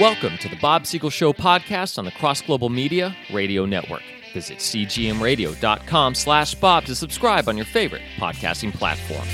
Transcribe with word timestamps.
Welcome 0.00 0.38
to 0.38 0.48
the 0.48 0.54
Bob 0.54 0.86
Siegel 0.86 1.10
Show 1.10 1.32
podcast 1.32 1.98
on 1.98 2.04
the 2.04 2.12
Cross 2.12 2.42
Global 2.42 2.68
Media 2.68 3.16
Radio 3.32 3.66
Network. 3.66 4.02
Visit 4.32 4.58
cgmradio.com 4.58 6.14
slash 6.14 6.54
Bob 6.54 6.84
to 6.84 6.94
subscribe 6.94 7.48
on 7.48 7.56
your 7.56 7.66
favorite 7.66 8.02
podcasting 8.16 8.72
platform. 8.72 9.26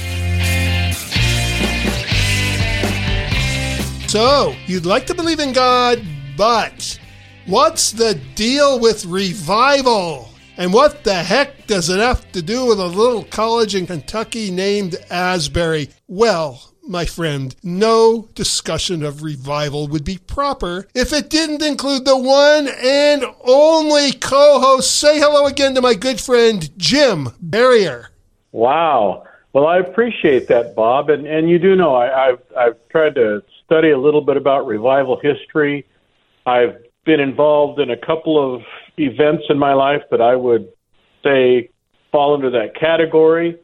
So, 4.08 4.54
you'd 4.64 4.86
like 4.86 5.04
to 5.08 5.14
believe 5.14 5.38
in 5.38 5.52
God, 5.52 6.02
but 6.34 6.98
what's 7.44 7.92
the 7.92 8.18
deal 8.34 8.80
with 8.80 9.04
revival? 9.04 10.30
And 10.56 10.72
what 10.72 11.04
the 11.04 11.12
heck 11.12 11.66
does 11.66 11.90
it 11.90 11.98
have 11.98 12.32
to 12.32 12.40
do 12.40 12.64
with 12.64 12.80
a 12.80 12.86
little 12.86 13.24
college 13.24 13.74
in 13.74 13.86
Kentucky 13.86 14.50
named 14.50 14.96
Asbury? 15.10 15.90
Well, 16.08 16.73
my 16.86 17.04
friend, 17.04 17.54
no 17.62 18.28
discussion 18.34 19.02
of 19.02 19.22
revival 19.22 19.88
would 19.88 20.04
be 20.04 20.18
proper 20.18 20.86
if 20.94 21.12
it 21.12 21.30
didn't 21.30 21.62
include 21.62 22.04
the 22.04 22.18
one 22.18 22.68
and 22.82 23.24
only 23.42 24.12
co 24.12 24.60
host. 24.60 24.94
Say 24.94 25.18
hello 25.18 25.46
again 25.46 25.74
to 25.74 25.80
my 25.80 25.94
good 25.94 26.20
friend, 26.20 26.70
Jim 26.78 27.28
Barrier. 27.40 28.10
Wow. 28.52 29.24
Well, 29.52 29.66
I 29.66 29.78
appreciate 29.78 30.48
that, 30.48 30.74
Bob. 30.74 31.10
And, 31.10 31.26
and 31.26 31.48
you 31.48 31.58
do 31.58 31.76
know 31.76 31.94
I, 31.94 32.28
I've, 32.28 32.42
I've 32.56 32.88
tried 32.90 33.14
to 33.16 33.42
study 33.64 33.90
a 33.90 33.98
little 33.98 34.20
bit 34.20 34.36
about 34.36 34.66
revival 34.66 35.18
history. 35.20 35.86
I've 36.46 36.76
been 37.04 37.20
involved 37.20 37.80
in 37.80 37.90
a 37.90 37.96
couple 37.96 38.54
of 38.54 38.62
events 38.98 39.44
in 39.48 39.58
my 39.58 39.74
life 39.74 40.02
that 40.10 40.20
I 40.20 40.36
would 40.36 40.68
say 41.22 41.70
fall 42.12 42.34
into 42.34 42.50
that 42.50 42.74
category. 42.78 43.56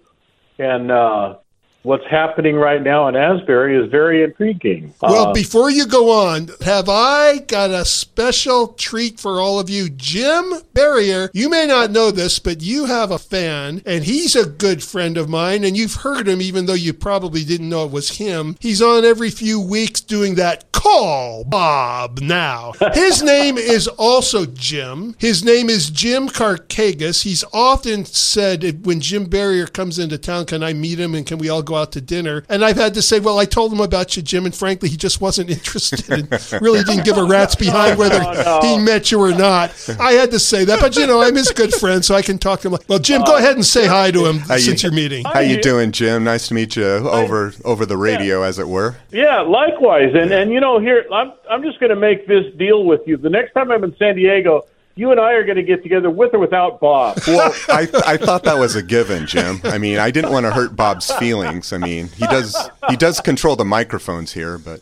And 0.58 0.90
uh, 0.90 1.36
what's 1.82 2.04
happening 2.06 2.56
right 2.56 2.82
now 2.82 3.08
in 3.08 3.16
Asbury 3.16 3.76
is 3.82 3.90
very 3.90 4.22
intriguing. 4.22 4.92
Well, 5.00 5.28
Uh, 5.28 5.32
before 5.32 5.70
you 5.70 5.86
go 5.86 6.10
on, 6.10 6.50
have 6.64 6.88
I 6.88 7.38
got 7.38 7.70
a 7.70 7.84
special 7.84 8.68
treat 8.68 9.18
for 9.18 9.40
all 9.40 9.58
of 9.58 9.70
you? 9.70 9.88
Jim 9.88 10.52
Barrier, 10.74 11.30
you 11.32 11.48
may 11.48 11.66
not 11.66 11.90
know 11.90 12.10
this, 12.10 12.38
but 12.38 12.60
you 12.62 12.84
have 12.86 13.10
a 13.10 13.18
fan, 13.18 13.82
and 13.86 14.04
he's 14.04 14.36
a 14.36 14.46
good 14.46 14.82
friend 14.82 15.16
of 15.16 15.28
mine, 15.28 15.64
and 15.64 15.76
you've 15.76 15.96
heard 15.96 16.28
him 16.28 16.40
even 16.42 16.66
though 16.66 16.74
you 16.74 16.92
probably 16.92 17.44
didn't 17.44 17.68
know 17.68 17.84
it 17.84 17.90
was 17.90 18.18
him. 18.18 18.56
He's 18.60 18.82
on 18.82 19.04
every 19.04 19.30
few 19.30 19.60
weeks 19.60 20.00
doing 20.00 20.34
that 20.36 20.70
call 20.72 21.44
Bob 21.44 22.20
now. 22.20 22.72
His 22.94 23.22
name 23.22 23.58
is 23.58 23.86
also 23.88 24.46
Jim. 24.46 25.14
His 25.18 25.44
name 25.44 25.68
is 25.68 25.90
Jim 25.90 26.28
Carcagas. 26.28 27.22
He's 27.22 27.44
often 27.52 28.04
said 28.04 28.84
when 28.86 29.00
Jim 29.00 29.24
Barrier 29.26 29.66
comes 29.66 29.98
into 29.98 30.18
town, 30.18 30.46
can 30.46 30.62
I 30.62 30.72
meet 30.72 30.98
him 30.98 31.14
and 31.14 31.26
can 31.26 31.38
we 31.38 31.48
all 31.48 31.62
go 31.62 31.69
out 31.76 31.92
to 31.92 32.00
dinner? 32.00 32.44
And 32.48 32.64
I've 32.64 32.76
had 32.76 32.94
to 32.94 33.02
say, 33.02 33.20
well, 33.20 33.38
I 33.38 33.44
told 33.44 33.72
him 33.72 33.80
about 33.80 34.16
you, 34.16 34.22
Jim, 34.22 34.44
and 34.44 34.54
frankly, 34.54 34.88
he 34.88 34.96
just 34.96 35.20
wasn't 35.20 35.50
interested 35.58 36.08
and 36.10 36.28
really 36.60 36.82
didn't 36.84 37.04
give 37.04 37.18
a 37.18 37.24
rat's 37.24 37.54
behind 37.54 37.98
whether 37.98 38.18
no, 38.20 38.32
no. 38.32 38.60
he 38.62 38.78
met 38.78 39.10
you 39.10 39.20
or 39.20 39.32
not. 39.32 39.72
I 40.00 40.12
had 40.12 40.30
to 40.32 40.38
say 40.38 40.64
that, 40.64 40.80
but 40.80 40.96
you 40.96 41.06
know, 41.06 41.22
I'm 41.22 41.34
his 41.34 41.50
good 41.50 41.72
friend, 41.72 42.04
so 42.04 42.14
I 42.14 42.22
can 42.22 42.38
talk 42.38 42.60
to 42.60 42.70
him. 42.70 42.78
Well, 42.88 42.98
Jim, 42.98 43.22
go 43.22 43.34
uh, 43.34 43.38
ahead 43.38 43.56
and 43.56 43.64
say 43.64 43.86
hi 43.86 44.10
to 44.10 44.26
him 44.26 44.38
How 44.38 44.54
you- 44.54 44.60
since 44.60 44.82
you're 44.82 44.92
meeting. 44.92 45.24
How 45.24 45.40
you 45.40 45.60
doing, 45.60 45.92
Jim? 45.92 46.24
Nice 46.24 46.48
to 46.48 46.54
meet 46.54 46.76
you 46.76 46.84
over 46.84 47.52
over 47.64 47.86
the 47.86 47.96
radio, 47.96 48.42
as 48.42 48.58
it 48.58 48.68
were. 48.68 48.96
Yeah, 49.10 49.40
likewise. 49.40 50.14
And 50.14 50.32
and 50.32 50.52
you 50.52 50.60
know, 50.60 50.78
here 50.78 51.06
I'm 51.12 51.32
I'm 51.48 51.62
just 51.62 51.80
going 51.80 51.90
to 51.90 51.96
make 51.96 52.26
this 52.26 52.52
deal 52.56 52.84
with 52.84 53.00
you. 53.06 53.16
The 53.16 53.30
next 53.30 53.52
time 53.52 53.70
I'm 53.70 53.84
in 53.84 53.96
San 53.96 54.16
Diego, 54.16 54.66
you 54.96 55.10
and 55.10 55.20
I 55.20 55.32
are 55.32 55.44
going 55.44 55.56
to 55.56 55.62
get 55.62 55.82
together 55.82 56.10
with 56.10 56.34
or 56.34 56.38
without 56.38 56.80
Bob. 56.80 57.18
Well, 57.26 57.54
I 57.68 57.88
I 58.06 58.16
thought 58.16 58.42
that 58.44 58.58
was 58.58 58.74
a 58.76 58.82
given, 58.82 59.26
Jim. 59.26 59.60
I 59.64 59.78
mean, 59.78 59.98
I 59.98 60.10
didn't 60.10 60.30
want 60.32 60.44
to 60.46 60.52
hurt 60.52 60.74
Bob's 60.76 61.10
feelings. 61.12 61.72
I 61.72 61.78
mean, 61.78 62.08
he 62.08 62.26
does 62.26 62.56
he 62.88 62.96
does 62.96 63.20
control 63.20 63.56
the 63.56 63.64
microphones 63.64 64.32
here, 64.32 64.58
but 64.58 64.80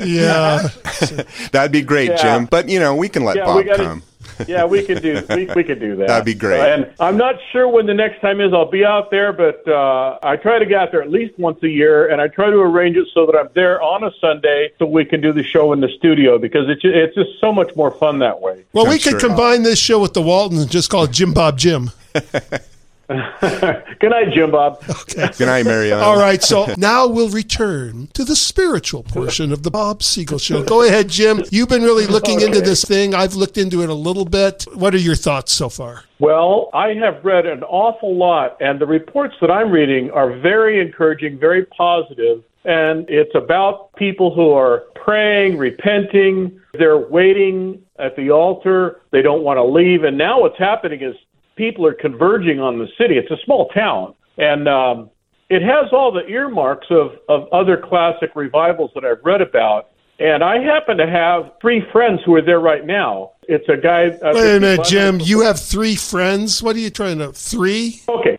Yeah. 0.00 0.68
that'd 1.52 1.72
be 1.72 1.82
great, 1.82 2.10
Yeah. 2.10 2.16
Jim. 2.22 2.44
But 2.46 2.68
you 2.68 2.78
know, 2.78 2.94
we 2.94 3.08
can 3.08 3.24
let 3.24 3.36
Yeah, 3.36 3.44
Bob 3.46 3.64
gotta- 3.66 3.84
come. 3.84 4.02
Yeah, 4.46 4.64
we 4.64 4.82
could 4.84 5.02
do 5.02 5.24
we, 5.30 5.46
we 5.46 5.64
could 5.64 5.80
do 5.80 5.96
that. 5.96 6.08
That'd 6.08 6.24
be 6.24 6.34
great. 6.34 6.60
And 6.60 6.92
I'm 7.00 7.16
not 7.16 7.36
sure 7.52 7.68
when 7.68 7.86
the 7.86 7.94
next 7.94 8.20
time 8.20 8.40
is. 8.40 8.52
I'll 8.52 8.70
be 8.70 8.84
out 8.84 9.10
there, 9.10 9.32
but 9.32 9.66
uh, 9.66 10.18
I 10.22 10.36
try 10.36 10.58
to 10.58 10.66
get 10.66 10.80
out 10.80 10.92
there 10.92 11.02
at 11.02 11.10
least 11.10 11.38
once 11.38 11.62
a 11.62 11.68
year, 11.68 12.10
and 12.10 12.20
I 12.20 12.28
try 12.28 12.50
to 12.50 12.58
arrange 12.58 12.96
it 12.96 13.08
so 13.12 13.26
that 13.26 13.36
I'm 13.36 13.48
there 13.54 13.80
on 13.82 14.04
a 14.04 14.10
Sunday 14.20 14.72
so 14.78 14.86
we 14.86 15.04
can 15.04 15.20
do 15.20 15.32
the 15.32 15.42
show 15.42 15.72
in 15.72 15.80
the 15.80 15.88
studio 15.96 16.38
because 16.38 16.68
it's 16.68 16.82
it's 16.84 17.14
just 17.14 17.40
so 17.40 17.52
much 17.52 17.74
more 17.76 17.90
fun 17.90 18.18
that 18.20 18.40
way. 18.40 18.64
Well, 18.72 18.86
we 18.86 18.94
I'm 18.94 18.98
could 18.98 19.20
sure. 19.20 19.20
combine 19.20 19.62
this 19.62 19.78
show 19.78 20.00
with 20.00 20.14
the 20.14 20.22
Waltons 20.22 20.62
and 20.62 20.70
just 20.70 20.90
call 20.90 21.04
it 21.04 21.10
Jim 21.10 21.32
Bob 21.32 21.58
Jim. 21.58 21.90
Good 23.40 24.10
night, 24.10 24.34
Jim 24.34 24.50
Bob. 24.50 24.82
Okay. 24.86 25.30
Good 25.38 25.46
night, 25.46 25.64
Mariana. 25.64 26.02
All 26.02 26.18
right, 26.18 26.42
so 26.42 26.74
now 26.76 27.06
we'll 27.06 27.30
return 27.30 28.08
to 28.12 28.22
the 28.22 28.36
spiritual 28.36 29.02
portion 29.02 29.50
of 29.50 29.62
the 29.62 29.70
Bob 29.70 30.02
Siegel 30.02 30.38
Show. 30.38 30.62
Go 30.62 30.82
ahead, 30.82 31.08
Jim. 31.08 31.42
You've 31.50 31.70
been 31.70 31.82
really 31.82 32.06
looking 32.06 32.42
into 32.42 32.60
this 32.60 32.84
thing. 32.84 33.14
I've 33.14 33.34
looked 33.34 33.56
into 33.56 33.82
it 33.82 33.88
a 33.88 33.94
little 33.94 34.26
bit. 34.26 34.66
What 34.74 34.94
are 34.94 34.98
your 34.98 35.14
thoughts 35.14 35.52
so 35.52 35.70
far? 35.70 36.04
Well, 36.18 36.68
I 36.74 36.88
have 36.94 37.24
read 37.24 37.46
an 37.46 37.62
awful 37.62 38.14
lot, 38.14 38.58
and 38.60 38.78
the 38.78 38.86
reports 38.86 39.36
that 39.40 39.50
I'm 39.50 39.70
reading 39.70 40.10
are 40.10 40.38
very 40.38 40.78
encouraging, 40.78 41.38
very 41.38 41.64
positive, 41.64 42.44
and 42.66 43.08
it's 43.08 43.34
about 43.34 43.94
people 43.94 44.34
who 44.34 44.50
are 44.50 44.80
praying, 44.96 45.56
repenting, 45.56 46.60
they're 46.74 46.98
waiting 46.98 47.80
at 47.98 48.14
the 48.16 48.30
altar, 48.30 49.00
they 49.12 49.22
don't 49.22 49.42
want 49.42 49.56
to 49.56 49.64
leave, 49.64 50.04
and 50.04 50.18
now 50.18 50.42
what's 50.42 50.58
happening 50.58 51.00
is 51.00 51.16
people 51.58 51.84
are 51.84 51.92
converging 51.92 52.60
on 52.60 52.78
the 52.78 52.88
city. 52.96 53.18
It's 53.18 53.30
a 53.30 53.36
small 53.44 53.68
town, 53.68 54.14
and 54.38 54.66
um, 54.66 55.10
it 55.50 55.60
has 55.60 55.92
all 55.92 56.10
the 56.12 56.26
earmarks 56.26 56.86
of, 56.88 57.18
of 57.28 57.48
other 57.52 57.76
classic 57.76 58.30
revivals 58.34 58.92
that 58.94 59.04
I've 59.04 59.22
read 59.24 59.42
about. 59.42 59.90
And 60.20 60.42
I 60.42 60.58
happen 60.60 60.96
to 60.96 61.06
have 61.06 61.52
three 61.60 61.82
friends 61.92 62.20
who 62.24 62.34
are 62.34 62.42
there 62.42 62.58
right 62.58 62.84
now. 62.84 63.32
It's 63.42 63.68
a 63.68 63.76
guy. 63.76 64.08
uh, 64.08 64.32
Wait 64.34 64.56
a 64.56 64.60
minute, 64.60 64.84
Jim. 64.84 65.20
You 65.20 65.42
have 65.42 65.60
three 65.60 65.94
friends. 65.94 66.60
What 66.62 66.74
are 66.74 66.80
you 66.80 66.90
trying 66.90 67.18
to? 67.18 67.32
Three? 67.32 68.02
Okay, 68.08 68.36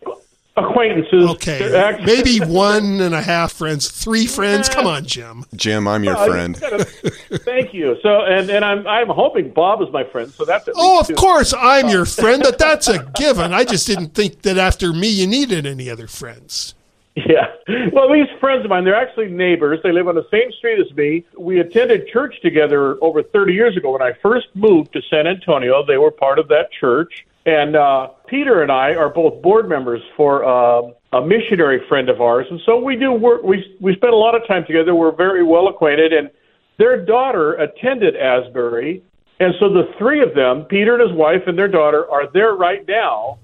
acquaintances. 0.65 1.29
Okay. 1.31 1.75
Actually- 1.75 2.05
Maybe 2.05 2.39
one 2.39 2.99
and 3.01 3.13
a 3.15 3.21
half 3.21 3.53
friends. 3.53 3.89
Three 3.89 4.25
friends? 4.27 4.69
Come 4.69 4.85
on, 4.87 5.05
Jim. 5.05 5.45
Jim, 5.55 5.87
I'm 5.87 6.03
your 6.03 6.17
I 6.17 6.27
friend. 6.27 6.59
gotta- 6.59 6.85
Thank 7.39 7.73
you. 7.73 7.97
So, 8.01 8.21
and 8.25 8.49
and 8.49 8.63
I'm 8.65 8.85
I'm 8.87 9.07
hoping 9.07 9.51
Bob 9.51 9.81
is 9.81 9.87
my 9.91 10.03
friend. 10.03 10.31
So 10.31 10.45
that's 10.45 10.67
at 10.67 10.73
Oh, 10.77 10.99
of 11.01 11.07
two. 11.07 11.15
course, 11.15 11.53
I'm 11.57 11.89
your 11.89 12.05
friend, 12.05 12.41
but 12.43 12.57
that's 12.57 12.87
a 12.87 13.03
given. 13.15 13.53
I 13.53 13.63
just 13.63 13.85
didn't 13.87 14.13
think 14.15 14.41
that 14.43 14.57
after 14.57 14.93
me 14.93 15.07
you 15.09 15.27
needed 15.27 15.65
any 15.65 15.89
other 15.89 16.07
friends. 16.07 16.75
Yeah. 17.15 17.47
Well, 17.91 18.11
these 18.13 18.27
friends 18.39 18.63
of 18.63 18.69
mine, 18.69 18.85
they're 18.85 18.95
actually 18.95 19.27
neighbors. 19.27 19.79
They 19.83 19.91
live 19.91 20.07
on 20.07 20.15
the 20.15 20.25
same 20.31 20.51
street 20.53 20.79
as 20.79 20.95
me. 20.95 21.25
We 21.37 21.59
attended 21.59 22.07
church 22.07 22.39
together 22.41 22.97
over 23.03 23.21
30 23.23 23.53
years 23.53 23.75
ago. 23.75 23.91
When 23.91 24.01
I 24.01 24.13
first 24.21 24.47
moved 24.55 24.93
to 24.93 25.01
San 25.09 25.27
Antonio, 25.27 25.83
they 25.85 25.97
were 25.97 26.11
part 26.11 26.39
of 26.39 26.47
that 26.47 26.71
church. 26.71 27.25
And 27.45 27.75
uh, 27.75 28.09
Peter 28.29 28.62
and 28.62 28.72
I 28.72 28.95
are 28.95 29.09
both 29.09 29.41
board 29.41 29.67
members 29.67 30.01
for 30.16 30.45
uh, 30.45 30.91
a 31.13 31.25
missionary 31.25 31.81
friend 31.90 32.09
of 32.09 32.22
ours, 32.22 32.45
and 32.50 32.59
so 32.66 32.79
we 32.79 32.95
do 32.95 33.12
work. 33.12 33.44
We 33.44 33.78
we 33.81 33.95
spend 33.95 34.13
a 34.13 34.17
lot 34.17 34.35
of 34.35 34.47
time 34.47 34.66
together. 34.66 34.94
We're 34.94 35.16
very 35.16 35.44
well 35.44 35.67
acquainted, 35.67 36.13
and 36.13 36.29
their 36.78 37.03
daughter 37.03 37.53
attended 37.53 38.16
Asbury, 38.16 39.03
and 39.39 39.53
so 39.59 39.69
the 39.69 39.91
three 39.97 40.22
of 40.22 40.35
them, 40.35 40.66
Peter 40.66 40.94
and 40.95 41.09
his 41.09 41.18
wife 41.18 41.41
and 41.47 41.57
their 41.57 41.68
daughter, 41.68 42.09
are 42.09 42.31
there 42.31 42.53
right 42.53 42.88
now. 42.88 43.39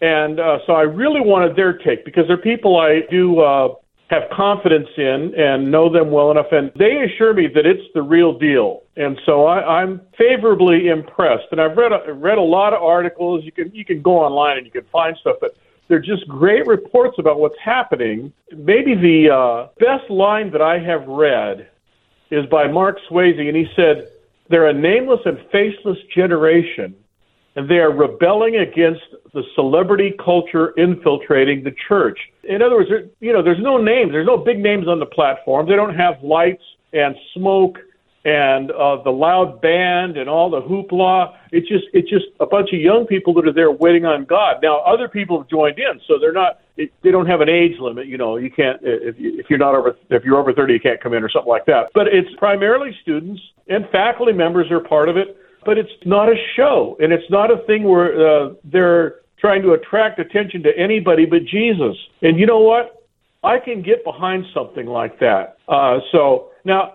And 0.00 0.38
uh, 0.38 0.58
so 0.66 0.74
I 0.74 0.82
really 0.82 1.22
wanted 1.22 1.56
their 1.56 1.78
take 1.78 2.04
because 2.04 2.24
they're 2.28 2.36
people 2.36 2.78
I 2.78 3.00
do 3.10 3.40
uh, 3.40 3.74
have 4.08 4.22
confidence 4.30 4.88
in 4.96 5.34
and 5.36 5.70
know 5.70 5.88
them 5.92 6.10
well 6.10 6.30
enough. 6.30 6.52
And 6.52 6.70
they 6.76 7.02
assure 7.02 7.34
me 7.34 7.48
that 7.54 7.66
it's 7.66 7.82
the 7.92 8.02
real 8.02 8.38
deal. 8.38 8.82
And 8.96 9.18
so 9.26 9.46
I, 9.46 9.80
I'm 9.80 10.00
favorably 10.16 10.88
impressed. 10.88 11.46
And 11.50 11.60
I've 11.60 11.76
read 11.76 11.92
a, 11.92 12.12
read 12.12 12.38
a 12.38 12.42
lot 12.42 12.72
of 12.72 12.82
articles. 12.82 13.44
You 13.44 13.52
can 13.52 13.74
you 13.74 13.84
can 13.84 14.02
go 14.02 14.18
online 14.18 14.58
and 14.58 14.66
you 14.66 14.72
can 14.72 14.84
find 14.92 15.16
stuff, 15.16 15.36
but 15.40 15.56
they're 15.88 16.00
just 16.00 16.26
great 16.28 16.66
reports 16.66 17.16
about 17.18 17.40
what's 17.40 17.58
happening. 17.62 18.32
Maybe 18.52 18.94
the 18.94 19.32
uh, 19.32 19.68
best 19.78 20.08
line 20.10 20.50
that 20.52 20.62
I 20.62 20.78
have 20.78 21.06
read 21.06 21.68
is 22.30 22.46
by 22.46 22.66
Mark 22.66 22.98
Swayze, 23.10 23.40
and 23.40 23.56
he 23.56 23.66
said, 23.74 24.10
"They're 24.48 24.68
a 24.68 24.74
nameless 24.74 25.20
and 25.24 25.38
faceless 25.50 25.98
generation." 26.14 26.94
and 27.56 27.68
they 27.68 27.78
are 27.78 27.90
rebelling 27.90 28.56
against 28.56 29.00
the 29.32 29.42
celebrity 29.54 30.14
culture 30.22 30.74
infiltrating 30.76 31.64
the 31.64 31.74
church. 31.88 32.18
In 32.48 32.62
other 32.62 32.76
words, 32.76 32.90
you 33.20 33.32
know, 33.32 33.42
there's 33.42 33.62
no 33.62 33.78
names, 33.78 34.12
there's 34.12 34.26
no 34.26 34.36
big 34.36 34.58
names 34.58 34.88
on 34.88 35.00
the 35.00 35.06
platform. 35.06 35.68
They 35.68 35.76
don't 35.76 35.94
have 35.94 36.22
lights 36.22 36.62
and 36.92 37.14
smoke 37.34 37.78
and 38.24 38.72
uh, 38.72 39.02
the 39.04 39.10
loud 39.10 39.60
band 39.60 40.16
and 40.16 40.28
all 40.28 40.50
the 40.50 40.60
hoopla. 40.60 41.36
It's 41.52 41.68
just 41.68 41.84
it's 41.92 42.10
just 42.10 42.26
a 42.40 42.46
bunch 42.46 42.70
of 42.72 42.80
young 42.80 43.06
people 43.06 43.32
that 43.34 43.46
are 43.46 43.52
there 43.52 43.70
waiting 43.70 44.04
on 44.04 44.24
God. 44.24 44.56
Now, 44.62 44.80
other 44.80 45.08
people 45.08 45.38
have 45.40 45.48
joined 45.48 45.78
in, 45.78 46.00
so 46.08 46.14
they're 46.20 46.32
not. 46.32 46.60
It, 46.76 46.92
they 47.02 47.10
don't 47.10 47.26
have 47.26 47.40
an 47.40 47.48
age 47.48 47.78
limit. 47.78 48.06
You 48.06 48.18
know, 48.18 48.36
you 48.36 48.50
can't 48.50 48.80
if 48.82 49.18
you, 49.18 49.38
if 49.38 49.46
you're 49.48 49.58
not 49.58 49.74
over 49.74 49.96
if 50.10 50.24
you're 50.24 50.38
over 50.38 50.52
30, 50.52 50.72
you 50.72 50.80
can't 50.80 51.00
come 51.00 51.14
in 51.14 51.22
or 51.22 51.30
something 51.30 51.48
like 51.48 51.66
that. 51.66 51.90
But 51.94 52.08
it's 52.08 52.28
primarily 52.38 52.90
students 53.02 53.40
and 53.68 53.88
faculty 53.90 54.32
members 54.32 54.70
are 54.70 54.80
part 54.80 55.08
of 55.08 55.16
it 55.16 55.36
but 55.66 55.76
it's 55.76 55.90
not 56.06 56.28
a 56.28 56.36
show, 56.54 56.96
and 57.00 57.12
it's 57.12 57.28
not 57.28 57.50
a 57.50 57.58
thing 57.66 57.82
where 57.82 58.14
uh, 58.14 58.54
they're 58.64 59.16
trying 59.38 59.62
to 59.62 59.72
attract 59.72 60.18
attention 60.18 60.62
to 60.62 60.76
anybody 60.76 61.26
but 61.26 61.44
Jesus. 61.44 61.96
And 62.22 62.38
you 62.38 62.46
know 62.46 62.60
what? 62.60 63.04
I 63.44 63.58
can 63.58 63.82
get 63.82 64.02
behind 64.04 64.44
something 64.52 64.86
like 64.86 65.20
that. 65.20 65.58
Uh, 65.68 65.98
so 66.10 66.50
now 66.64 66.94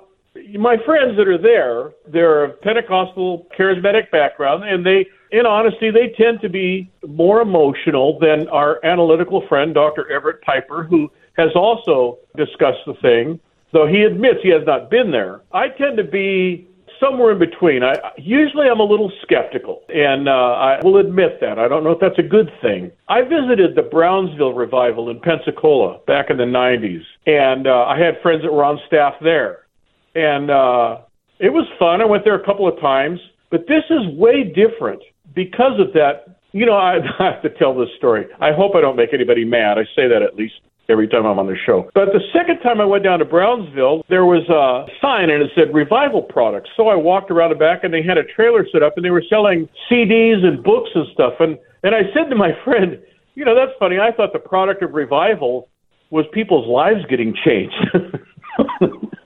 my 0.58 0.78
friends 0.86 1.18
that 1.18 1.28
are 1.28 1.38
there, 1.38 1.92
they're 2.08 2.46
of 2.46 2.62
Pentecostal 2.62 3.48
charismatic 3.58 4.10
background, 4.12 4.64
and 4.64 4.86
they, 4.86 5.06
in 5.32 5.46
honesty, 5.46 5.92
they 5.92 6.14
tend 6.18 6.42
to 6.42 6.50
be 6.50 6.90
more 7.08 7.42
emotional 7.42 8.18
than 8.20 8.48
our 8.50 8.84
analytical 8.86 9.46
friend, 9.48 9.74
Dr. 9.74 10.10
Everett 10.12 10.42
Piper, 10.42 10.84
who 10.84 11.12
has 11.38 11.50
also 11.56 12.20
discussed 12.38 12.80
the 12.86 12.94
thing, 13.02 13.40
though 13.74 13.88
he 13.88 14.04
admits 14.04 14.40
he 14.42 14.50
has 14.50 14.66
not 14.66 14.90
been 14.90 15.12
there. 15.12 15.42
I 15.54 15.70
tend 15.70 15.98
to 15.98 16.04
be 16.04 16.68
somewhere 17.00 17.32
in 17.32 17.40
between. 17.40 17.84
I 17.84 17.96
usually 18.18 18.68
I'm 18.68 18.80
a 18.80 18.86
little 18.86 19.12
skeptical, 19.22 19.84
and 19.90 20.28
uh, 20.28 20.32
I 20.32 20.80
will 20.84 20.98
admit 20.98 21.40
that. 21.42 21.60
I 21.60 21.68
don't 21.68 21.84
know 21.84 21.92
if 21.92 22.00
that's 22.00 22.20
a 22.20 22.28
good 22.28 22.50
thing. 22.62 22.92
I 23.08 23.22
visited 23.22 23.76
the 23.76 23.84
Brownsville 23.84 24.54
revival 24.54 25.10
in 25.10 25.20
Pensacola 25.20 26.00
back 26.08 26.30
in 26.30 26.38
the 26.38 26.46
'90s, 26.46 27.04
and 27.26 27.68
uh, 27.68 27.86
I 27.86 27.98
had 27.98 28.22
friends 28.22 28.44
that 28.44 28.52
were 28.52 28.64
on 28.64 28.80
staff 28.88 29.14
there, 29.22 29.68
and 30.16 30.50
uh, 30.50 31.02
it 31.40 31.52
was 31.52 31.68
fun. 31.80 32.02
I 32.02 32.06
went 32.06 32.24
there 32.24 32.36
a 32.36 32.46
couple 32.46 32.68
of 32.68 32.80
times, 32.80 33.20
but 33.50 33.68
this 33.68 33.84
is 33.90 34.16
way 34.18 34.44
different 34.44 35.02
because 35.34 35.80
of 35.80 35.94
that. 35.94 36.40
You 36.54 36.66
know, 36.66 36.76
I, 36.76 36.98
I 37.20 37.32
have 37.34 37.42
to 37.44 37.50
tell 37.50 37.78
this 37.78 37.90
story. 37.98 38.26
I 38.40 38.52
hope 38.52 38.76
I 38.76 38.82
don't 38.82 38.96
make 38.96 39.14
anybody 39.14 39.46
mad. 39.46 39.78
I 39.78 39.86
say 39.96 40.08
that 40.08 40.22
at 40.22 40.36
least 40.36 40.56
every 40.92 41.08
time 41.08 41.26
I'm 41.26 41.40
on 41.40 41.48
the 41.48 41.56
show. 41.66 41.90
But 41.96 42.12
the 42.14 42.22
second 42.34 42.60
time 42.60 42.82
I 42.82 42.86
went 42.86 43.04
down 43.04 43.20
to 43.20 43.26
Brownsville, 43.26 44.04
there 44.10 44.26
was 44.26 44.44
a 44.50 44.86
sign 45.02 45.30
and 45.30 45.42
it 45.42 45.52
said 45.56 45.74
revival 45.74 46.22
products. 46.22 46.70
So 46.76 46.90
I 46.90 46.96
walked 46.96 47.32
around 47.32 47.50
the 47.50 47.56
back 47.56 47.84
and 47.84 47.94
they 47.94 48.04
had 48.04 48.18
a 48.18 48.24
trailer 48.24 48.68
set 48.72 48.84
up 48.84 48.94
and 48.98 49.06
they 49.06 49.10
were 49.10 49.24
selling 49.30 49.70
CDs 49.90 50.44
and 50.44 50.64
books 50.64 50.90
and 50.94 51.08
stuff. 51.14 51.34
And 51.40 51.58
and 51.84 51.96
I 51.96 52.02
said 52.14 52.30
to 52.30 52.36
my 52.36 52.52
friend, 52.66 53.00
you 53.36 53.46
know, 53.46 53.56
that's 53.56 53.72
funny. 53.80 53.98
I 53.98 54.12
thought 54.12 54.34
the 54.34 54.40
product 54.40 54.84
of 54.84 54.94
revival 54.94 55.70
was 56.10 56.26
people's 56.34 56.68
lives 56.68 57.06
getting 57.10 57.34
changed. 57.46 57.76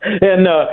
and 0.03 0.47
uh 0.47 0.65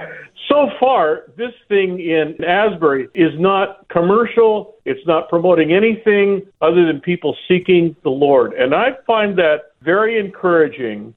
so 0.48 0.70
far, 0.80 1.24
this 1.36 1.52
thing 1.68 2.00
in 2.00 2.42
Asbury 2.44 3.08
is 3.14 3.32
not 3.38 3.86
commercial. 3.88 4.74
It's 4.84 5.06
not 5.06 5.28
promoting 5.28 5.72
anything 5.72 6.42
other 6.60 6.86
than 6.86 7.00
people 7.00 7.36
seeking 7.48 7.94
the 8.02 8.10
Lord. 8.10 8.52
And 8.54 8.74
I 8.74 8.96
find 9.06 9.38
that 9.38 9.72
very 9.82 10.18
encouraging 10.18 11.14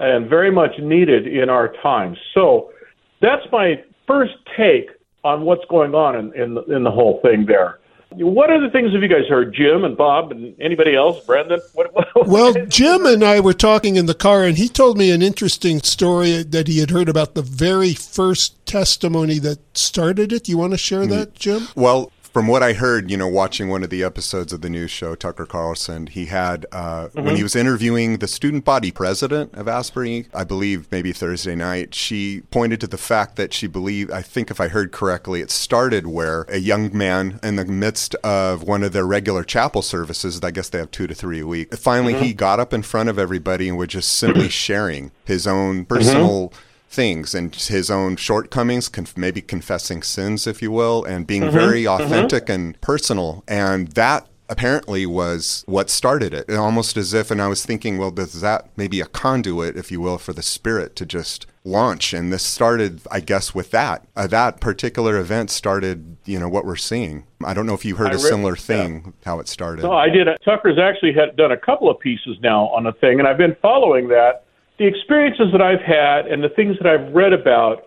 and 0.00 0.28
very 0.28 0.50
much 0.50 0.72
needed 0.80 1.26
in 1.26 1.48
our 1.48 1.72
times. 1.82 2.18
So 2.34 2.72
that's 3.20 3.44
my 3.52 3.82
first 4.06 4.34
take 4.56 4.90
on 5.22 5.42
what's 5.42 5.64
going 5.70 5.94
on 5.94 6.16
in, 6.16 6.34
in, 6.34 6.58
in 6.74 6.84
the 6.84 6.90
whole 6.90 7.20
thing 7.22 7.46
there. 7.46 7.78
What 8.16 8.50
other 8.50 8.70
things 8.70 8.92
have 8.92 9.02
you 9.02 9.08
guys 9.08 9.26
heard, 9.28 9.54
Jim 9.54 9.84
and 9.84 9.96
Bob 9.96 10.30
and 10.30 10.54
anybody 10.60 10.94
else, 10.94 11.24
Brendan? 11.24 11.60
What, 11.72 11.94
what, 11.94 12.26
well, 12.26 12.52
Jim 12.68 13.06
and 13.06 13.24
I 13.24 13.40
were 13.40 13.54
talking 13.54 13.96
in 13.96 14.06
the 14.06 14.14
car, 14.14 14.44
and 14.44 14.56
he 14.56 14.68
told 14.68 14.96
me 14.98 15.10
an 15.10 15.22
interesting 15.22 15.80
story 15.80 16.42
that 16.42 16.68
he 16.68 16.78
had 16.78 16.90
heard 16.90 17.08
about 17.08 17.34
the 17.34 17.42
very 17.42 17.94
first 17.94 18.64
testimony 18.66 19.38
that 19.40 19.76
started 19.76 20.32
it. 20.32 20.48
You 20.48 20.58
want 20.58 20.72
to 20.72 20.78
share 20.78 21.04
hmm. 21.04 21.10
that, 21.10 21.34
Jim? 21.34 21.68
Well, 21.74 22.12
from 22.34 22.48
what 22.48 22.64
I 22.64 22.72
heard, 22.72 23.12
you 23.12 23.16
know, 23.16 23.28
watching 23.28 23.68
one 23.68 23.84
of 23.84 23.90
the 23.90 24.02
episodes 24.02 24.52
of 24.52 24.60
the 24.60 24.68
news 24.68 24.90
show, 24.90 25.14
Tucker 25.14 25.46
Carlson, 25.46 26.08
he 26.08 26.26
had 26.26 26.66
uh, 26.72 27.06
mm-hmm. 27.06 27.24
when 27.24 27.36
he 27.36 27.44
was 27.44 27.54
interviewing 27.54 28.18
the 28.18 28.26
student 28.26 28.64
body 28.64 28.90
president 28.90 29.54
of 29.54 29.68
Asbury, 29.68 30.26
I 30.34 30.42
believe 30.42 30.90
maybe 30.90 31.12
Thursday 31.12 31.54
night, 31.54 31.94
she 31.94 32.42
pointed 32.50 32.80
to 32.80 32.88
the 32.88 32.98
fact 32.98 33.36
that 33.36 33.54
she 33.54 33.68
believed, 33.68 34.10
I 34.10 34.20
think 34.20 34.50
if 34.50 34.60
I 34.60 34.66
heard 34.66 34.90
correctly, 34.90 35.42
it 35.42 35.52
started 35.52 36.08
where 36.08 36.42
a 36.48 36.58
young 36.58 36.96
man 36.96 37.38
in 37.44 37.54
the 37.54 37.64
midst 37.64 38.16
of 38.16 38.64
one 38.64 38.82
of 38.82 38.92
their 38.92 39.06
regular 39.06 39.44
chapel 39.44 39.80
services, 39.80 40.40
I 40.42 40.50
guess 40.50 40.68
they 40.68 40.78
have 40.78 40.90
two 40.90 41.06
to 41.06 41.14
three 41.14 41.40
a 41.40 41.46
week, 41.46 41.72
finally 41.76 42.14
mm-hmm. 42.14 42.24
he 42.24 42.34
got 42.34 42.58
up 42.58 42.74
in 42.74 42.82
front 42.82 43.08
of 43.08 43.16
everybody 43.16 43.68
and 43.68 43.78
was 43.78 43.88
just 43.88 44.12
simply 44.12 44.48
sharing 44.48 45.12
his 45.24 45.46
own 45.46 45.84
personal. 45.84 46.48
Mm-hmm 46.48 46.60
things 46.94 47.34
and 47.34 47.54
his 47.54 47.90
own 47.90 48.16
shortcomings, 48.16 48.88
conf- 48.88 49.16
maybe 49.16 49.42
confessing 49.42 50.02
sins, 50.02 50.46
if 50.46 50.62
you 50.62 50.70
will, 50.70 51.04
and 51.04 51.26
being 51.26 51.42
mm-hmm. 51.42 51.58
very 51.58 51.82
mm-hmm. 51.84 52.02
authentic 52.02 52.44
mm-hmm. 52.44 52.52
and 52.52 52.80
personal. 52.80 53.44
And 53.48 53.88
that 53.88 54.28
apparently 54.48 55.06
was 55.06 55.64
what 55.66 55.90
started 55.90 56.34
it. 56.34 56.50
Almost 56.50 56.96
as 56.96 57.14
if, 57.14 57.30
and 57.30 57.40
I 57.40 57.48
was 57.48 57.64
thinking, 57.64 57.98
well, 57.98 58.10
does 58.10 58.40
that 58.40 58.68
maybe 58.76 59.00
a 59.00 59.06
conduit, 59.06 59.76
if 59.76 59.90
you 59.90 60.00
will, 60.00 60.18
for 60.18 60.32
the 60.32 60.42
spirit 60.42 60.96
to 60.96 61.06
just 61.06 61.46
launch? 61.64 62.12
And 62.12 62.32
this 62.32 62.42
started, 62.42 63.00
I 63.10 63.20
guess, 63.20 63.54
with 63.54 63.70
that. 63.70 64.06
Uh, 64.14 64.26
that 64.28 64.60
particular 64.60 65.18
event 65.18 65.50
started, 65.50 66.16
you 66.26 66.38
know, 66.38 66.48
what 66.48 66.64
we're 66.64 66.76
seeing. 66.76 67.26
I 67.44 67.54
don't 67.54 67.66
know 67.66 67.74
if 67.74 67.84
you 67.84 67.96
heard 67.96 68.12
I 68.12 68.16
a 68.16 68.18
similar 68.18 68.56
thing, 68.56 69.02
yeah. 69.04 69.12
how 69.24 69.40
it 69.40 69.48
started. 69.48 69.82
No, 69.82 69.92
I 69.92 70.08
did. 70.08 70.28
Tucker's 70.44 70.78
actually 70.78 71.14
had 71.14 71.36
done 71.36 71.52
a 71.52 71.58
couple 71.58 71.90
of 71.90 71.98
pieces 71.98 72.36
now 72.40 72.68
on 72.68 72.86
a 72.86 72.92
thing, 72.92 73.18
and 73.18 73.26
I've 73.26 73.38
been 73.38 73.56
following 73.62 74.08
that 74.08 74.43
the 74.78 74.86
experiences 74.86 75.46
that 75.52 75.62
I've 75.62 75.82
had 75.82 76.26
and 76.26 76.42
the 76.42 76.48
things 76.48 76.76
that 76.80 76.86
I've 76.86 77.12
read 77.14 77.32
about, 77.32 77.84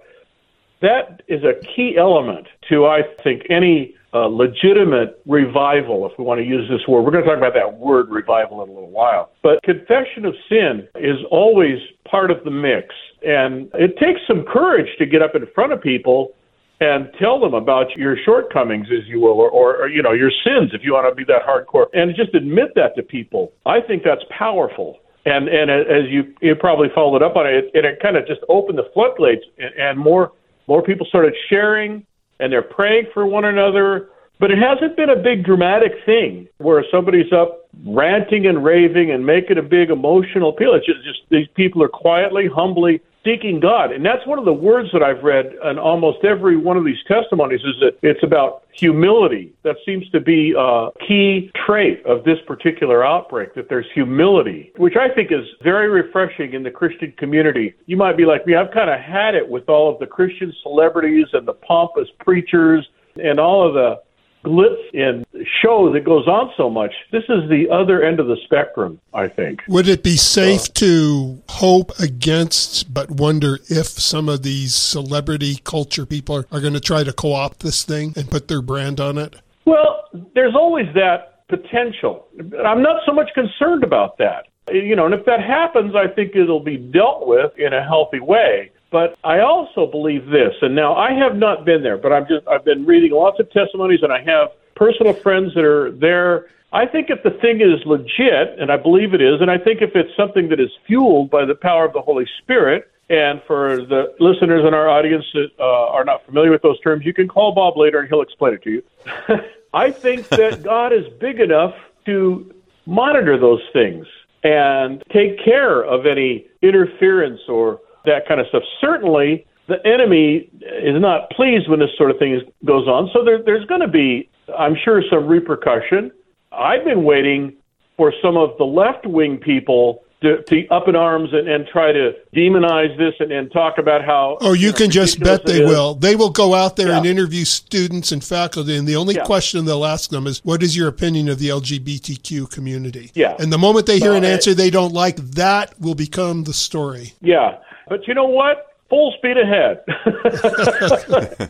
that 0.81 1.21
is 1.27 1.43
a 1.43 1.53
key 1.75 1.97
element 1.97 2.47
to, 2.69 2.85
I 2.85 3.01
think, 3.23 3.43
any 3.49 3.95
uh, 4.13 4.27
legitimate 4.27 5.21
revival, 5.25 6.09
if 6.09 6.17
we 6.17 6.23
want 6.23 6.39
to 6.39 6.45
use 6.45 6.69
this 6.69 6.87
word. 6.87 7.01
We're 7.01 7.11
going 7.11 7.23
to 7.23 7.29
talk 7.29 7.37
about 7.37 7.53
that 7.55 7.77
word 7.77 8.09
revival 8.09 8.63
in 8.63 8.69
a 8.69 8.71
little 8.71 8.89
while. 8.89 9.31
But 9.43 9.61
confession 9.63 10.25
of 10.25 10.33
sin 10.47 10.87
is 10.95 11.17
always 11.29 11.79
part 12.09 12.31
of 12.31 12.43
the 12.43 12.51
mix. 12.51 12.95
And 13.21 13.69
it 13.73 13.97
takes 13.97 14.21
some 14.27 14.45
courage 14.45 14.87
to 14.99 15.05
get 15.05 15.21
up 15.21 15.35
in 15.35 15.45
front 15.53 15.73
of 15.73 15.81
people 15.81 16.33
and 16.79 17.09
tell 17.19 17.39
them 17.39 17.53
about 17.53 17.91
your 17.97 18.15
shortcomings, 18.23 18.87
as 18.91 19.07
you 19.07 19.19
will, 19.19 19.39
or, 19.39 19.49
or, 19.49 19.81
or, 19.81 19.89
you 19.89 20.03
know 20.03 20.13
your 20.13 20.31
sins, 20.45 20.71
if 20.73 20.81
you 20.83 20.93
want 20.93 21.09
to 21.09 21.15
be 21.15 21.23
that 21.23 21.41
hardcore, 21.41 21.87
and 21.93 22.15
just 22.15 22.35
admit 22.35 22.69
that 22.75 22.95
to 22.95 23.01
people. 23.01 23.51
I 23.65 23.81
think 23.81 24.03
that's 24.03 24.21
powerful 24.29 24.99
and 25.27 25.47
and 25.47 25.69
as 25.69 26.09
you 26.09 26.33
you 26.41 26.56
probably 26.56 26.89
followed 26.95 27.21
up 27.21 27.35
on 27.35 27.45
it, 27.47 27.69
it, 27.74 27.85
it 27.85 28.00
kind 28.01 28.15
of 28.15 28.25
just 28.27 28.41
opened 28.50 28.77
the 28.77 28.89
floodgates, 28.94 29.44
and, 29.57 29.74
and 29.75 30.00
more 30.00 30.31
more 30.68 30.81
people 30.81 31.06
started 31.06 31.33
sharing, 31.50 32.06
and 32.39 32.51
they're 32.51 32.62
praying 32.62 33.07
for 33.13 33.25
one 33.25 33.45
another. 33.45 34.09
But 34.39 34.51
it 34.51 34.59
hasn't 34.59 34.95
been 34.95 35.09
a 35.09 35.15
big 35.15 35.44
dramatic 35.44 35.94
thing 36.06 36.47
where 36.59 36.85
somebody's 36.91 37.33
up 37.33 37.68
ranting 37.88 38.45
and 38.45 38.63
raving 38.63 39.12
and 39.12 39.25
making 39.25 39.57
a 39.57 39.63
big 39.63 39.89
emotional 39.89 40.50
appeal. 40.50 40.75
It's 40.75 40.85
just, 40.85 41.03
just 41.03 41.19
these 41.30 41.47
people 41.56 41.81
are 41.81 41.89
quietly, 41.89 42.47
humbly 42.47 43.01
seeking 43.27 43.59
God. 43.59 43.91
And 43.91 44.06
that's 44.06 44.25
one 44.25 44.39
of 44.39 44.45
the 44.45 44.53
words 44.53 44.89
that 44.94 45.03
I've 45.03 45.24
read 45.24 45.53
in 45.69 45.77
almost 45.77 46.24
every 46.24 46.56
one 46.56 46.77
of 46.77 46.85
these 46.85 47.03
testimonies 47.07 47.59
is 47.59 47.75
that 47.81 47.97
it's 48.01 48.24
about 48.24 48.63
humility. 48.71 49.53
That 49.63 49.75
seems 49.85 50.09
to 50.12 50.21
be 50.21 50.53
a 50.57 50.89
key 51.06 51.51
trait 51.65 52.06
of 52.06 52.24
this 52.24 52.38
particular 52.47 53.06
outbreak, 53.06 53.53
that 53.56 53.68
there's 53.69 53.88
humility, 53.94 54.71
which 54.77 54.95
I 54.95 55.13
think 55.13 55.31
is 55.31 55.45
very 55.62 55.89
refreshing 55.89 56.53
in 56.53 56.63
the 56.63 56.71
Christian 56.71 57.12
community. 57.18 57.74
You 57.85 57.97
might 57.97 58.15
be 58.15 58.25
like 58.25 58.47
me, 58.47 58.56
I've 58.56 58.71
kind 58.71 58.89
of 58.89 59.00
had 59.00 59.35
it 59.35 59.47
with 59.47 59.68
all 59.68 59.91
of 59.91 60.00
the 60.00 60.07
Christian 60.07 60.53
celebrities 60.63 61.27
and 61.33 61.47
the 61.47 61.54
pompous 61.54 62.07
preachers 62.19 62.87
and 63.21 63.40
all 63.40 63.68
of 63.68 63.73
the 63.73 63.99
glitz 64.45 64.78
and 64.94 65.25
show 65.61 65.92
that 65.92 66.06
goes 66.06 66.28
on 66.28 66.51
so 66.56 66.69
much. 66.69 66.94
This 67.11 67.23
is 67.23 67.49
the 67.49 67.68
other 67.71 68.04
end 68.04 68.19
of 68.19 68.28
the 68.28 68.37
spectrum, 68.45 68.99
I 69.13 69.28
think. 69.28 69.61
Would 69.68 69.87
it 69.87 70.04
be 70.04 70.16
safe 70.16 70.69
uh, 70.69 70.73
to 70.75 71.42
hope 71.57 71.92
against, 71.99 72.94
but 72.94 73.09
wonder 73.09 73.59
if 73.68 73.87
some 73.87 74.30
of 74.30 74.44
these 74.44 74.76
celebrity 74.76 75.59
culture 75.64 76.06
people 76.06 76.35
are, 76.35 76.45
are 76.52 76.61
going 76.61 76.73
to 76.73 76.80
try 76.80 77.04
to 77.04 77.11
co 77.11 77.33
opt 77.33 77.61
this 77.61 77.83
thing 77.83 78.14
and 78.16 78.30
put 78.30 78.47
their 78.47 78.61
brand 78.61 78.99
on 78.99 79.18
it? 79.18 79.35
Well, 79.66 80.06
there's 80.33 80.56
always 80.56 80.85
that 80.94 81.47
potential. 81.47 82.28
I'm 82.66 82.81
not 82.81 83.02
so 83.06 83.11
much 83.11 83.30
concerned 83.33 83.83
about 83.83 84.18
that. 84.19 84.47
You 84.71 84.95
know, 84.95 85.06
and 85.06 85.14
if 85.14 85.26
that 85.26 85.42
happens, 85.42 85.95
I 85.95 86.07
think 86.07 86.35
it'll 86.35 86.64
be 86.64 86.78
dealt 86.78 87.28
with 87.28 87.57
in 87.57 87.73
a 87.73 87.83
healthy 87.83 88.19
way. 88.19 88.71
But 88.92 89.18
I 89.23 89.40
also 89.40 89.85
believe 89.85 90.28
this, 90.28 90.54
and 90.61 90.76
now 90.76 90.95
I 90.95 91.11
have 91.11 91.35
not 91.35 91.66
been 91.66 91.83
there, 91.83 91.97
but 91.97 92.14
I'm 92.14 92.26
just 92.28 92.47
I've 92.47 92.64
been 92.64 92.85
reading 92.85 93.11
lots 93.11 93.40
of 93.40 93.52
testimonies, 93.52 93.99
and 94.02 94.14
I 94.14 94.21
have 94.23 94.49
personal 94.76 95.14
friends 95.14 95.54
that 95.56 95.64
are 95.64 95.92
there. 95.92 96.47
I 96.74 96.86
think 96.86 97.09
if 97.09 97.24
the 97.24 97.31
thing 97.42 97.62
is 97.62 97.86
legit, 97.86 98.59
and 98.59 98.71
I 98.71 98.78
believe 98.78 99.14
it 99.14 99.21
is, 99.21 99.40
and 99.40 99.50
I 99.50 99.57
think 99.57 99.81
if 99.81 99.95
it's 99.95 100.16
something 100.18 100.50
that 100.50 100.59
is 100.59 100.69
fueled 100.86 101.30
by 101.30 101.45
the 101.45 101.56
power 101.56 101.86
of 101.86 101.94
the 101.94 102.02
Holy 102.02 102.26
Spirit, 102.42 102.92
and 103.09 103.42
for 103.47 103.78
the 103.78 104.14
listeners 104.19 104.66
in 104.68 104.74
our 104.74 104.90
audience 104.90 105.24
that 105.33 105.47
uh, 105.59 105.64
are 105.64 106.04
not 106.04 106.26
familiar 106.26 106.52
with 106.52 106.62
those 106.62 106.80
terms, 106.81 107.06
you 107.06 107.14
can 107.14 107.28
call 107.28 107.54
Bob 107.54 107.78
later 107.78 108.00
and 108.00 108.09
he'll 108.09 108.21
explain 108.21 108.54
it 108.54 108.64
to 108.64 108.69
you. 108.69 108.83
I 109.74 109.92
think 109.92 110.28
that 110.30 110.62
God 110.64 110.92
is 110.92 111.06
big 111.19 111.40
enough 111.40 111.74
to 112.06 112.54
monitor 112.86 113.40
those 113.40 113.62
things 113.71 114.06
and 114.44 115.04
take 115.12 115.44
care 115.44 115.83
of 115.83 116.06
any 116.06 116.47
interference 116.62 117.42
or 117.47 117.80
that 118.06 118.28
kind 118.28 118.40
of 118.42 118.47
stuff. 118.47 118.64
Certainly, 118.81 119.45
the 119.68 119.86
enemy 119.86 120.50
is 120.62 121.00
not 121.00 121.30
pleased 121.31 121.69
when 121.69 121.80
this 121.80 121.90
sort 121.97 122.12
of 122.12 122.18
thing 122.18 122.42
goes 122.66 122.88
on. 122.88 123.09
So 123.14 123.24
there, 123.24 123.42
there's 123.44 123.66
going 123.66 123.81
to 123.81 123.88
be, 123.88 124.30
I'm 124.57 124.76
sure, 124.83 125.02
some 125.09 125.28
repercussion. 125.28 126.12
I've 126.57 126.83
been 126.83 127.04
waiting 127.04 127.56
for 127.95 128.14
some 128.21 128.37
of 128.37 128.57
the 128.57 128.66
left 128.66 129.06
wing 129.06 129.37
people 129.37 130.04
to, 130.21 130.42
to 130.44 130.68
up 130.69 130.87
in 130.87 130.95
arms 130.95 131.30
and, 131.31 131.47
and 131.47 131.68
try 131.68 131.92
to 131.92 132.14
demonize 132.35 132.97
this 132.97 133.14
and, 133.19 133.31
and 133.31 133.52
talk 133.52 133.78
about 133.78 134.04
how. 134.04 134.37
Oh, 134.42 134.54
you, 134.54 134.68
you 134.68 134.71
know, 134.71 134.78
can 134.78 134.92
just 134.92 135.19
bet 135.19 135.45
they 135.45 135.64
will. 135.64 135.94
They 135.94 136.16
will 136.16 136.31
go 136.31 136.56
out 136.56 136.76
there 136.76 136.87
yeah. 136.87 136.97
and 136.97 137.06
interview 137.06 137.45
students 137.45 138.11
and 138.11 138.23
faculty, 138.23 138.76
and 138.76 138.87
the 138.87 138.95
only 138.95 139.16
yeah. 139.16 139.26
question 139.26 139.66
they'll 139.66 139.85
ask 139.85 140.09
them 140.09 140.26
is, 140.26 140.44
"What 140.44 140.64
is 140.64 140.76
your 140.76 140.87
opinion 140.87 141.30
of 141.30 141.37
the 141.37 141.49
LGBTQ 141.49 142.49
community?" 142.49 143.11
Yeah. 143.14 143.35
And 143.40 143.54
the 143.54 143.59
moment 143.59 143.85
they 143.85 143.99
hear 143.99 144.14
an 144.14 144.26
answer 144.26 144.54
they 144.54 144.71
don't 144.71 144.94
like, 144.94 145.18
that 145.18 145.80
will 145.80 145.95
become 145.95 146.45
the 146.45 146.54
story. 146.54 147.14
Yeah. 147.21 147.57
But 147.87 148.07
you 148.07 148.14
know 148.14 148.26
what? 148.26 148.64
full 148.90 149.14
speed 149.18 149.37
ahead. 149.37 149.83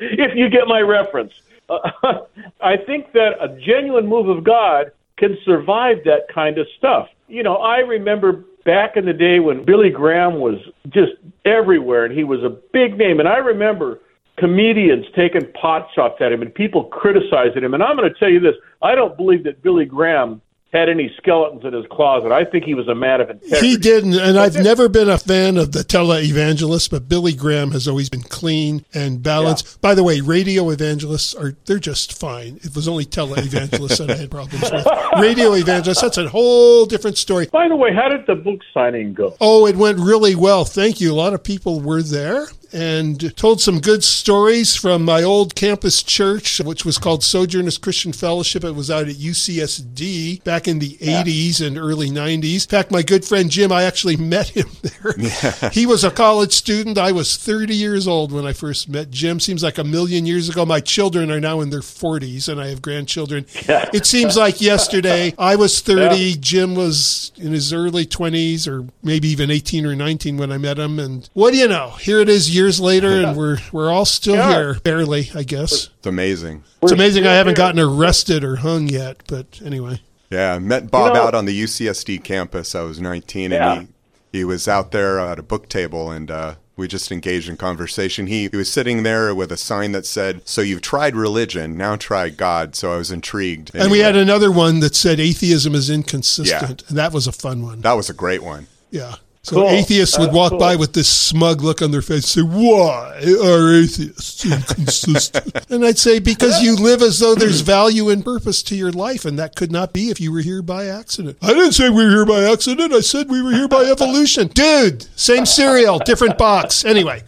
if 0.00 0.36
you 0.36 0.48
get 0.48 0.66
my 0.66 0.80
reference. 0.80 1.32
I 2.60 2.76
think 2.86 3.12
that 3.12 3.30
a 3.40 3.48
genuine 3.60 4.06
move 4.06 4.28
of 4.28 4.44
God 4.44 4.92
can 5.18 5.36
survive 5.44 5.98
that 6.04 6.26
kind 6.32 6.58
of 6.58 6.66
stuff. 6.78 7.08
You 7.28 7.42
know, 7.42 7.56
I 7.56 7.78
remember 7.78 8.44
back 8.64 8.96
in 8.96 9.06
the 9.06 9.12
day 9.12 9.40
when 9.40 9.64
Billy 9.64 9.90
Graham 9.90 10.40
was 10.40 10.56
just 10.88 11.12
everywhere 11.44 12.04
and 12.04 12.16
he 12.16 12.24
was 12.24 12.40
a 12.42 12.50
big 12.72 12.98
name. 12.98 13.20
And 13.20 13.28
I 13.28 13.36
remember 13.36 14.00
comedians 14.38 15.06
taking 15.16 15.50
pot 15.52 15.88
shots 15.94 16.16
at 16.20 16.32
him 16.32 16.42
and 16.42 16.54
people 16.54 16.84
criticizing 16.84 17.64
him. 17.64 17.74
And 17.74 17.82
I'm 17.82 17.96
going 17.96 18.12
to 18.12 18.18
tell 18.18 18.28
you 18.28 18.40
this 18.40 18.54
I 18.82 18.94
don't 18.94 19.16
believe 19.16 19.44
that 19.44 19.62
Billy 19.62 19.86
Graham 19.86 20.42
had 20.72 20.88
any 20.88 21.12
skeletons 21.16 21.64
in 21.64 21.72
his 21.72 21.86
closet. 21.90 22.32
I 22.32 22.44
think 22.44 22.64
he 22.64 22.74
was 22.74 22.88
a 22.88 22.94
man 22.94 23.20
of 23.20 23.30
integrity. 23.30 23.66
He 23.66 23.76
didn't, 23.76 24.14
and 24.14 24.38
I've 24.38 24.56
never 24.56 24.88
been 24.88 25.08
a 25.08 25.16
fan 25.16 25.56
of 25.56 25.72
the 25.72 25.80
televangelist, 25.80 26.90
but 26.90 27.08
Billy 27.08 27.34
Graham 27.34 27.70
has 27.70 27.86
always 27.86 28.08
been 28.08 28.22
clean 28.22 28.84
and 28.92 29.22
balanced. 29.22 29.66
Yeah. 29.66 29.78
By 29.80 29.94
the 29.94 30.02
way, 30.02 30.20
radio 30.20 30.70
evangelists 30.70 31.34
are 31.34 31.54
they're 31.66 31.78
just 31.78 32.18
fine. 32.18 32.58
It 32.62 32.74
was 32.74 32.88
only 32.88 33.04
televangelists 33.04 33.98
that 33.98 34.10
I 34.10 34.16
had 34.16 34.30
problems 34.30 34.70
with. 34.70 34.86
Radio 35.20 35.54
evangelists, 35.54 36.02
that's 36.02 36.18
a 36.18 36.28
whole 36.28 36.84
different 36.84 37.16
story. 37.16 37.46
By 37.46 37.68
the 37.68 37.76
way, 37.76 37.94
how 37.94 38.08
did 38.08 38.26
the 38.26 38.34
book 38.34 38.60
signing 38.74 39.14
go? 39.14 39.34
Oh, 39.40 39.66
it 39.66 39.76
went 39.76 39.98
really 39.98 40.34
well. 40.34 40.64
Thank 40.64 41.00
you. 41.00 41.12
A 41.12 41.14
lot 41.14 41.32
of 41.32 41.42
people 41.42 41.80
were 41.80 42.02
there 42.02 42.46
and 42.72 43.36
told 43.36 43.60
some 43.60 43.80
good 43.80 44.02
stories 44.02 44.74
from 44.74 45.04
my 45.04 45.22
old 45.22 45.54
campus 45.54 46.02
church, 46.02 46.60
which 46.60 46.84
was 46.84 46.98
called 46.98 47.22
Sojourners 47.22 47.78
Christian 47.78 48.12
Fellowship. 48.12 48.64
It 48.64 48.72
was 48.72 48.90
out 48.90 49.08
at 49.08 49.16
UCSD 49.16 50.42
back 50.44 50.68
in 50.68 50.78
the 50.78 50.96
yeah. 51.00 51.22
80s 51.22 51.66
and 51.66 51.78
early 51.78 52.10
90s. 52.10 52.64
In 52.64 52.70
fact, 52.70 52.90
my 52.90 53.02
good 53.02 53.24
friend 53.24 53.50
Jim, 53.50 53.72
I 53.72 53.84
actually 53.84 54.16
met 54.26 54.48
him 54.48 54.68
there. 54.82 55.14
Yeah. 55.18 55.70
He 55.70 55.86
was 55.86 56.04
a 56.04 56.10
college 56.10 56.52
student. 56.52 56.98
I 56.98 57.12
was 57.12 57.36
30 57.36 57.74
years 57.74 58.08
old 58.08 58.32
when 58.32 58.46
I 58.46 58.52
first 58.52 58.88
met 58.88 59.10
Jim. 59.10 59.40
Seems 59.40 59.62
like 59.62 59.78
a 59.78 59.84
million 59.84 60.26
years 60.26 60.48
ago. 60.48 60.64
My 60.66 60.80
children 60.80 61.30
are 61.30 61.40
now 61.40 61.60
in 61.60 61.70
their 61.70 61.80
40s, 61.80 62.48
and 62.48 62.60
I 62.60 62.68
have 62.68 62.82
grandchildren. 62.82 63.46
Yeah. 63.68 63.88
It 63.92 64.06
seems 64.06 64.36
like 64.36 64.60
yesterday. 64.60 65.34
I 65.38 65.56
was 65.56 65.80
30. 65.80 66.36
Jim 66.36 66.74
was 66.74 67.32
in 67.36 67.52
his 67.52 67.72
early 67.72 68.06
20s, 68.06 68.66
or 68.66 68.86
maybe 69.02 69.28
even 69.28 69.50
18 69.50 69.86
or 69.86 69.94
19 69.94 70.36
when 70.36 70.50
I 70.50 70.58
met 70.58 70.78
him. 70.78 70.98
And 70.98 71.28
what 71.32 71.52
do 71.52 71.58
you 71.58 71.68
know? 71.68 71.90
Here 72.00 72.20
it 72.20 72.28
is 72.28 72.55
years 72.56 72.80
later, 72.80 73.08
and 73.22 73.36
we're 73.36 73.58
we're 73.70 73.90
all 73.90 74.04
still 74.04 74.34
yeah. 74.34 74.50
here, 74.50 74.74
barely, 74.82 75.30
I 75.34 75.44
guess. 75.44 75.90
It's 75.98 76.06
amazing. 76.06 76.64
It's 76.82 76.92
amazing 76.92 77.26
I 77.26 77.34
haven't 77.34 77.56
gotten 77.56 77.80
arrested 77.80 78.42
or 78.42 78.56
hung 78.56 78.88
yet, 78.88 79.22
but 79.28 79.60
anyway. 79.64 80.00
Yeah, 80.30 80.54
I 80.54 80.58
met 80.58 80.90
Bob 80.90 81.10
you 81.10 81.14
know, 81.14 81.26
out 81.28 81.34
on 81.36 81.44
the 81.44 81.62
UCSD 81.62 82.24
campus. 82.24 82.74
I 82.74 82.82
was 82.82 83.00
19, 83.00 83.52
yeah. 83.52 83.72
and 83.72 83.88
he 84.32 84.38
he 84.38 84.44
was 84.44 84.66
out 84.66 84.90
there 84.90 85.20
at 85.20 85.38
a 85.38 85.42
book 85.42 85.68
table, 85.68 86.10
and 86.10 86.30
uh, 86.30 86.54
we 86.76 86.86
just 86.86 87.10
engaged 87.10 87.48
in 87.48 87.56
conversation. 87.56 88.26
He, 88.26 88.48
he 88.50 88.56
was 88.56 88.70
sitting 88.70 89.02
there 89.02 89.34
with 89.34 89.50
a 89.50 89.56
sign 89.56 89.92
that 89.92 90.04
said, 90.04 90.46
So 90.46 90.60
you've 90.60 90.82
tried 90.82 91.16
religion, 91.16 91.76
now 91.76 91.96
try 91.96 92.28
God. 92.28 92.76
So 92.76 92.92
I 92.92 92.96
was 92.96 93.10
intrigued. 93.10 93.74
Anyway. 93.74 93.84
And 93.84 93.92
we 93.92 94.00
had 94.00 94.14
another 94.14 94.52
one 94.52 94.80
that 94.80 94.94
said, 94.94 95.18
Atheism 95.18 95.74
is 95.74 95.88
inconsistent. 95.88 96.82
Yeah. 96.82 96.88
And 96.88 96.98
that 96.98 97.12
was 97.12 97.26
a 97.26 97.32
fun 97.32 97.62
one. 97.62 97.80
That 97.80 97.94
was 97.94 98.10
a 98.10 98.14
great 98.14 98.42
one. 98.42 98.66
Yeah. 98.90 99.16
So 99.46 99.58
cool. 99.58 99.68
atheists 99.68 100.18
would 100.18 100.32
walk 100.32 100.50
cool. 100.50 100.58
by 100.58 100.74
with 100.74 100.92
this 100.92 101.08
smug 101.08 101.60
look 101.62 101.80
on 101.80 101.92
their 101.92 102.02
face 102.02 102.36
and 102.36 102.50
say, 102.50 102.58
Why 102.58 103.22
are 103.44 103.72
atheists 103.72 104.44
inconsistent? 104.44 105.54
and 105.70 105.86
I'd 105.86 105.98
say, 105.98 106.18
Because 106.18 106.64
you 106.64 106.74
live 106.74 107.00
as 107.00 107.20
though 107.20 107.36
there's 107.36 107.60
value 107.60 108.08
and 108.08 108.24
purpose 108.24 108.60
to 108.64 108.74
your 108.74 108.90
life, 108.90 109.24
and 109.24 109.38
that 109.38 109.54
could 109.54 109.70
not 109.70 109.92
be 109.92 110.10
if 110.10 110.20
you 110.20 110.32
were 110.32 110.40
here 110.40 110.62
by 110.62 110.86
accident. 110.86 111.38
I 111.42 111.54
didn't 111.54 111.74
say 111.74 111.88
we 111.88 112.04
were 112.04 112.10
here 112.10 112.26
by 112.26 112.42
accident. 112.42 112.92
I 112.92 112.98
said 112.98 113.30
we 113.30 113.40
were 113.40 113.52
here 113.52 113.68
by 113.68 113.84
evolution. 113.84 114.48
Dude, 114.48 115.06
same 115.16 115.46
cereal, 115.46 116.00
different 116.00 116.38
box. 116.38 116.84
Anyway, 116.84 117.22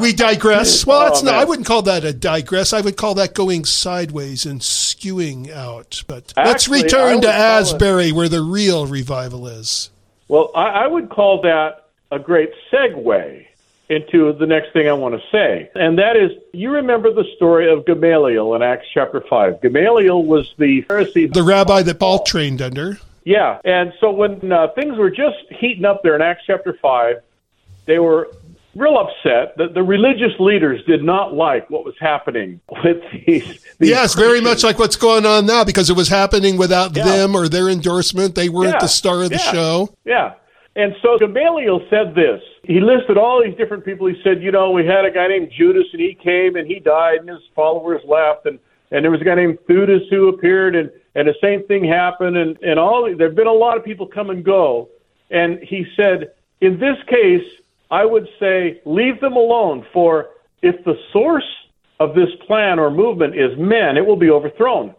we 0.00 0.14
digress. 0.14 0.86
Well, 0.86 1.00
that's 1.00 1.20
oh, 1.20 1.26
not, 1.26 1.34
I 1.34 1.44
wouldn't 1.44 1.66
call 1.66 1.82
that 1.82 2.02
a 2.02 2.14
digress. 2.14 2.72
I 2.72 2.80
would 2.80 2.96
call 2.96 3.12
that 3.16 3.34
going 3.34 3.66
sideways 3.66 4.46
and 4.46 4.62
skewing 4.62 5.50
out. 5.52 6.02
But 6.06 6.32
Actually, 6.34 6.78
let's 6.80 6.94
return 6.94 7.20
to 7.20 7.30
Asbury, 7.30 8.10
where 8.10 8.30
the 8.30 8.40
real 8.40 8.86
revival 8.86 9.46
is. 9.46 9.90
Well, 10.28 10.50
I, 10.54 10.84
I 10.84 10.86
would 10.86 11.08
call 11.10 11.42
that 11.42 11.88
a 12.10 12.18
great 12.18 12.52
segue 12.72 13.46
into 13.88 14.32
the 14.34 14.46
next 14.46 14.72
thing 14.72 14.88
I 14.88 14.92
want 14.92 15.14
to 15.14 15.22
say. 15.30 15.70
And 15.74 15.98
that 15.98 16.16
is, 16.16 16.32
you 16.52 16.70
remember 16.72 17.12
the 17.12 17.24
story 17.36 17.72
of 17.72 17.86
Gamaliel 17.86 18.54
in 18.54 18.62
Acts 18.62 18.86
chapter 18.92 19.22
5. 19.22 19.62
Gamaliel 19.62 20.22
was 20.22 20.52
the 20.58 20.82
Pharisee. 20.82 21.32
The 21.32 21.42
rabbi 21.42 21.82
that 21.82 21.98
Paul 21.98 22.22
trained 22.24 22.60
under. 22.60 22.98
Yeah. 23.24 23.60
And 23.64 23.92
so 24.00 24.10
when 24.10 24.52
uh, 24.52 24.68
things 24.68 24.96
were 24.96 25.10
just 25.10 25.38
heating 25.50 25.86
up 25.86 26.02
there 26.02 26.14
in 26.14 26.22
Acts 26.22 26.42
chapter 26.46 26.74
5, 26.74 27.22
they 27.86 27.98
were 27.98 28.28
real 28.74 28.98
upset 28.98 29.56
that 29.56 29.74
the 29.74 29.82
religious 29.82 30.32
leaders 30.38 30.84
did 30.86 31.02
not 31.02 31.34
like 31.34 31.68
what 31.70 31.84
was 31.84 31.94
happening 32.00 32.60
with 32.84 33.02
these. 33.12 33.64
these 33.78 33.90
yes, 33.90 34.14
very 34.14 34.40
much 34.40 34.62
like 34.62 34.78
what's 34.78 34.96
going 34.96 35.26
on 35.26 35.46
now 35.46 35.64
because 35.64 35.90
it 35.90 35.96
was 35.96 36.08
happening 36.08 36.56
without 36.56 36.96
yeah. 36.96 37.04
them 37.04 37.34
or 37.34 37.48
their 37.48 37.68
endorsement. 37.68 38.34
They 38.34 38.48
weren't 38.48 38.74
yeah. 38.74 38.80
the 38.80 38.88
star 38.88 39.22
of 39.22 39.30
the 39.30 39.36
yeah. 39.36 39.52
show. 39.52 39.94
Yeah. 40.04 40.34
And 40.76 40.94
so 41.02 41.18
Gamaliel 41.18 41.80
said 41.90 42.14
this. 42.14 42.40
He 42.62 42.78
listed 42.80 43.18
all 43.18 43.42
these 43.42 43.56
different 43.56 43.84
people. 43.84 44.06
He 44.06 44.20
said, 44.22 44.42
you 44.42 44.52
know, 44.52 44.70
we 44.70 44.86
had 44.86 45.04
a 45.04 45.10
guy 45.10 45.26
named 45.26 45.50
Judas 45.56 45.86
and 45.92 46.00
he 46.00 46.14
came 46.14 46.54
and 46.54 46.68
he 46.68 46.78
died 46.78 47.18
and 47.18 47.28
his 47.28 47.42
followers 47.54 48.00
left 48.06 48.46
and 48.46 48.58
and 48.90 49.04
there 49.04 49.10
was 49.10 49.20
a 49.20 49.24
guy 49.24 49.34
named 49.34 49.58
Theudas 49.68 50.08
who 50.08 50.28
appeared 50.28 50.74
and 50.76 50.90
and 51.14 51.26
the 51.26 51.34
same 51.40 51.66
thing 51.66 51.84
happened 51.84 52.36
and 52.36 52.56
and 52.62 52.78
all 52.78 53.12
there've 53.16 53.34
been 53.34 53.48
a 53.48 53.52
lot 53.52 53.76
of 53.76 53.84
people 53.84 54.06
come 54.06 54.30
and 54.30 54.44
go. 54.44 54.88
And 55.30 55.58
he 55.62 55.84
said, 55.96 56.32
in 56.60 56.78
this 56.78 56.96
case, 57.08 57.44
I 57.90 58.04
would 58.04 58.28
say 58.38 58.80
leave 58.84 59.20
them 59.20 59.34
alone, 59.34 59.86
for 59.92 60.30
if 60.62 60.84
the 60.84 60.94
source 61.12 61.44
of 62.00 62.14
this 62.14 62.28
plan 62.46 62.78
or 62.78 62.90
movement 62.90 63.34
is 63.34 63.56
men, 63.58 63.96
it 63.96 64.06
will 64.06 64.16
be 64.16 64.30
overthrown. 64.30 64.94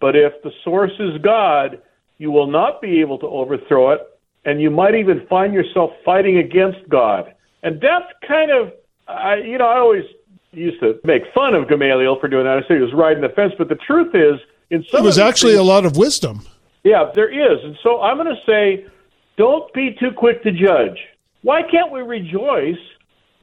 But 0.00 0.16
if 0.16 0.32
the 0.42 0.50
source 0.64 0.92
is 0.98 1.20
God, 1.22 1.80
you 2.18 2.30
will 2.30 2.46
not 2.46 2.82
be 2.82 3.00
able 3.00 3.18
to 3.18 3.26
overthrow 3.26 3.90
it, 3.90 4.00
and 4.44 4.60
you 4.60 4.70
might 4.70 4.94
even 4.94 5.26
find 5.28 5.54
yourself 5.54 5.90
fighting 6.04 6.38
against 6.38 6.88
God. 6.88 7.34
And 7.62 7.80
that's 7.80 8.12
kind 8.28 8.50
of, 8.50 8.72
I, 9.08 9.36
you 9.36 9.58
know, 9.58 9.66
I 9.66 9.78
always 9.78 10.04
used 10.52 10.80
to 10.80 11.00
make 11.04 11.22
fun 11.34 11.54
of 11.54 11.68
Gamaliel 11.68 12.18
for 12.20 12.28
doing 12.28 12.44
that. 12.44 12.58
I 12.58 12.60
say 12.68 12.74
he 12.74 12.80
was 12.80 12.92
riding 12.92 13.22
the 13.22 13.30
fence, 13.30 13.54
but 13.56 13.68
the 13.68 13.76
truth 13.76 14.14
is, 14.14 14.40
in 14.70 14.84
some, 14.90 15.00
it 15.00 15.04
was 15.04 15.18
actually 15.18 15.52
things, 15.52 15.60
a 15.60 15.64
lot 15.64 15.84
of 15.84 15.96
wisdom. 15.96 16.46
Yeah, 16.82 17.10
there 17.14 17.30
is, 17.30 17.64
and 17.64 17.76
so 17.82 18.02
I'm 18.02 18.16
going 18.16 18.34
to 18.34 18.42
say, 18.44 18.86
don't 19.36 19.72
be 19.72 19.96
too 19.98 20.10
quick 20.12 20.42
to 20.42 20.52
judge 20.52 20.98
why 21.44 21.60
can't 21.70 21.92
we 21.92 22.00
rejoice 22.00 22.80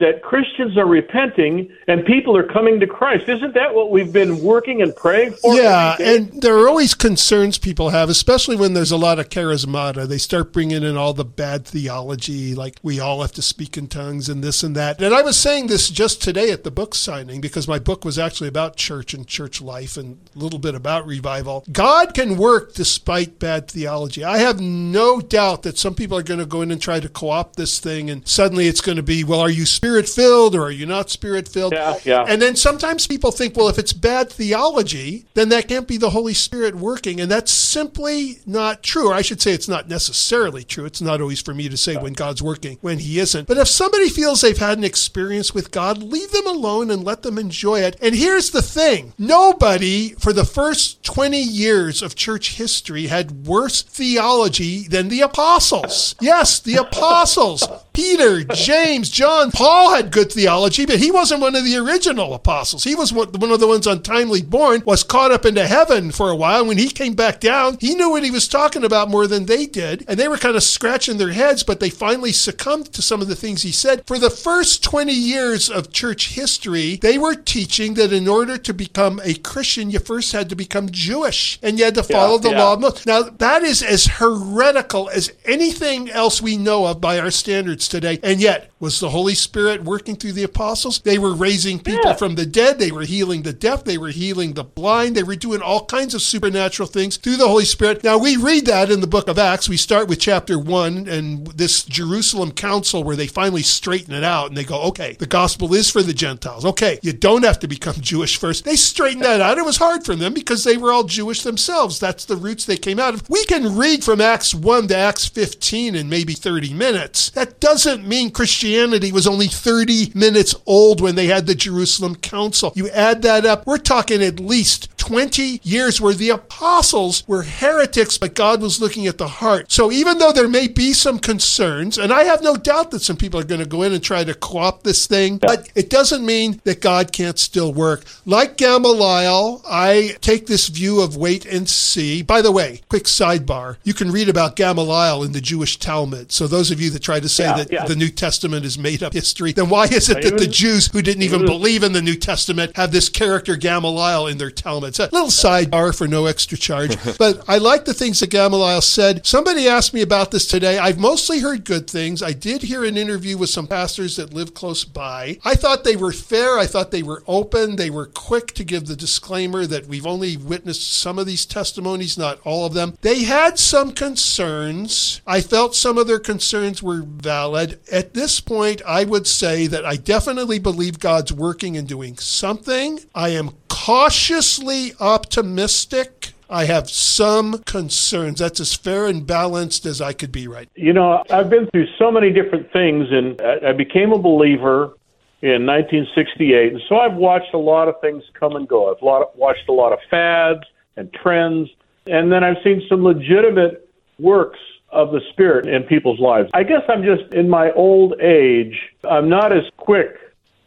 that 0.02 0.20
Christians 0.20 0.76
are 0.76 0.86
repenting 0.86 1.72
and 1.86 2.04
people 2.04 2.36
are 2.36 2.42
coming 2.42 2.80
to 2.80 2.88
Christ. 2.88 3.28
Isn't 3.28 3.54
that 3.54 3.72
what 3.72 3.92
we've 3.92 4.12
been 4.12 4.42
working 4.42 4.82
and 4.82 4.94
praying 4.94 5.34
for? 5.34 5.54
Yeah, 5.54 5.96
and 6.00 6.42
there 6.42 6.58
are 6.58 6.68
always 6.68 6.92
concerns 6.92 7.56
people 7.56 7.90
have, 7.90 8.08
especially 8.08 8.56
when 8.56 8.74
there's 8.74 8.90
a 8.90 8.96
lot 8.96 9.20
of 9.20 9.28
charismata. 9.28 10.08
They 10.08 10.18
start 10.18 10.52
bringing 10.52 10.82
in 10.82 10.96
all 10.96 11.14
the 11.14 11.24
bad 11.24 11.64
theology, 11.64 12.52
like 12.52 12.80
we 12.82 12.98
all 12.98 13.22
have 13.22 13.30
to 13.32 13.42
speak 13.42 13.78
in 13.78 13.86
tongues 13.86 14.28
and 14.28 14.42
this 14.42 14.64
and 14.64 14.74
that. 14.74 15.00
And 15.00 15.14
I 15.14 15.22
was 15.22 15.36
saying 15.36 15.68
this 15.68 15.88
just 15.88 16.20
today 16.20 16.50
at 16.50 16.64
the 16.64 16.72
book 16.72 16.96
signing 16.96 17.40
because 17.40 17.68
my 17.68 17.78
book 17.78 18.04
was 18.04 18.18
actually 18.18 18.48
about 18.48 18.74
church 18.74 19.14
and 19.14 19.24
church 19.24 19.62
life 19.62 19.96
and 19.96 20.18
a 20.34 20.38
little 20.40 20.58
bit 20.58 20.74
about 20.74 21.06
revival. 21.06 21.64
God 21.70 22.12
can 22.12 22.36
work 22.36 22.74
despite 22.74 23.38
bad 23.38 23.68
theology. 23.68 24.24
I 24.24 24.38
have 24.38 24.60
no 24.60 25.20
doubt 25.20 25.62
that 25.62 25.78
some 25.78 25.94
people 25.94 26.18
are 26.18 26.24
going 26.24 26.40
to 26.40 26.46
go 26.46 26.60
in 26.62 26.72
and 26.72 26.82
try 26.82 26.98
to 26.98 27.08
co 27.08 27.30
opt 27.30 27.54
this 27.54 27.78
thing, 27.78 28.10
and 28.10 28.26
suddenly 28.26 28.66
it's 28.66 28.80
going 28.80 28.96
to 28.96 29.02
be, 29.04 29.22
well, 29.22 29.38
are 29.38 29.48
you 29.48 29.64
spiritual? 29.64 29.91
Spirit 29.92 30.08
filled 30.08 30.54
or 30.54 30.62
are 30.64 30.70
you 30.70 30.86
not 30.86 31.10
spirit 31.10 31.46
filled? 31.46 31.74
Yeah, 31.74 31.98
yeah. 32.04 32.24
And 32.26 32.40
then 32.40 32.56
sometimes 32.56 33.06
people 33.06 33.30
think, 33.30 33.54
well, 33.54 33.68
if 33.68 33.78
it's 33.78 33.92
bad 33.92 34.30
theology, 34.30 35.26
then 35.34 35.50
that 35.50 35.68
can't 35.68 35.86
be 35.86 35.98
the 35.98 36.10
Holy 36.10 36.32
Spirit 36.32 36.74
working. 36.74 37.20
And 37.20 37.30
that's 37.30 37.52
simply 37.52 38.38
not 38.46 38.82
true. 38.82 39.10
Or 39.10 39.14
I 39.14 39.20
should 39.20 39.42
say 39.42 39.52
it's 39.52 39.68
not 39.68 39.90
necessarily 39.90 40.64
true. 40.64 40.86
It's 40.86 41.02
not 41.02 41.20
always 41.20 41.42
for 41.42 41.52
me 41.52 41.68
to 41.68 41.76
say 41.76 41.96
when 41.96 42.14
God's 42.14 42.42
working, 42.42 42.78
when 42.80 43.00
He 43.00 43.18
isn't. 43.18 43.46
But 43.46 43.58
if 43.58 43.68
somebody 43.68 44.08
feels 44.08 44.40
they've 44.40 44.56
had 44.56 44.78
an 44.78 44.84
experience 44.84 45.52
with 45.52 45.70
God, 45.70 46.02
leave 46.02 46.30
them 46.30 46.46
alone 46.46 46.90
and 46.90 47.04
let 47.04 47.20
them 47.20 47.36
enjoy 47.36 47.80
it. 47.80 47.96
And 48.00 48.14
here's 48.14 48.50
the 48.50 48.62
thing 48.62 49.12
nobody 49.18 50.14
for 50.14 50.32
the 50.32 50.46
first 50.46 51.02
20 51.02 51.38
years 51.38 52.00
of 52.00 52.14
church 52.14 52.54
history 52.54 53.08
had 53.08 53.46
worse 53.46 53.82
theology 53.82 54.88
than 54.88 55.08
the 55.08 55.20
apostles. 55.20 56.14
Yes, 56.18 56.60
the 56.60 56.76
apostles. 56.76 57.68
Peter, 57.92 58.42
James, 58.42 59.10
John, 59.10 59.50
Paul 59.50 59.81
had 59.90 60.10
good 60.10 60.32
theology, 60.32 60.86
but 60.86 60.98
he 60.98 61.10
wasn't 61.10 61.40
one 61.40 61.54
of 61.54 61.64
the 61.64 61.76
original 61.76 62.34
apostles. 62.34 62.84
He 62.84 62.94
was 62.94 63.12
one 63.12 63.50
of 63.50 63.60
the 63.60 63.66
ones 63.66 63.86
untimely 63.86 64.42
born, 64.42 64.82
was 64.84 65.02
caught 65.02 65.30
up 65.30 65.44
into 65.44 65.66
heaven 65.66 66.10
for 66.10 66.30
a 66.30 66.36
while. 66.36 66.66
When 66.66 66.78
he 66.78 66.88
came 66.88 67.14
back 67.14 67.40
down, 67.40 67.78
he 67.80 67.94
knew 67.94 68.10
what 68.10 68.24
he 68.24 68.30
was 68.30 68.48
talking 68.48 68.84
about 68.84 69.10
more 69.10 69.26
than 69.26 69.46
they 69.46 69.66
did. 69.66 70.04
And 70.08 70.18
they 70.18 70.28
were 70.28 70.36
kind 70.36 70.56
of 70.56 70.62
scratching 70.62 71.18
their 71.18 71.32
heads, 71.32 71.62
but 71.62 71.80
they 71.80 71.90
finally 71.90 72.32
succumbed 72.32 72.92
to 72.92 73.02
some 73.02 73.20
of 73.20 73.28
the 73.28 73.36
things 73.36 73.62
he 73.62 73.72
said. 73.72 74.06
For 74.06 74.18
the 74.18 74.30
first 74.30 74.82
20 74.84 75.12
years 75.12 75.70
of 75.70 75.92
church 75.92 76.34
history, 76.34 76.96
they 76.96 77.18
were 77.18 77.34
teaching 77.34 77.94
that 77.94 78.12
in 78.12 78.28
order 78.28 78.58
to 78.58 78.74
become 78.74 79.20
a 79.24 79.34
Christian, 79.34 79.90
you 79.90 79.98
first 79.98 80.32
had 80.32 80.48
to 80.50 80.56
become 80.56 80.90
Jewish 80.90 81.58
and 81.62 81.78
you 81.78 81.84
had 81.84 81.94
to 81.94 82.02
follow 82.02 82.36
yeah, 82.36 82.42
the 82.42 82.50
yeah. 82.50 82.62
law 82.62 82.72
of 82.74 82.80
Moses. 82.80 83.06
Now, 83.06 83.22
that 83.22 83.62
is 83.62 83.82
as 83.82 84.06
heretical 84.06 85.08
as 85.10 85.32
anything 85.44 86.10
else 86.10 86.42
we 86.42 86.56
know 86.56 86.86
of 86.86 87.00
by 87.00 87.18
our 87.18 87.30
standards 87.30 87.88
today. 87.88 88.18
And 88.22 88.40
yet, 88.40 88.70
was 88.82 88.98
the 88.98 89.10
Holy 89.10 89.34
Spirit 89.34 89.61
Spirit 89.62 89.84
working 89.84 90.16
through 90.16 90.32
the 90.32 90.42
apostles. 90.42 90.98
They 91.04 91.18
were 91.18 91.32
raising 91.34 91.78
people 91.78 92.02
Yeah. 92.06 92.14
from 92.14 92.34
the 92.34 92.44
dead. 92.44 92.80
They 92.80 92.90
were 92.90 93.04
healing 93.04 93.42
the 93.42 93.52
deaf. 93.52 93.84
They 93.84 93.96
were 93.96 94.08
healing 94.08 94.54
the 94.54 94.64
blind. 94.64 95.14
They 95.16 95.22
were 95.22 95.36
doing 95.36 95.62
all 95.62 95.84
kinds 95.84 96.14
of 96.14 96.22
supernatural 96.22 96.88
things 96.88 97.16
through 97.16 97.36
the 97.36 97.46
Holy 97.46 97.64
Spirit. 97.64 98.02
Now, 98.02 98.18
we 98.18 98.36
read 98.36 98.66
that 98.66 98.90
in 98.90 99.00
the 99.00 99.06
book 99.06 99.28
of 99.28 99.38
Acts. 99.38 99.68
We 99.68 99.76
start 99.76 100.08
with 100.08 100.18
chapter 100.18 100.58
one 100.58 101.06
and 101.06 101.46
this 101.46 101.84
Jerusalem 101.84 102.50
council 102.50 103.04
where 103.04 103.14
they 103.14 103.28
finally 103.28 103.62
straighten 103.62 104.12
it 104.14 104.24
out 104.24 104.48
and 104.48 104.56
they 104.56 104.64
go, 104.64 104.82
okay, 104.82 105.14
the 105.20 105.26
gospel 105.26 105.72
is 105.74 105.88
for 105.88 106.02
the 106.02 106.12
Gentiles. 106.12 106.64
Okay, 106.64 106.98
you 107.02 107.12
don't 107.12 107.44
have 107.44 107.60
to 107.60 107.68
become 107.68 107.94
Jewish 108.00 108.36
first. 108.36 108.64
They 108.64 108.74
straightened 108.74 109.24
that 109.24 109.40
out. 109.40 109.58
It 109.58 109.64
was 109.64 109.76
hard 109.76 110.04
for 110.04 110.16
them 110.16 110.34
because 110.34 110.64
they 110.64 110.76
were 110.76 110.90
all 110.92 111.04
Jewish 111.04 111.42
themselves. 111.42 112.00
That's 112.00 112.24
the 112.24 112.34
roots 112.36 112.64
they 112.64 112.76
came 112.76 112.98
out 112.98 113.14
of. 113.14 113.30
We 113.30 113.44
can 113.44 113.76
read 113.76 114.02
from 114.02 114.20
Acts 114.20 114.52
1 114.56 114.88
to 114.88 114.96
Acts 114.96 115.26
15 115.28 115.94
in 115.94 116.08
maybe 116.08 116.32
30 116.34 116.74
minutes. 116.74 117.30
That 117.30 117.60
doesn't 117.60 118.08
mean 118.08 118.32
Christianity 118.32 119.12
was 119.12 119.28
only 119.28 119.48
30 119.52 120.12
minutes 120.14 120.54
old 120.66 121.00
when 121.00 121.14
they 121.14 121.26
had 121.26 121.46
the 121.46 121.54
Jerusalem 121.54 122.16
Council. 122.16 122.72
You 122.74 122.88
add 122.90 123.22
that 123.22 123.44
up, 123.46 123.66
we're 123.66 123.78
talking 123.78 124.22
at 124.22 124.40
least 124.40 124.96
20 125.02 125.60
years 125.64 126.00
where 126.00 126.14
the 126.14 126.30
apostles 126.30 127.26
were 127.26 127.42
heretics, 127.42 128.18
but 128.18 128.36
God 128.36 128.62
was 128.62 128.80
looking 128.80 129.08
at 129.08 129.18
the 129.18 129.26
heart. 129.26 129.72
So 129.72 129.90
even 129.90 130.18
though 130.18 130.30
there 130.30 130.46
may 130.46 130.68
be 130.68 130.92
some 130.92 131.18
concerns, 131.18 131.98
and 131.98 132.12
I 132.12 132.22
have 132.22 132.40
no 132.40 132.54
doubt 132.54 132.92
that 132.92 133.02
some 133.02 133.16
people 133.16 133.40
are 133.40 133.44
going 133.44 133.60
to 133.60 133.66
go 133.66 133.82
in 133.82 133.92
and 133.92 134.00
try 134.00 134.22
to 134.22 134.32
co 134.32 134.58
opt 134.58 134.84
this 134.84 135.08
thing, 135.08 135.38
but 135.38 135.68
it 135.74 135.90
doesn't 135.90 136.24
mean 136.24 136.60
that 136.62 136.80
God 136.80 137.10
can't 137.10 137.36
still 137.36 137.72
work. 137.72 138.04
Like 138.24 138.56
Gamaliel, 138.56 139.62
I 139.68 140.16
take 140.20 140.46
this 140.46 140.68
view 140.68 141.00
of 141.00 141.16
wait 141.16 141.46
and 141.46 141.68
see. 141.68 142.22
By 142.22 142.40
the 142.40 142.52
way, 142.52 142.82
quick 142.88 143.04
sidebar 143.04 143.78
you 143.82 143.94
can 143.94 144.12
read 144.12 144.28
about 144.28 144.54
Gamaliel 144.54 145.24
in 145.24 145.32
the 145.32 145.40
Jewish 145.40 145.78
Talmud. 145.80 146.30
So 146.30 146.46
those 146.46 146.70
of 146.70 146.80
you 146.80 146.90
that 146.90 147.02
try 147.02 147.18
to 147.18 147.28
say 147.28 147.44
Yeah, 147.44 147.56
that 147.56 147.72
yeah. 147.72 147.84
the 147.86 147.96
New 147.96 148.08
Testament 148.08 148.64
is 148.64 148.78
made 148.78 149.02
up 149.02 149.14
history, 149.14 149.50
then 149.50 149.68
why 149.68 149.86
is 149.86 150.08
it 150.08 150.22
that 150.22 150.38
the 150.38 150.46
Jews 150.46 150.86
who 150.92 151.02
didn't 151.02 151.22
even 151.22 151.44
believe 151.44 151.82
in 151.82 151.92
the 151.92 152.02
New 152.02 152.14
Testament 152.14 152.76
have 152.76 152.92
this 152.92 153.08
character 153.08 153.56
Gamaliel 153.56 154.28
in 154.28 154.38
their 154.38 154.50
Talmud? 154.52 154.91
It's 154.92 154.98
a 154.98 155.08
little 155.10 155.28
sidebar 155.28 155.96
for 155.96 156.06
no 156.06 156.26
extra 156.26 156.58
charge. 156.58 156.98
but 157.18 157.42
I 157.48 157.56
like 157.56 157.86
the 157.86 157.94
things 157.94 158.20
that 158.20 158.28
Gamaliel 158.28 158.82
said. 158.82 159.24
Somebody 159.24 159.66
asked 159.66 159.94
me 159.94 160.02
about 160.02 160.30
this 160.30 160.46
today. 160.46 160.76
I've 160.76 160.98
mostly 160.98 161.40
heard 161.40 161.64
good 161.64 161.88
things. 161.88 162.22
I 162.22 162.34
did 162.34 162.60
hear 162.60 162.84
an 162.84 162.98
interview 162.98 163.38
with 163.38 163.48
some 163.48 163.66
pastors 163.66 164.16
that 164.16 164.34
live 164.34 164.52
close 164.52 164.84
by. 164.84 165.38
I 165.46 165.54
thought 165.54 165.84
they 165.84 165.96
were 165.96 166.12
fair. 166.12 166.58
I 166.58 166.66
thought 166.66 166.90
they 166.90 167.02
were 167.02 167.24
open. 167.26 167.76
They 167.76 167.88
were 167.88 168.04
quick 168.04 168.48
to 168.52 168.64
give 168.64 168.84
the 168.84 168.94
disclaimer 168.94 169.64
that 169.64 169.86
we've 169.86 170.06
only 170.06 170.36
witnessed 170.36 170.92
some 170.92 171.18
of 171.18 171.24
these 171.24 171.46
testimonies, 171.46 172.18
not 172.18 172.40
all 172.44 172.66
of 172.66 172.74
them. 172.74 172.98
They 173.00 173.22
had 173.22 173.58
some 173.58 173.92
concerns. 173.92 175.22
I 175.26 175.40
felt 175.40 175.74
some 175.74 175.96
of 175.96 176.06
their 176.06 176.18
concerns 176.18 176.82
were 176.82 177.00
valid. 177.02 177.80
At 177.90 178.12
this 178.12 178.40
point, 178.40 178.82
I 178.86 179.04
would 179.04 179.26
say 179.26 179.66
that 179.68 179.86
I 179.86 179.96
definitely 179.96 180.58
believe 180.58 180.98
God's 180.98 181.32
working 181.32 181.78
and 181.78 181.88
doing 181.88 182.18
something. 182.18 183.00
I 183.14 183.30
am 183.30 183.52
cautiously 183.84 184.92
optimistic. 185.00 186.34
I 186.48 186.66
have 186.66 186.88
some 186.88 187.58
concerns. 187.64 188.38
That's 188.38 188.60
as 188.60 188.76
fair 188.76 189.06
and 189.06 189.26
balanced 189.26 189.86
as 189.86 190.00
I 190.00 190.12
could 190.12 190.30
be 190.30 190.46
right 190.46 190.68
You 190.76 190.92
know, 190.92 191.24
I've 191.30 191.50
been 191.50 191.66
through 191.72 191.88
so 191.98 192.12
many 192.12 192.30
different 192.30 192.72
things, 192.72 193.08
and 193.10 193.40
I 193.42 193.72
became 193.72 194.12
a 194.12 194.18
believer 194.18 194.94
in 195.40 195.66
1968, 195.66 196.74
and 196.74 196.82
so 196.88 196.98
I've 196.98 197.14
watched 197.14 197.52
a 197.54 197.58
lot 197.58 197.88
of 197.88 198.00
things 198.00 198.22
come 198.38 198.54
and 198.54 198.68
go. 198.68 198.88
I've 198.88 199.02
watched 199.02 199.68
a 199.68 199.72
lot 199.72 199.92
of 199.92 199.98
fads 200.08 200.62
and 200.96 201.12
trends, 201.12 201.68
and 202.06 202.30
then 202.30 202.44
I've 202.44 202.58
seen 202.62 202.82
some 202.88 203.02
legitimate 203.02 203.88
works 204.20 204.60
of 204.90 205.10
the 205.10 205.20
Spirit 205.32 205.66
in 205.66 205.82
people's 205.82 206.20
lives. 206.20 206.48
I 206.54 206.62
guess 206.62 206.82
I'm 206.88 207.02
just 207.02 207.34
in 207.34 207.48
my 207.48 207.72
old 207.72 208.20
age, 208.20 208.78
I'm 209.02 209.28
not 209.28 209.50
as 209.50 209.64
quick 209.76 210.21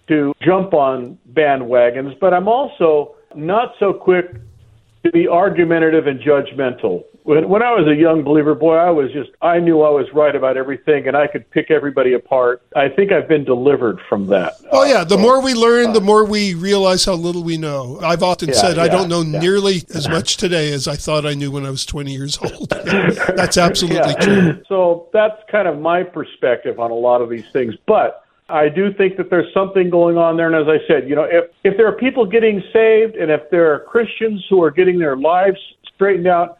to 0.07 0.33
jump 0.41 0.73
on 0.73 1.17
bandwagons, 1.33 2.19
but 2.19 2.33
I'm 2.33 2.47
also 2.47 3.15
not 3.35 3.73
so 3.79 3.93
quick 3.93 4.35
to 5.03 5.11
be 5.11 5.27
argumentative 5.27 6.07
and 6.07 6.19
judgmental. 6.19 7.03
When, 7.23 7.49
when 7.49 7.63
I 7.63 7.71
was 7.71 7.87
a 7.87 7.95
young 7.95 8.23
believer, 8.23 8.53
boy, 8.53 8.75
I 8.75 8.89
was 8.91 9.11
just, 9.11 9.31
I 9.41 9.59
knew 9.59 9.81
I 9.81 9.89
was 9.89 10.05
right 10.13 10.35
about 10.35 10.57
everything 10.57 11.07
and 11.07 11.17
I 11.17 11.25
could 11.25 11.49
pick 11.49 11.71
everybody 11.71 12.13
apart. 12.13 12.61
I 12.75 12.89
think 12.89 13.11
I've 13.11 13.27
been 13.27 13.43
delivered 13.43 13.99
from 14.07 14.27
that. 14.27 14.53
Oh 14.71 14.83
yeah, 14.83 15.03
the 15.03 15.15
uh, 15.15 15.19
more 15.19 15.41
we 15.41 15.53
learn, 15.55 15.93
the 15.93 16.01
uh, 16.01 16.03
more 16.03 16.23
we 16.25 16.53
realize 16.53 17.05
how 17.05 17.13
little 17.13 17.43
we 17.43 17.57
know. 17.57 17.99
I've 18.01 18.21
often 18.21 18.49
Yeah, 18.49 18.55
said 18.55 18.77
I 18.77 18.87
don't 18.87 19.09
know 19.09 19.21
yeah. 19.21 19.39
nearly 19.39 19.83
as 19.93 20.07
much 20.07 20.37
today 20.37 20.71
as 20.71 20.87
I 20.87 20.95
thought 20.95 21.25
I 21.25 21.33
knew 21.33 21.49
when 21.49 21.65
I 21.65 21.71
was 21.71 21.85
20 21.85 22.11
years 22.11 22.37
old. 22.37 22.69
That's 23.35 23.57
absolutely 23.57 24.13
true. 24.15 24.63
So 24.67 25.09
that's 25.13 25.41
kind 25.49 25.67
of 25.67 25.79
my 25.79 26.03
perspective 26.03 26.79
on 26.79 26.91
a 26.91 26.95
lot 26.95 27.21
of 27.21 27.29
these 27.29 27.45
things. 27.51 27.75
But 27.87 28.24
I 28.47 28.69
do 28.69 28.93
think 28.93 29.17
that 29.17 29.29
there's 29.29 29.51
something 29.53 29.89
going 29.89 30.17
on 30.17 30.37
there. 30.37 30.53
And 30.53 30.55
as 30.55 30.67
I 30.67 30.85
said, 30.87 31.09
you 31.09 31.15
know, 31.15 31.23
if, 31.23 31.45
if 31.63 31.77
there 31.77 31.87
are 31.87 31.97
people 31.97 32.25
getting 32.25 32.61
saved 32.71 33.15
and 33.15 33.31
if 33.31 33.41
there 33.49 33.73
are 33.73 33.79
Christians 33.79 34.45
who 34.49 34.63
are 34.63 34.69
getting 34.69 34.99
their 34.99 35.17
lives 35.17 35.57
straightened 35.95 36.27
out, 36.27 36.59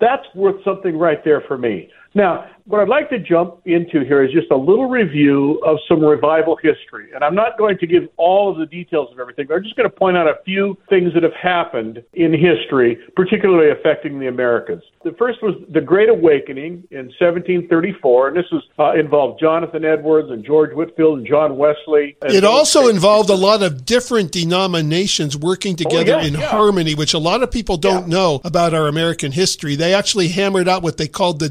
that's 0.00 0.24
worth 0.34 0.64
something 0.64 0.96
right 0.96 1.22
there 1.22 1.42
for 1.42 1.58
me. 1.58 1.90
Now, 2.14 2.46
what 2.70 2.80
I'd 2.80 2.88
like 2.88 3.10
to 3.10 3.18
jump 3.18 3.60
into 3.66 4.04
here 4.04 4.22
is 4.22 4.32
just 4.32 4.50
a 4.50 4.56
little 4.56 4.88
review 4.88 5.60
of 5.66 5.78
some 5.88 6.00
revival 6.00 6.56
history. 6.56 7.08
And 7.14 7.24
I'm 7.24 7.34
not 7.34 7.58
going 7.58 7.78
to 7.78 7.86
give 7.86 8.04
all 8.16 8.50
of 8.50 8.58
the 8.58 8.66
details 8.66 9.08
of 9.12 9.18
everything, 9.18 9.46
but 9.48 9.56
I'm 9.56 9.62
just 9.64 9.76
going 9.76 9.90
to 9.90 9.96
point 9.96 10.16
out 10.16 10.28
a 10.28 10.38
few 10.44 10.78
things 10.88 11.12
that 11.14 11.22
have 11.22 11.34
happened 11.34 12.02
in 12.14 12.32
history, 12.32 12.98
particularly 13.16 13.70
affecting 13.70 14.20
the 14.20 14.28
Americas. 14.28 14.82
The 15.02 15.12
first 15.18 15.42
was 15.42 15.54
the 15.70 15.80
Great 15.80 16.08
Awakening 16.08 16.84
in 16.90 17.06
1734, 17.18 18.28
and 18.28 18.36
this 18.36 18.44
was 18.52 18.62
uh, 18.78 18.92
involved 18.92 19.40
Jonathan 19.40 19.84
Edwards 19.84 20.30
and 20.30 20.44
George 20.44 20.72
Whitefield 20.72 21.18
and 21.18 21.26
John 21.26 21.56
Wesley. 21.56 22.16
and 22.22 22.32
It 22.32 22.44
also 22.44 22.88
involved 22.88 23.30
a 23.30 23.34
lot 23.34 23.62
of 23.62 23.84
different 23.84 24.30
denominations 24.30 25.36
working 25.36 25.74
together 25.74 26.20
yeah, 26.20 26.22
in 26.22 26.34
yeah. 26.34 26.46
harmony, 26.46 26.94
which 26.94 27.14
a 27.14 27.18
lot 27.18 27.42
of 27.42 27.50
people 27.50 27.78
don't 27.78 28.08
know 28.08 28.40
about 28.44 28.74
our 28.74 28.86
American 28.86 29.32
history. 29.32 29.74
They 29.74 29.94
actually 29.94 30.28
hammered 30.28 30.68
out 30.68 30.82
what 30.82 30.98
they 30.98 31.08
called 31.08 31.38
the 31.38 31.48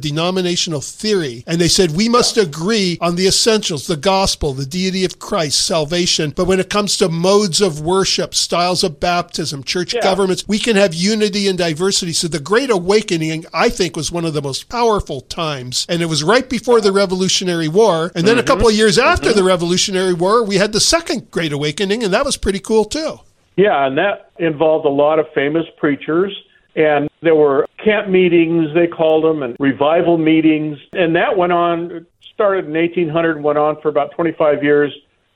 denominational 0.49 0.81
theory, 0.81 1.43
and 1.45 1.61
they 1.61 1.67
said 1.67 1.91
we 1.91 2.09
must 2.09 2.37
agree 2.37 2.97
on 3.01 3.15
the 3.15 3.27
essentials, 3.27 3.87
the 3.87 3.97
gospel, 3.97 4.53
the 4.53 4.65
deity 4.65 5.05
of 5.05 5.19
Christ, 5.19 5.65
salvation. 5.65 6.33
But 6.35 6.45
when 6.45 6.59
it 6.59 6.69
comes 6.69 6.97
to 6.97 7.09
modes 7.09 7.61
of 7.61 7.81
worship, 7.81 8.33
styles 8.33 8.83
of 8.83 8.99
baptism, 8.99 9.63
church 9.63 9.93
Yeah. 9.93 10.01
governments, 10.01 10.45
we 10.47 10.59
can 10.59 10.75
have 10.75 10.93
unity 10.93 11.47
and 11.47 11.57
diversity. 11.57 12.13
So 12.13 12.27
the 12.27 12.39
Great 12.39 12.69
Awakening, 12.69 13.45
I 13.53 13.69
think, 13.69 13.95
was 13.95 14.11
one 14.11 14.25
of 14.25 14.33
the 14.33 14.41
most 14.41 14.69
powerful 14.69 15.21
times, 15.21 15.85
and 15.87 16.01
it 16.01 16.07
was 16.07 16.23
right 16.23 16.49
before 16.49 16.81
the 16.81 16.91
Revolutionary 16.91 17.67
War, 17.67 18.11
and 18.15 18.27
then 18.27 18.37
a 18.37 18.41
mm-hmm. 18.41 18.47
couple 18.47 18.67
of 18.67 18.73
years 18.73 18.97
after 18.97 19.29
the 19.29 19.41
mm-hmm. 19.41 19.47
Revolutionary 19.47 20.13
War, 20.13 20.43
we 20.43 20.57
had 20.57 20.73
the 20.73 20.79
Second 20.79 21.29
Great 21.31 21.53
Awakening, 21.53 22.03
and 22.03 22.13
that 22.13 22.25
was 22.25 22.37
pretty 22.37 22.59
cool 22.59 22.85
too. 22.85 23.19
Yeah, 23.55 23.85
and 23.85 23.97
that 23.97 24.31
involved 24.39 24.85
a 24.85 24.89
lot 24.89 25.19
of 25.19 25.27
famous 25.35 25.65
preachers. 25.77 26.31
And 26.75 27.08
there 27.21 27.35
were 27.35 27.67
camp 27.83 28.09
meetings, 28.09 28.73
they 28.73 28.87
called 28.87 29.23
them, 29.23 29.43
and 29.43 29.55
revival 29.59 30.17
meetings. 30.17 30.77
And 30.93 31.15
that 31.15 31.37
went 31.37 31.51
on, 31.51 31.91
it 31.91 32.05
started 32.33 32.65
in 32.65 32.73
1800 32.73 33.35
and 33.37 33.43
went 33.43 33.57
on 33.57 33.81
for 33.81 33.89
about 33.89 34.11
25 34.11 34.63
years. 34.63 34.93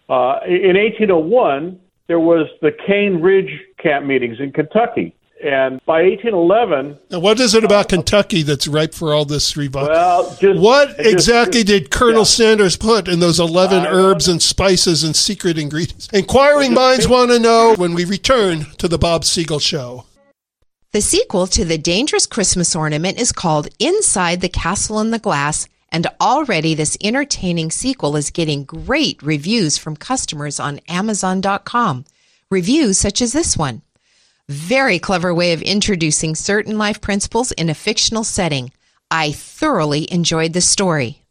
Uh, 0.09 0.39
in 0.47 0.75
1801, 0.77 1.79
there 2.07 2.19
was 2.19 2.47
the 2.61 2.71
Cane 2.85 3.21
Ridge 3.21 3.51
camp 3.77 4.05
meetings 4.05 4.39
in 4.39 4.51
Kentucky. 4.51 5.15
And 5.43 5.83
by 5.85 6.03
1811, 6.03 6.97
Now, 7.11 7.19
what 7.19 7.37
is 7.41 7.53
it 7.53 7.65
about 7.65 7.89
Kentucky 7.89 8.43
that's 8.43 8.65
ripe 8.65 8.93
for 8.93 9.13
all 9.13 9.25
this 9.25 9.57
revival? 9.57 9.89
well, 9.89 10.37
just 10.39 10.59
what 10.59 10.95
just- 10.95 11.09
exactly 11.09 11.63
did 11.63 11.91
Colonel 11.91 12.19
yeah. 12.19 12.23
Sanders 12.25 12.77
put 12.77 13.09
in 13.09 13.19
those 13.19 13.41
11 13.41 13.79
I 13.85 13.87
herbs 13.87 14.29
and 14.29 14.41
spices 14.41 15.03
and 15.03 15.13
secret 15.13 15.57
ingredients? 15.57 16.07
Inquiring 16.13 16.73
minds 16.73 17.09
want 17.09 17.31
to 17.31 17.39
know 17.39 17.75
when 17.75 17.93
we 17.93 18.05
return 18.05 18.67
to 18.77 18.87
the 18.87 18.97
Bob 18.97 19.25
Siegel 19.25 19.59
Show. 19.59 20.05
The 20.93 21.01
sequel 21.01 21.47
to 21.47 21.65
the 21.65 21.79
dangerous 21.79 22.27
Christmas 22.27 22.75
ornament 22.75 23.19
is 23.19 23.31
called 23.31 23.67
Inside 23.79 24.41
the 24.41 24.47
Castle 24.47 24.99
in 24.99 25.09
the 25.09 25.17
Glass, 25.17 25.67
and 25.91 26.05
already 26.21 26.75
this 26.75 26.95
entertaining 27.03 27.71
sequel 27.71 28.15
is 28.15 28.29
getting 28.29 28.63
great 28.63 29.19
reviews 29.23 29.75
from 29.75 29.97
customers 29.97 30.59
on 30.59 30.81
Amazon.com. 30.87 32.05
Reviews 32.51 32.99
such 32.99 33.23
as 33.23 33.33
this 33.33 33.57
one. 33.57 33.81
Very 34.47 34.99
clever 34.99 35.33
way 35.33 35.53
of 35.53 35.63
introducing 35.63 36.35
certain 36.35 36.77
life 36.77 37.01
principles 37.01 37.51
in 37.53 37.71
a 37.71 37.73
fictional 37.73 38.23
setting. 38.23 38.71
I 39.09 39.31
thoroughly 39.31 40.07
enjoyed 40.13 40.53
the 40.53 40.61
story. 40.61 41.23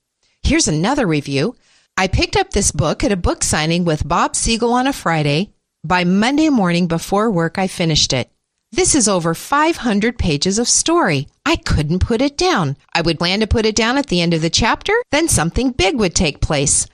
Here's 0.42 0.66
another 0.66 1.06
review. 1.06 1.54
I 1.96 2.08
picked 2.08 2.34
up 2.34 2.50
this 2.50 2.72
book 2.72 3.04
at 3.04 3.12
a 3.12 3.16
book 3.16 3.44
signing 3.44 3.84
with 3.84 4.08
Bob 4.08 4.34
Siegel 4.34 4.72
on 4.72 4.88
a 4.88 4.92
Friday. 4.92 5.52
By 5.84 6.02
Monday 6.02 6.48
morning 6.48 6.88
before 6.88 7.30
work, 7.30 7.58
I 7.58 7.68
finished 7.68 8.12
it. 8.12 8.31
This 8.74 8.94
is 8.94 9.06
over 9.06 9.34
500 9.34 10.16
pages 10.16 10.58
of 10.58 10.66
story. 10.66 11.28
I 11.44 11.56
couldn't 11.56 11.98
put 11.98 12.22
it 12.22 12.38
down. 12.38 12.78
I 12.94 13.02
would 13.02 13.18
plan 13.18 13.40
to 13.40 13.46
put 13.46 13.66
it 13.66 13.76
down 13.76 13.98
at 13.98 14.06
the 14.06 14.22
end 14.22 14.32
of 14.32 14.40
the 14.40 14.48
chapter, 14.48 14.94
then 15.10 15.28
something 15.28 15.72
big 15.72 15.98
would 15.98 16.14
take 16.14 16.40
place. 16.40 16.86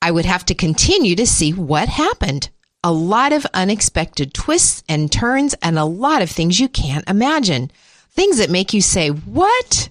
I 0.00 0.12
would 0.12 0.24
have 0.24 0.46
to 0.46 0.54
continue 0.54 1.14
to 1.14 1.26
see 1.26 1.52
what 1.52 1.90
happened. 1.90 2.48
A 2.82 2.90
lot 2.90 3.34
of 3.34 3.46
unexpected 3.52 4.32
twists 4.32 4.82
and 4.88 5.12
turns, 5.12 5.54
and 5.60 5.78
a 5.78 5.84
lot 5.84 6.22
of 6.22 6.30
things 6.30 6.58
you 6.58 6.70
can't 6.70 7.06
imagine. 7.06 7.70
Things 8.08 8.38
that 8.38 8.48
make 8.48 8.72
you 8.72 8.80
say, 8.80 9.10
What? 9.10 9.90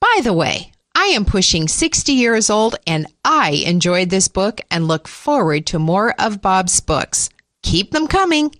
By 0.00 0.20
the 0.22 0.32
way, 0.32 0.70
I 0.94 1.06
am 1.06 1.24
pushing 1.24 1.66
60 1.66 2.12
years 2.12 2.50
old 2.50 2.76
and 2.86 3.08
I 3.24 3.64
enjoyed 3.66 4.10
this 4.10 4.28
book 4.28 4.60
and 4.70 4.86
look 4.86 5.08
forward 5.08 5.66
to 5.66 5.80
more 5.80 6.14
of 6.20 6.40
Bob's 6.40 6.78
books. 6.80 7.30
Keep 7.64 7.90
them 7.90 8.06
coming. 8.06 8.54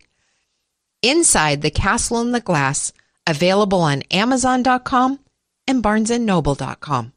Inside 1.02 1.62
the 1.62 1.70
Castle 1.70 2.20
in 2.20 2.32
the 2.32 2.40
Glass, 2.40 2.92
available 3.26 3.80
on 3.80 4.02
Amazon.com 4.10 5.20
and 5.68 5.82
BarnesandNoble.com. 5.82 7.12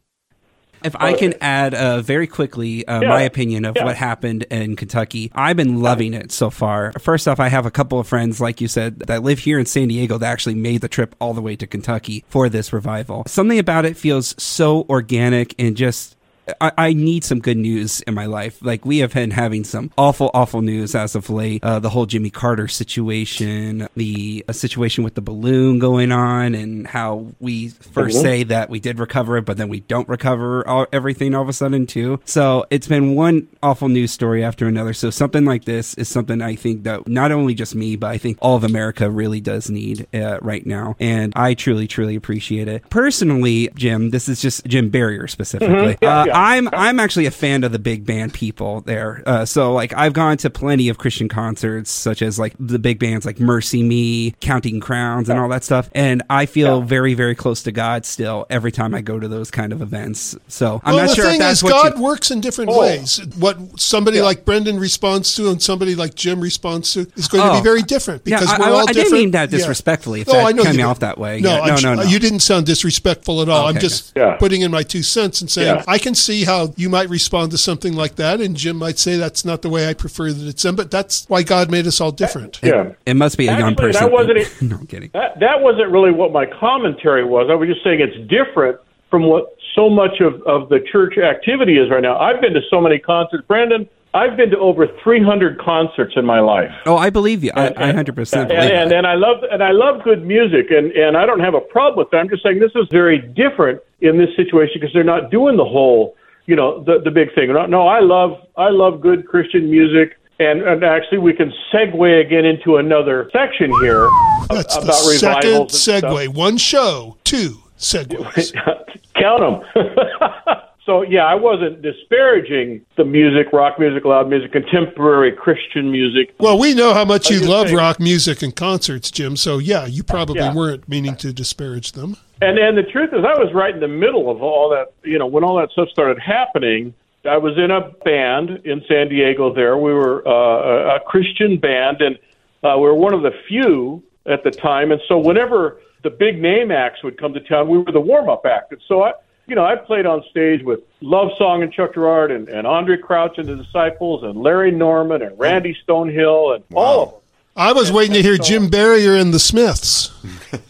If 0.84 0.96
I 0.96 1.13
can 1.13 1.36
add 1.41 1.76
uh, 1.76 2.02
very 2.02 2.26
quickly 2.26 2.88
uh, 2.88 3.02
Yeah. 3.02 3.10
my 3.10 3.22
opinion 3.22 3.65
of 3.65 3.76
Yeah. 3.76 3.86
what 3.86 3.96
happened 3.98 4.44
in 4.50 4.76
Kentucky, 4.76 5.32
I've 5.36 5.56
been 5.56 5.80
loving 5.80 6.15
it 6.15 6.32
so 6.32 6.50
far. 6.50 6.91
First 7.00 7.28
off, 7.28 7.39
I 7.39 7.50
have 7.50 7.67
a 7.67 7.72
couple 7.72 8.00
of 8.00 8.08
friends, 8.08 8.41
like 8.41 8.62
you 8.62 8.67
said, 8.67 9.00
that 9.02 9.22
live 9.24 9.39
here 9.39 9.60
in 9.60 9.67
San 9.67 9.89
Diego 9.89 10.17
that 10.17 10.32
actually 10.32 10.56
made 10.56 10.82
the 10.82 10.88
trip 10.88 11.15
all 11.22 11.36
the 11.36 11.41
way 11.41 11.56
to 11.56 11.67
Kentucky 11.67 12.24
for 12.30 12.50
this 12.50 12.74
revival. 12.74 13.24
Something 13.28 13.60
about 13.60 13.86
it 13.86 13.96
feels 13.96 14.34
so 14.41 14.86
organic 14.89 15.54
and 15.60 15.76
just. 15.78 16.15
I, 16.60 16.72
I 16.78 16.94
need 16.94 17.24
some 17.24 17.40
good 17.40 17.58
news 17.58 18.02
in 18.02 18.14
my 18.14 18.26
life. 18.26 18.60
Like 18.62 18.86
we 18.86 19.00
have 19.00 19.14
been 19.14 19.32
having 19.32 19.64
some 19.64 19.92
awful, 19.98 20.32
awful 20.34 20.62
news 20.62 20.96
as 20.96 21.16
of 21.16 21.30
late. 21.30 21.64
Uh, 21.64 21.80
the 21.80 21.90
whole 21.90 22.06
Jimmy 22.06 22.30
Carter 22.30 22.68
situation, 22.68 23.88
the 23.96 24.44
uh, 24.48 24.54
situation 24.54 25.04
with 25.04 25.16
the 25.16 25.22
balloon 25.22 25.80
going 25.80 26.12
on, 26.12 26.56
and 26.56 26.88
how 26.88 27.28
we 27.40 27.70
1st 27.70 28.22
say 28.22 28.44
that 28.44 28.70
we 28.70 28.80
did 28.80 29.00
recover 29.00 29.38
it, 29.38 29.46
but 29.46 29.58
then 29.58 29.70
we 29.70 29.82
don't 29.82 30.08
recover 30.10 30.68
all, 30.68 30.88
everything 30.92 31.36
all 31.36 31.42
of 31.42 31.50
a 31.50 31.54
sudden 31.54 31.88
too. 31.88 32.20
So 32.26 32.66
it's 32.70 32.88
been 32.88 33.16
one 33.16 33.48
awful 33.62 33.90
news 33.90 34.12
story 34.12 34.44
after 34.44 34.68
another. 34.68 34.94
So 34.94 35.10
something 35.10 35.46
like 35.46 35.66
this 35.66 35.94
is 35.96 36.08
something 36.08 36.42
I 36.42 36.56
think 36.56 36.84
that 36.84 37.08
not 37.08 37.32
only 37.32 37.54
just 37.54 37.76
me, 37.76 37.96
but 37.96 38.12
I 38.12 38.18
think 38.18 38.38
all 38.42 38.56
of 38.56 38.64
America 38.64 39.10
really 39.10 39.42
does 39.42 39.70
need 39.70 40.08
uh, 40.14 40.40
right 40.42 40.66
now. 40.66 40.96
And 41.00 41.34
I 41.36 41.54
truly, 41.54 41.88
truly 41.88 42.16
appreciate 42.16 42.68
it. 42.68 42.90
Personally, 42.90 43.70
Jim, 43.76 44.10
this 44.10 44.28
is 44.30 44.42
just 44.42 44.66
Jim 44.66 44.90
Barrier 44.90 45.28
specifically. 45.28 45.98
Yeah, 46.02 46.22
uh, 46.22 46.26
yeah. 46.26 46.40
I'm 46.42 46.70
I'm 46.74 47.00
actually 47.00 47.28
a 47.28 47.32
fan 47.32 47.64
of 47.64 47.72
the 47.72 47.78
big 47.80 48.06
band 48.06 48.34
people 48.34 48.82
there. 48.82 49.22
Uh, 49.26 49.46
so 49.46 49.74
like 49.74 49.94
I've 49.94 50.14
gone 50.14 50.38
to 50.38 50.50
plenty 50.50 50.90
of 50.90 50.98
Christian 50.98 51.30
concerts, 51.30 51.92
such 51.92 52.22
as 52.22 52.40
like 52.40 52.54
the 52.60 52.80
big 52.80 52.98
bands 53.00 53.26
like 53.26 53.40
Mercy 53.40 53.84
Me, 53.84 54.32
Counting 54.42 54.80
Crowns, 54.80 55.30
and 55.30 55.40
all 55.40 55.48
that 55.50 55.64
stuff. 55.64 55.90
And 55.94 56.24
I 56.30 56.48
feel 56.48 56.82
very 56.82 57.14
very 57.14 57.36
close 57.36 57.62
to 57.64 57.72
God 57.72 58.06
still 58.06 58.48
every 58.50 58.72
time 58.72 58.96
I 58.96 59.02
go 59.02 59.20
to 59.20 59.28
those 59.28 59.52
kind 59.52 59.72
of 59.72 59.82
events. 59.82 60.36
So 60.48 60.82
I'm 60.84 60.96
well, 60.96 61.06
not 61.06 61.10
the 61.10 61.16
sure 61.22 61.30
if 61.32 61.38
that's 61.40 61.60
is, 61.60 61.64
what 61.64 61.72
God 61.72 61.98
you. 61.98 62.04
works 62.04 62.32
in 62.32 62.42
different 62.42 62.72
Oh. 62.74 62.80
ways. 62.80 63.22
What 63.38 63.80
somebody 63.80 64.22
like 64.22 64.44
Brendan 64.44 64.80
responds 64.80 65.36
to 65.36 65.50
and 65.50 65.62
somebody 65.62 65.94
like 65.96 66.16
Jim 66.16 66.42
responds 66.42 66.92
to 66.94 67.02
is 67.16 67.28
going 67.28 67.44
to 67.44 67.52
Oh. 67.52 67.60
be 67.60 67.64
very 67.64 67.84
different 67.84 68.24
Yeah, 68.26 68.40
because 68.40 68.54
I- 68.54 68.58
we're 68.60 68.66
I- 68.66 68.70
all 68.72 68.78
I 68.82 68.86
didn't 68.88 68.96
different. 68.96 69.14
mean 69.22 69.32
that 69.32 69.52
Yeah. 69.52 69.58
disrespectfully, 69.60 70.22
if 70.22 70.30
Oh, 70.30 70.34
that 70.34 70.46
I 70.48 70.52
know 70.54 70.64
came 70.64 70.80
you 70.80 70.86
off 70.86 70.98
didn't. 71.00 71.10
that 71.10 71.18
way. 71.20 71.40
No, 71.40 71.50
Yeah, 71.52 71.58
no, 71.58 71.74
I'm- 71.74 71.82
no, 71.84 71.94
no. 71.96 72.04
you 72.04 72.18
didn't 72.20 72.40
sound 72.40 72.66
disrespectful 72.66 73.42
at 73.42 73.50
all. 73.50 73.68
I'm 73.68 73.78
just. 73.80 74.14
Yeah. 74.16 74.38
putting 74.40 74.62
in 74.62 74.72
my 74.72 74.82
two 74.82 75.04
cents 75.04 75.42
and 75.42 75.50
saying 75.52 75.76
Yeah. 75.76 75.84
I 75.88 75.98
can 75.98 76.16
see 76.22 76.46
how 76.46 76.74
you 76.78 76.90
might 76.90 77.10
respond 77.10 77.52
to 77.52 77.58
something 77.58 77.94
like 77.94 78.16
that, 78.16 78.42
and 78.42 78.56
Jim 78.56 78.78
might 78.78 79.00
say 79.00 79.18
that's 79.18 79.44
not 79.44 79.62
the 79.62 79.70
way 79.70 79.88
I 79.88 79.94
prefer 79.94 80.32
that 80.32 80.48
it's 80.48 80.64
done. 80.64 80.76
But 80.76 80.92
that's 80.92 81.26
why 81.28 81.44
God 81.44 81.70
made 81.72 81.88
us 81.88 82.00
all 82.00 82.12
different. 82.12 82.60
Yeah. 82.64 82.94
It 83.06 83.16
must 83.16 83.38
be 83.38 83.48
a 83.48 83.58
young 83.58 83.76
person. 83.76 84.02
that 84.02 84.12
wasn't 84.12 84.62
no, 84.62 84.78
I'm 84.78 84.88
kidding. 84.88 85.10
That 85.14 85.40
that 85.40 85.62
wasn't 85.62 85.92
really 85.92 86.12
what 86.12 86.32
my 86.32 86.46
commentary 86.46 87.26
was. 87.26 87.48
I 87.50 87.56
was 87.56 87.68
just 87.68 87.84
saying 87.84 88.00
it's 88.02 88.30
different 88.30 88.78
from 89.10 89.24
what 89.24 89.56
so 89.76 89.90
much 89.90 90.20
of, 90.20 90.42
of 90.44 90.70
the 90.70 90.80
church 90.92 91.18
activity 91.18 91.78
is 91.78 91.90
right 91.90 92.02
now. 92.02 92.18
I've 92.18 92.42
been 92.42 92.54
to 92.54 92.62
so 92.70 92.82
many 92.82 93.00
concerts. 93.00 93.46
Brandon, 93.48 93.88
I've 94.13 94.36
been 94.36 94.50
to 94.50 94.58
over 94.60 94.88
300 95.04 95.58
concerts 95.60 96.13
in 96.17 96.26
my 96.26 96.41
life. 96.41 96.71
Oh, 96.86 96.97
I 96.97 97.10
believe 97.10 97.43
you. 97.43 97.52
I, 97.56 97.67
I 97.67 97.71
100% 97.93 97.93
and, 97.93 98.47
believe 98.50 98.60
and, 98.60 98.91
that. 98.91 98.97
and 98.97 99.08
I 99.08 99.15
love 99.15 99.38
and 99.50 99.63
I 99.63 99.71
love 99.71 100.04
good 100.04 100.26
music, 100.26 100.69
and 100.69 100.91
and 100.91 101.15
I 101.15 101.26
don't 101.26 101.39
have 101.39 101.54
a 101.54 101.62
problem 101.62 101.97
with 102.00 102.12
that. 102.12 102.17
I'm 102.17 102.30
just 102.30 102.43
saying 102.43 102.60
this 102.60 102.71
is 102.76 102.88
very 102.91 103.19
different 103.19 103.80
in 104.02 104.17
this 104.17 104.30
situation 104.36 104.76
because 104.82 104.93
they're 104.93 105.04
not 105.06 105.32
doing 105.32 105.56
the 105.56 105.63
whole, 105.65 106.15
you 106.45 106.56
know, 106.58 106.84
the 106.84 107.00
the 107.02 107.12
big 107.12 107.34
thing. 107.34 107.54
No, 107.54 107.65
no, 107.65 107.88
I 107.88 108.02
love 108.02 108.32
I 108.58 108.69
love 108.69 109.00
good 109.02 109.28
Christian 109.28 109.69
music. 109.69 110.17
And, 110.39 110.63
and 110.63 110.84
actually, 110.84 111.19
we 111.19 111.34
can 111.34 111.54
segue 111.71 112.19
again 112.26 112.45
into 112.45 112.78
another 112.78 113.30
section 113.32 113.69
here 113.84 114.10
That's 114.50 114.76
the 114.76 114.82
about 114.82 114.95
second 114.95 115.38
revivals. 115.38 115.88
and 115.88 116.00
stuff. 116.00 116.04
segue. 116.04 116.28
One 116.30 116.58
show, 116.58 117.17
two 117.24 117.60
segues. 117.78 118.52
Count 119.15 119.63
them. 119.76 119.86
so 120.86 121.02
yeah, 121.04 121.26
I 121.26 121.36
wasn't 121.36 121.82
disparaging 121.82 122.82
the 122.98 123.06
music, 123.06 123.54
rock 123.54 123.80
music, 123.80 124.06
loud 124.06 124.30
music, 124.30 124.52
contemporary 124.52 125.32
Christian 125.32 125.91
music. 125.91 126.34
Well, 126.39 126.58
we 126.58 126.74
know 126.74 126.94
how 126.94 127.06
much 127.06 127.30
you 127.30 127.39
love 127.41 127.67
saying. 127.67 127.78
rock 127.78 128.00
music 128.00 128.41
and 128.41 128.56
concerts, 128.56 129.12
Jim. 129.12 129.36
So 129.38 129.58
yeah, 129.58 129.86
you 129.86 130.04
probably 130.04 130.39
Yeah. 130.39 130.54
weren't 130.54 130.88
meaning 130.89 131.15
to 131.17 131.32
disparage 131.34 131.91
them. 131.94 132.17
And 132.41 132.58
and 132.58 132.78
the 132.78 132.84
truth 132.84 133.10
is, 133.13 133.24
I 133.24 133.38
was 133.38 133.54
right 133.54 133.74
in 133.74 133.80
the 133.80 133.88
middle 133.88 134.30
of 134.32 134.41
all 134.41 134.70
that. 134.70 134.94
You 135.04 135.20
know, 135.20 135.28
when 135.28 135.44
all 135.44 135.58
that 135.58 135.72
stuff 135.72 135.89
started 135.89 136.20
happening, 136.20 136.94
I 137.26 137.38
was 137.38 137.58
in 137.58 137.70
a 137.70 137.91
band 138.04 138.62
in 138.65 138.84
San 138.88 139.10
Diego. 139.10 139.54
There, 139.54 139.78
we 139.78 139.94
were 139.94 140.28
uh, 140.28 140.32
a- 140.32 140.96
a 140.96 141.00
Christian 141.02 141.58
band, 141.58 142.02
and 142.02 142.17
uh, 142.63 142.76
we 142.78 142.84
were 142.88 142.96
one 142.96 143.13
of 143.13 143.22
the 143.22 143.32
few 143.48 144.02
at 144.26 144.44
the 144.44 144.50
time. 144.52 144.91
And 144.91 145.00
so, 145.08 145.20
whenever 145.20 145.80
the 146.04 146.10
big 146.10 146.41
name 146.41 146.72
acts 146.72 147.04
would 147.04 147.20
come 147.20 147.32
to 147.36 147.39
town, 147.39 147.67
we 147.70 147.78
were 147.78 147.91
the 147.91 148.00
warm 148.02 148.28
up 148.28 148.44
act. 148.48 148.72
And 148.72 148.82
so, 148.88 149.04
I, 149.04 149.13
you 149.48 149.56
know, 149.56 149.66
I 149.66 149.76
played 149.76 150.06
on 150.06 150.24
stage 150.30 150.64
with 150.64 150.80
Love 151.02 151.30
Song 151.38 151.64
and 151.64 151.72
Chuck 151.74 151.94
Girard, 151.96 152.32
and, 152.32 152.48
and 152.50 152.66
Andraé 152.68 153.02
Crouch 153.02 153.38
and 153.38 153.48
the 153.48 153.56
Disciples, 153.58 154.24
and 154.24 154.42
Larry 154.42 154.72
Norman, 154.72 155.22
and 155.22 155.38
Randy 155.38 155.76
Stonehill, 155.88 156.56
and 156.56 156.64
all 156.74 157.04
of 157.04 157.10
them. 157.12 157.18
I 157.56 157.74
was 157.74 157.92
waiting 157.92 158.14
to 158.14 158.22
hear 158.22 158.38
Jim 158.38 158.70
Barrier 158.70 159.16
and 159.18 159.34
the 159.34 159.40
Smiths. 159.40 160.12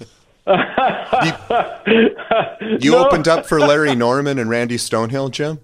You 2.79 2.91
No. 2.91 3.05
opened 3.05 3.27
up 3.27 3.45
for 3.45 3.59
Larry 3.59 3.95
Norman 4.07 4.39
and 4.39 4.49
Randy 4.49 4.77
Stonehill, 4.77 5.31
Jim. 5.31 5.59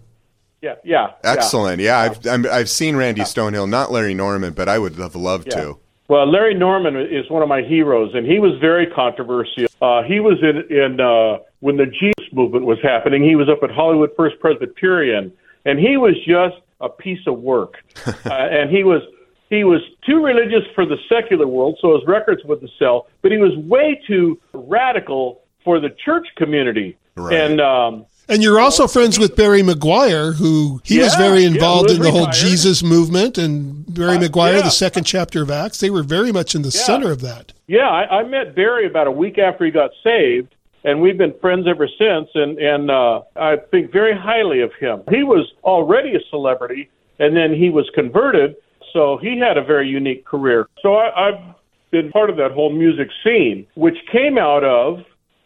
Yeah, 0.62 0.76
yeah, 0.84 1.08
yeah. 1.24 1.32
Excellent. 1.32 1.82
Yeah, 1.82 2.00
I've 2.00 2.26
I'm, 2.28 2.46
I've 2.52 2.70
seen 2.70 2.96
Randy 2.96 3.22
Stonehill, 3.22 3.70
not 3.70 3.92
Larry 3.92 4.14
Norman, 4.14 4.54
but 4.54 4.68
I 4.70 4.80
would 4.80 4.96
have 4.96 5.16
loved 5.16 5.48
Yeah. 5.48 5.56
to. 5.62 5.78
Well, 6.10 6.26
Larry 6.32 6.54
Norman 6.54 6.96
is 6.96 7.30
one 7.30 7.44
of 7.44 7.50
my 7.50 7.62
heroes, 7.62 8.12
and 8.16 8.26
he 8.26 8.40
was 8.40 8.58
very 8.60 8.88
controversial. 8.88 9.66
Uh, 9.82 10.04
he 10.04 10.20
was 10.20 10.38
in 10.42 10.64
in 10.76 11.00
uh, 11.02 11.40
when 11.60 11.78
the 11.78 11.86
Jesus 11.86 12.17
movement 12.38 12.66
was 12.66 12.78
happening. 12.82 13.24
He 13.24 13.36
was 13.36 13.50
up 13.50 13.64
at 13.64 13.72
Hollywood 13.72 14.12
First 14.16 14.40
Presbyterian, 14.40 15.34
and 15.66 15.78
he 15.80 15.98
was 15.98 16.14
just 16.26 16.56
a 16.80 16.88
piece 16.90 17.26
of 17.28 17.40
work. 17.40 17.74
uh, 18.08 18.14
and 18.32 18.70
he 18.70 18.84
was 18.84 19.02
he 19.50 19.64
was 19.64 19.82
too 20.06 20.24
religious 20.24 20.64
for 20.76 20.86
the 20.86 20.98
secular 21.10 21.48
world, 21.48 21.78
so 21.82 21.96
his 21.98 22.06
records 22.08 22.42
wouldn't 22.46 22.72
sell. 22.78 23.08
But 23.22 23.32
he 23.32 23.38
was 23.38 23.56
way 23.58 24.02
too 24.08 24.40
radical 24.54 25.42
for 25.64 25.80
the 25.80 25.90
church 26.06 26.28
community. 26.36 26.98
Right. 27.16 27.34
And 27.34 27.60
um, 27.62 28.06
And 28.30 28.44
you're 28.44 28.60
also 28.60 28.88
friends 28.88 29.18
with 29.18 29.36
Barry 29.36 29.62
McGuire, 29.64 30.36
who 30.36 30.82
he 30.84 31.00
was 31.00 31.16
very 31.16 31.46
involved 31.46 31.90
who 31.90 31.96
in 31.96 32.00
was 32.02 32.08
the 32.08 32.12
whole. 32.12 32.28
Jesus 32.32 32.84
movement. 32.84 33.38
And 33.38 33.86
Barry 33.92 34.18
Uh, 34.18 34.22
McGuire, 34.28 34.58
yeah. 34.58 34.62
the 34.62 34.70
second 34.70 35.06
chapter 35.06 35.42
of 35.42 35.50
Acts, 35.50 35.80
they 35.80 35.90
were 35.90 36.04
very 36.04 36.32
much 36.34 36.54
in 36.54 36.62
the 36.62 36.68
Yeah. 36.76 36.84
center 36.90 37.12
of 37.12 37.22
that. 37.22 37.54
Yeah, 37.68 37.88
I, 37.90 38.20
I 38.20 38.24
met 38.24 38.54
Barry 38.54 38.86
about 38.86 39.08
a 39.08 39.12
week 39.12 39.38
after 39.40 39.66
he 39.66 39.72
got 39.72 39.92
saved, 40.04 40.54
and 40.84 41.02
we've 41.02 41.18
been 41.18 41.34
friends 41.40 41.68
ever 41.68 41.88
since. 41.88 42.30
And 42.36 42.58
and 42.58 42.92
uh, 42.92 43.22
I 43.36 43.58
think 43.72 43.92
very 43.92 44.18
highly 44.18 44.62
of 44.62 44.72
him. 44.80 45.04
He 45.10 45.24
was 45.24 45.52
already 45.64 46.16
a 46.16 46.20
celebrity, 46.30 46.90
and 47.20 47.36
then 47.36 47.54
he 47.54 47.70
was 47.70 47.90
converted, 47.94 48.56
so 48.94 49.18
he 49.18 49.40
had 49.40 49.58
a 49.58 49.64
very 49.64 49.88
unique 49.88 50.26
career. 50.26 50.68
So 50.82 50.96
I, 50.96 51.30
I've 51.30 51.56
been 51.92 52.12
part 52.12 52.30
of 52.30 52.38
that 52.38 52.52
whole 52.52 52.72
music 52.72 53.10
scene, 53.24 53.66
which 53.76 53.98
came 54.12 54.38
out 54.38 54.64
of. 54.64 55.00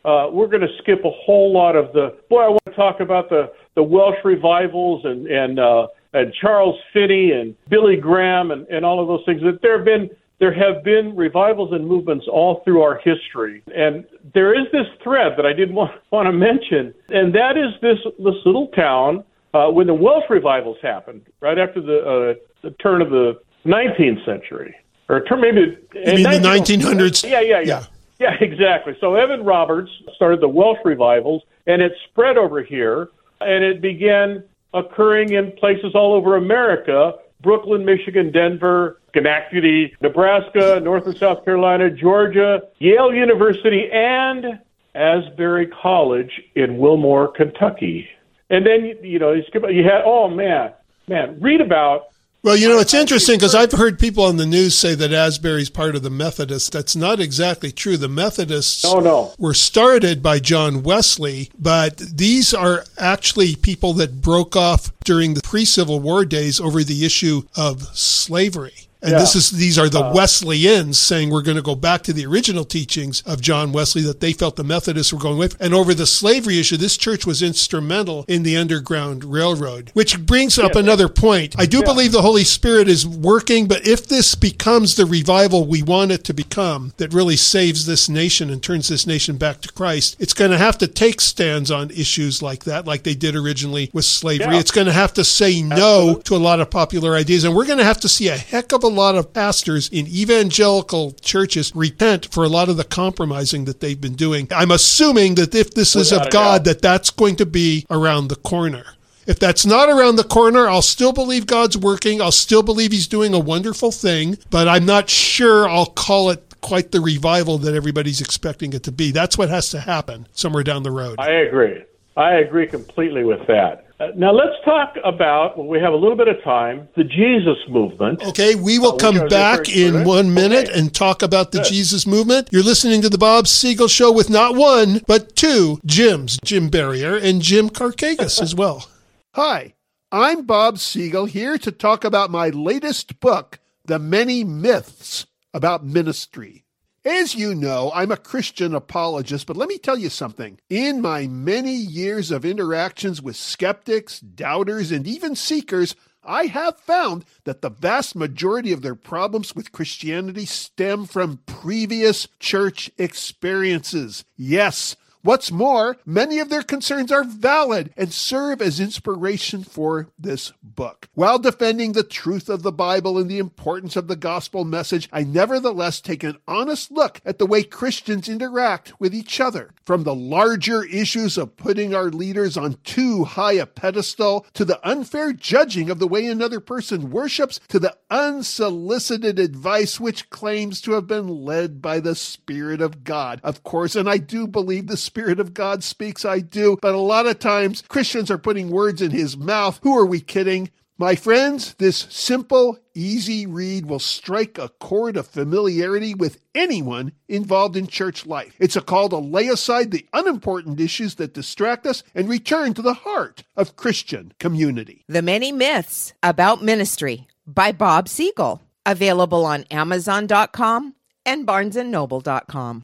Uh, 0.03 0.27
we're 0.31 0.47
going 0.47 0.61
to 0.61 0.77
skip 0.79 1.05
a 1.05 1.11
whole 1.11 1.53
lot 1.53 1.75
of 1.75 1.93
the. 1.93 2.17
Boy, 2.29 2.41
I 2.41 2.47
want 2.49 2.65
to 2.65 2.73
talk 2.73 2.99
about 3.01 3.29
the 3.29 3.51
the 3.75 3.83
Welsh 3.83 4.17
revivals 4.23 5.05
and 5.05 5.27
and 5.27 5.59
uh, 5.59 5.87
and 6.13 6.33
Charles 6.33 6.79
Finney 6.91 7.31
and 7.31 7.55
Billy 7.69 7.97
Graham 7.97 8.51
and, 8.51 8.67
and 8.67 8.83
all 8.83 8.99
of 8.99 9.07
those 9.07 9.23
things. 9.25 9.41
That 9.43 9.61
there 9.61 9.77
have 9.77 9.85
been 9.85 10.09
there 10.41 10.51
have 10.51 10.83
been 10.83 11.15
revivals 11.15 11.71
and 11.71 11.87
movements 11.87 12.25
all 12.27 12.61
through 12.65 12.81
our 12.81 12.97
history, 12.97 13.61
and 13.75 14.03
there 14.33 14.59
is 14.59 14.65
this 14.71 14.87
thread 15.03 15.33
that 15.37 15.45
I 15.45 15.53
did 15.53 15.71
want 15.71 15.91
want 16.11 16.25
to 16.25 16.33
mention, 16.33 16.93
and 17.09 17.33
that 17.33 17.55
is 17.55 17.79
this 17.81 17.99
this 18.17 18.35
little 18.43 18.67
town 18.69 19.23
uh, 19.53 19.67
when 19.67 19.87
the 19.87 19.93
Welsh 19.93 20.25
revivals 20.29 20.77
happened 20.81 21.21
right 21.39 21.59
after 21.59 21.79
the 21.79 21.99
uh, 21.99 22.33
the 22.63 22.71
turn 22.81 23.01
of 23.01 23.11
the 23.11 23.39
19th 23.65 24.25
century, 24.25 24.75
or 25.07 25.23
turn 25.25 25.41
maybe 25.41 25.77
You 25.93 26.15
mean 26.15 26.23
the 26.23 26.49
1900s? 26.49 27.23
Yeah, 27.23 27.39
yeah, 27.39 27.59
yeah. 27.59 27.61
Yeah. 27.61 27.85
Yeah, 28.19 28.35
exactly. 28.41 28.95
So 28.99 29.15
Evan 29.15 29.43
Roberts 29.43 29.91
started 30.15 30.41
the 30.41 30.47
Welsh 30.47 30.79
revivals, 30.83 31.43
and 31.67 31.81
it 31.81 31.91
spread 32.09 32.37
over 32.37 32.63
here, 32.63 33.09
and 33.39 33.63
it 33.63 33.81
began 33.81 34.43
occurring 34.73 35.33
in 35.33 35.51
places 35.53 35.93
all 35.95 36.13
over 36.13 36.37
America 36.37 37.13
Brooklyn, 37.41 37.85
Michigan, 37.85 38.31
Denver, 38.31 38.99
Schenectady, 39.09 39.93
Nebraska, 40.01 40.79
North 40.81 41.05
and 41.05 41.17
South 41.17 41.43
Carolina, 41.43 41.89
Georgia, 41.89 42.61
Yale 42.79 43.13
University, 43.13 43.89
and 43.91 44.59
Asbury 44.95 45.67
College 45.67 46.41
in 46.55 46.77
Wilmore, 46.77 47.27
Kentucky. 47.29 48.07
And 48.49 48.65
then, 48.65 48.97
you 49.01 49.19
know, 49.19 49.31
you 49.31 49.43
skip- 49.47 49.69
you 49.69 49.83
had, 49.83 50.01
oh 50.05 50.27
man, 50.27 50.71
man, 51.07 51.39
read 51.39 51.61
about 51.61 52.07
Well, 52.43 52.57
you 52.57 52.67
know, 52.67 52.79
it's 52.79 52.95
interesting 52.95 53.35
because 53.35 53.53
I've 53.53 53.71
heard 53.71 53.99
people 53.99 54.23
on 54.23 54.37
the 54.37 54.47
news 54.47 54.75
say 54.75 54.95
that 54.95 55.13
Asbury's 55.13 55.69
part 55.69 55.95
of 55.95 56.01
the 56.01 56.09
Methodists. 56.09 56.71
That's 56.71 56.95
not 56.95 57.19
exactly 57.19 57.71
true. 57.71 57.97
The 57.97 58.07
Methodists 58.07 58.83
No, 58.83 58.99
no. 58.99 59.33
were 59.37 59.53
started 59.53 60.23
by 60.23 60.39
John 60.39 60.81
Wesley, 60.81 61.51
but 61.59 61.97
these 61.97 62.51
are 62.51 62.85
actually 62.97 63.55
people 63.55 63.93
that 63.93 64.21
broke 64.21 64.55
off 64.55 64.91
during 65.03 65.35
the 65.35 65.41
pre-Civil 65.43 65.99
War 65.99 66.25
days 66.25 66.59
over 66.59 66.83
the 66.83 67.05
issue 67.05 67.43
of 67.55 67.83
slavery. 67.95 68.87
And 69.01 69.11
Yeah. 69.13 69.19
this 69.19 69.35
is 69.35 69.49
these 69.51 69.79
are 69.79 69.89
the 69.89 70.01
uh, 70.03 70.13
Wesleyans 70.13 70.99
saying 70.99 71.29
we're 71.29 71.41
going 71.41 71.57
to 71.57 71.63
go 71.63 71.75
back 71.75 72.03
to 72.03 72.13
the 72.13 72.25
original 72.25 72.65
teachings 72.65 73.23
of 73.25 73.41
John 73.41 73.71
Wesley 73.71 74.01
that 74.03 74.19
they 74.19 74.31
felt 74.33 74.55
the 74.55 74.63
Methodists 74.63 75.11
were 75.11 75.19
going 75.19 75.35
away. 75.37 75.47
from. 75.47 75.57
And 75.59 75.73
over 75.73 75.93
the 75.93 76.05
slavery 76.05 76.59
issue, 76.59 76.77
this 76.77 76.97
church 76.97 77.25
was 77.25 77.41
instrumental 77.41 78.25
in 78.27 78.43
the 78.43 78.55
Underground 78.57 79.23
Railroad, 79.23 79.89
which 79.93 80.23
brings 80.25 80.59
up 80.59 80.75
another 80.75 81.07
point. 81.07 81.55
I 81.57 81.65
do 81.65 81.81
believe 81.83 82.11
the 82.11 82.21
Holy 82.21 82.43
Spirit 82.43 82.87
is 82.87 83.07
working, 83.07 83.67
but 83.67 83.87
if 83.87 84.07
this 84.07 84.35
becomes 84.35 84.95
the 84.95 85.05
revival 85.05 85.65
we 85.65 85.81
want 85.81 86.11
it 86.11 86.23
to 86.25 86.33
become, 86.33 86.93
that 86.97 87.13
really 87.13 87.35
saves 87.37 87.85
this 87.85 88.07
nation 88.09 88.49
and 88.49 88.61
turns 88.61 88.87
this 88.87 89.07
nation 89.07 89.37
back 89.37 89.61
to 89.61 89.71
Christ, 89.71 90.15
it's 90.19 90.33
going 90.33 90.51
to 90.51 90.57
have 90.57 90.77
to 90.79 90.87
take 90.87 91.21
stands 91.21 91.71
on 91.71 91.89
issues 91.91 92.41
like 92.41 92.65
that, 92.65 92.85
like 92.85 93.03
they 93.03 93.15
did 93.15 93.35
originally 93.35 93.89
with 93.93 94.05
slavery. 94.05 94.53
Yeah. 94.53 94.59
It's 94.59 94.71
going 94.71 94.87
to 94.87 94.93
have 94.93 95.13
to 95.13 95.23
say 95.23 95.61
no 95.61 96.21
to 96.25 96.35
a 96.35 96.37
lot 96.37 96.59
of 96.59 96.69
popular 96.69 97.15
ideas, 97.15 97.43
and 97.43 97.55
we're 97.55 97.65
going 97.65 97.79
to 97.79 97.83
have 97.83 98.01
to 98.01 98.09
see 98.09 98.27
a 98.27 98.37
heck 98.37 98.71
of 98.73 98.83
a 98.83 98.90
lot 98.91 99.15
of 99.15 99.33
pastors 99.33 99.89
in 99.89 100.07
evangelical 100.07 101.13
churches 101.21 101.75
repent 101.75 102.31
for 102.31 102.43
a 102.43 102.49
lot 102.49 102.69
of 102.69 102.77
the 102.77 102.83
compromising 102.83 103.65
that 103.65 103.79
they've 103.79 103.99
been 103.99 104.15
doing. 104.15 104.47
I'm 104.51 104.71
assuming 104.71 105.35
that 105.35 105.55
if 105.55 105.73
this 105.73 105.95
is 105.95 106.11
of 106.11 106.29
God, 106.29 106.59
doubt. 106.59 106.63
that 106.65 106.81
that's 106.81 107.09
going 107.09 107.35
to 107.37 107.45
be 107.45 107.85
around 107.89 108.27
the 108.27 108.35
corner. 108.35 108.85
If 109.27 109.39
that's 109.39 109.65
not 109.65 109.89
around 109.89 110.15
the 110.15 110.23
corner, 110.23 110.67
I'll 110.67 110.81
still 110.81 111.13
believe 111.13 111.45
God's 111.45 111.77
working. 111.77 112.21
I'll 112.21 112.31
still 112.31 112.63
believe 112.63 112.91
He's 112.91 113.07
doing 113.07 113.33
a 113.33 113.39
wonderful 113.39 113.91
thing, 113.91 114.37
but 114.49 114.67
I'm 114.67 114.85
not 114.85 115.09
sure 115.09 115.69
I'll 115.69 115.85
call 115.85 116.31
it 116.31 116.55
quite 116.61 116.91
the 116.91 117.01
revival 117.01 117.57
that 117.59 117.75
everybody's 117.75 118.21
expecting 118.21 118.73
it 118.73 118.83
to 118.83 118.91
be. 118.91 119.11
That's 119.11 119.37
what 119.37 119.49
has 119.49 119.69
to 119.71 119.79
happen 119.79 120.27
somewhere 120.33 120.63
down 120.63 120.83
the 120.83 120.91
road. 120.91 121.19
I 121.19 121.31
agree. 121.31 121.83
I 122.17 122.35
agree 122.35 122.67
completely 122.67 123.23
with 123.23 123.45
that. 123.47 123.85
Uh, 124.01 124.07
now 124.15 124.31
let's 124.31 124.55
talk 124.65 124.95
about. 125.03 125.57
Well, 125.57 125.67
we 125.67 125.79
have 125.79 125.93
a 125.93 125.95
little 125.95 126.17
bit 126.17 126.27
of 126.27 126.41
time. 126.43 126.87
The 126.95 127.03
Jesus 127.03 127.57
movement. 127.69 128.23
Okay, 128.23 128.55
we 128.55 128.79
will 128.79 128.93
Oh, 128.93 128.97
come 128.97 129.27
back 129.27 129.69
in 129.69 129.93
for 129.93 130.03
one 130.03 130.33
minute 130.33 130.69
Okay. 130.69 130.79
and 130.79 130.91
talk 130.93 131.21
about 131.21 131.51
the 131.51 131.59
Good. 131.59 131.67
Jesus 131.67 132.07
movement. 132.07 132.49
You're 132.51 132.63
listening 132.63 133.03
to 133.03 133.09
the 133.09 133.19
Bob 133.19 133.47
Siegel 133.47 133.87
Show 133.87 134.11
with 134.11 134.27
not 134.29 134.55
one, 134.55 135.01
but 135.05 135.35
two 135.35 135.79
Jims, 135.85 136.39
Jim 136.43 136.69
Barrier 136.69 137.15
and 137.15 137.41
Jim 137.43 137.69
Karkagas 137.69 138.41
as 138.41 138.55
well. 138.55 138.87
Hi, 139.35 139.75
I'm 140.11 140.45
Bob 140.47 140.79
Siegel 140.79 141.25
here 141.25 141.59
to 141.59 141.71
talk 141.71 142.03
about 142.03 142.31
my 142.31 142.49
latest 142.49 143.19
book, 143.19 143.59
The 143.85 143.99
Many 143.99 144.43
Myths 144.43 145.27
About 145.53 145.85
Ministry. 145.85 146.63
As 147.03 147.33
you 147.33 147.55
know, 147.55 147.91
I'm 147.95 148.11
a 148.11 148.17
Christian 148.17 148.75
apologist, 148.75 149.47
but 149.47 149.57
let 149.57 149.67
me 149.67 149.79
tell 149.79 149.97
you 149.97 150.09
something. 150.09 150.59
In 150.69 151.01
my 151.01 151.25
many 151.25 151.73
years 151.73 152.29
of 152.29 152.45
interactions 152.45 153.23
with 153.23 153.35
skeptics, 153.35 154.19
doubters, 154.19 154.91
and 154.91 155.07
even 155.07 155.35
seekers, 155.35 155.95
I 156.23 156.45
have 156.45 156.77
found 156.77 157.25
that 157.45 157.63
the 157.63 157.71
vast 157.71 158.15
majority 158.15 158.71
of 158.71 158.83
their 158.83 158.93
problems 158.93 159.55
with 159.55 159.71
Christianity 159.71 160.45
stem 160.45 161.07
from 161.07 161.39
previous 161.47 162.27
church 162.39 162.91
experiences. 162.99 164.23
Yes, 164.37 164.95
What's 165.23 165.51
more, 165.51 165.97
many 166.03 166.39
of 166.39 166.49
their 166.49 166.63
concerns 166.63 167.11
are 167.11 167.23
valid 167.23 167.93
and 167.95 168.11
serve 168.11 168.59
as 168.59 168.79
inspiration 168.79 169.63
for 169.63 170.09
this 170.17 170.51
book. 170.63 171.09
While 171.13 171.37
defending 171.37 171.91
the 171.91 172.03
truth 172.03 172.49
of 172.49 172.63
the 172.63 172.71
Bible 172.71 173.19
and 173.19 173.29
the 173.29 173.37
importance 173.37 173.95
of 173.95 174.07
the 174.07 174.15
gospel 174.15 174.65
message, 174.65 175.07
I 175.11 175.23
nevertheless 175.23 176.01
take 176.01 176.23
an 176.23 176.37
honest 176.47 176.91
look 176.91 177.21
at 177.23 177.37
the 177.37 177.45
way 177.45 177.61
Christians 177.61 178.27
interact 178.27 178.99
with 178.99 179.13
each 179.13 179.39
other. 179.39 179.75
From 179.85 180.03
the 180.03 180.15
larger 180.15 180.83
issues 180.83 181.37
of 181.37 181.55
putting 181.55 181.93
our 181.93 182.09
leaders 182.09 182.57
on 182.57 182.77
too 182.83 183.23
high 183.23 183.53
a 183.53 183.67
pedestal, 183.67 184.47
to 184.53 184.65
the 184.65 184.79
unfair 184.87 185.33
judging 185.33 185.91
of 185.91 185.99
the 185.99 186.07
way 186.07 186.25
another 186.25 186.59
person 186.59 187.11
worships, 187.11 187.59
to 187.67 187.77
the 187.77 187.95
unsolicited 188.09 189.37
advice 189.37 189.99
which 189.99 190.31
claims 190.31 190.81
to 190.81 190.93
have 190.93 191.05
been 191.05 191.27
led 191.27 191.79
by 191.79 191.99
the 191.99 192.15
Spirit 192.15 192.81
of 192.81 193.03
God. 193.03 193.39
Of 193.43 193.63
course, 193.63 193.95
and 193.95 194.09
I 194.09 194.17
do 194.17 194.47
believe 194.47 194.87
the 194.87 194.97
Spirit 195.11 195.41
of 195.41 195.53
God 195.53 195.83
speaks, 195.83 196.23
I 196.23 196.39
do, 196.39 196.77
but 196.81 196.95
a 196.95 196.97
lot 196.97 197.27
of 197.27 197.37
times 197.37 197.83
Christians 197.89 198.31
are 198.31 198.37
putting 198.37 198.69
words 198.69 199.01
in 199.01 199.11
his 199.11 199.35
mouth. 199.35 199.77
Who 199.83 199.97
are 199.97 200.05
we 200.05 200.21
kidding? 200.21 200.71
My 200.97 201.15
friends, 201.15 201.73
this 201.73 202.07
simple, 202.09 202.79
easy 202.95 203.45
read 203.45 203.87
will 203.87 203.99
strike 203.99 204.57
a 204.57 204.69
chord 204.69 205.17
of 205.17 205.27
familiarity 205.27 206.13
with 206.13 206.37
anyone 206.55 207.11
involved 207.27 207.75
in 207.75 207.87
church 207.87 208.25
life. 208.25 208.55
It's 208.57 208.77
a 208.77 208.81
call 208.81 209.09
to 209.09 209.17
lay 209.17 209.49
aside 209.49 209.91
the 209.91 210.07
unimportant 210.13 210.79
issues 210.79 211.15
that 211.15 211.33
distract 211.33 211.85
us 211.85 212.03
and 212.15 212.29
return 212.29 212.73
to 212.75 212.81
the 212.81 212.93
heart 212.93 213.43
of 213.57 213.75
Christian 213.75 214.31
community. 214.39 215.03
The 215.09 215.21
Many 215.21 215.51
Myths 215.51 216.13
About 216.23 216.63
Ministry 216.63 217.27
by 217.45 217.73
Bob 217.73 218.07
Siegel. 218.07 218.61
Available 218.85 219.43
on 219.45 219.65
Amazon.com 219.71 220.95
and 221.25 221.45
BarnesandNoble.com. 221.45 222.83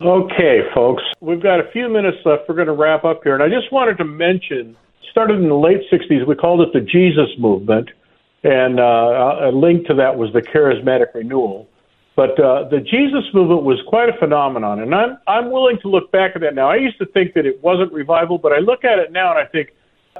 Okay, 0.00 0.62
folks, 0.74 1.02
we've 1.20 1.42
got 1.42 1.60
a 1.60 1.70
few 1.70 1.88
minutes 1.88 2.18
left. 2.24 2.48
We're 2.48 2.56
going 2.56 2.66
to 2.66 2.72
wrap 2.72 3.04
up 3.04 3.20
here, 3.22 3.34
and 3.34 3.42
I 3.42 3.48
just 3.48 3.72
wanted 3.72 3.98
to 3.98 4.04
mention. 4.04 4.76
Started 5.10 5.38
in 5.38 5.48
the 5.48 5.54
late 5.54 5.82
'60s, 5.92 6.26
we 6.26 6.34
called 6.34 6.62
it 6.62 6.72
the 6.72 6.80
Jesus 6.80 7.28
movement, 7.38 7.90
and 8.42 8.80
uh, 8.80 9.48
a 9.48 9.52
link 9.52 9.86
to 9.88 9.94
that 9.94 10.16
was 10.16 10.32
the 10.32 10.40
charismatic 10.40 11.14
renewal. 11.14 11.68
But 12.16 12.38
uh, 12.40 12.68
the 12.68 12.80
Jesus 12.80 13.24
movement 13.32 13.62
was 13.62 13.78
quite 13.88 14.08
a 14.08 14.18
phenomenon, 14.18 14.80
and 14.80 14.94
I'm 14.94 15.18
I'm 15.28 15.50
willing 15.50 15.78
to 15.82 15.88
look 15.88 16.10
back 16.10 16.32
at 16.34 16.40
that 16.40 16.54
now. 16.54 16.68
I 16.68 16.76
used 16.76 16.98
to 16.98 17.06
think 17.06 17.34
that 17.34 17.46
it 17.46 17.62
wasn't 17.62 17.92
revival, 17.92 18.38
but 18.38 18.52
I 18.52 18.58
look 18.58 18.84
at 18.84 18.98
it 18.98 19.12
now 19.12 19.30
and 19.30 19.38
I 19.38 19.46
think 19.46 19.70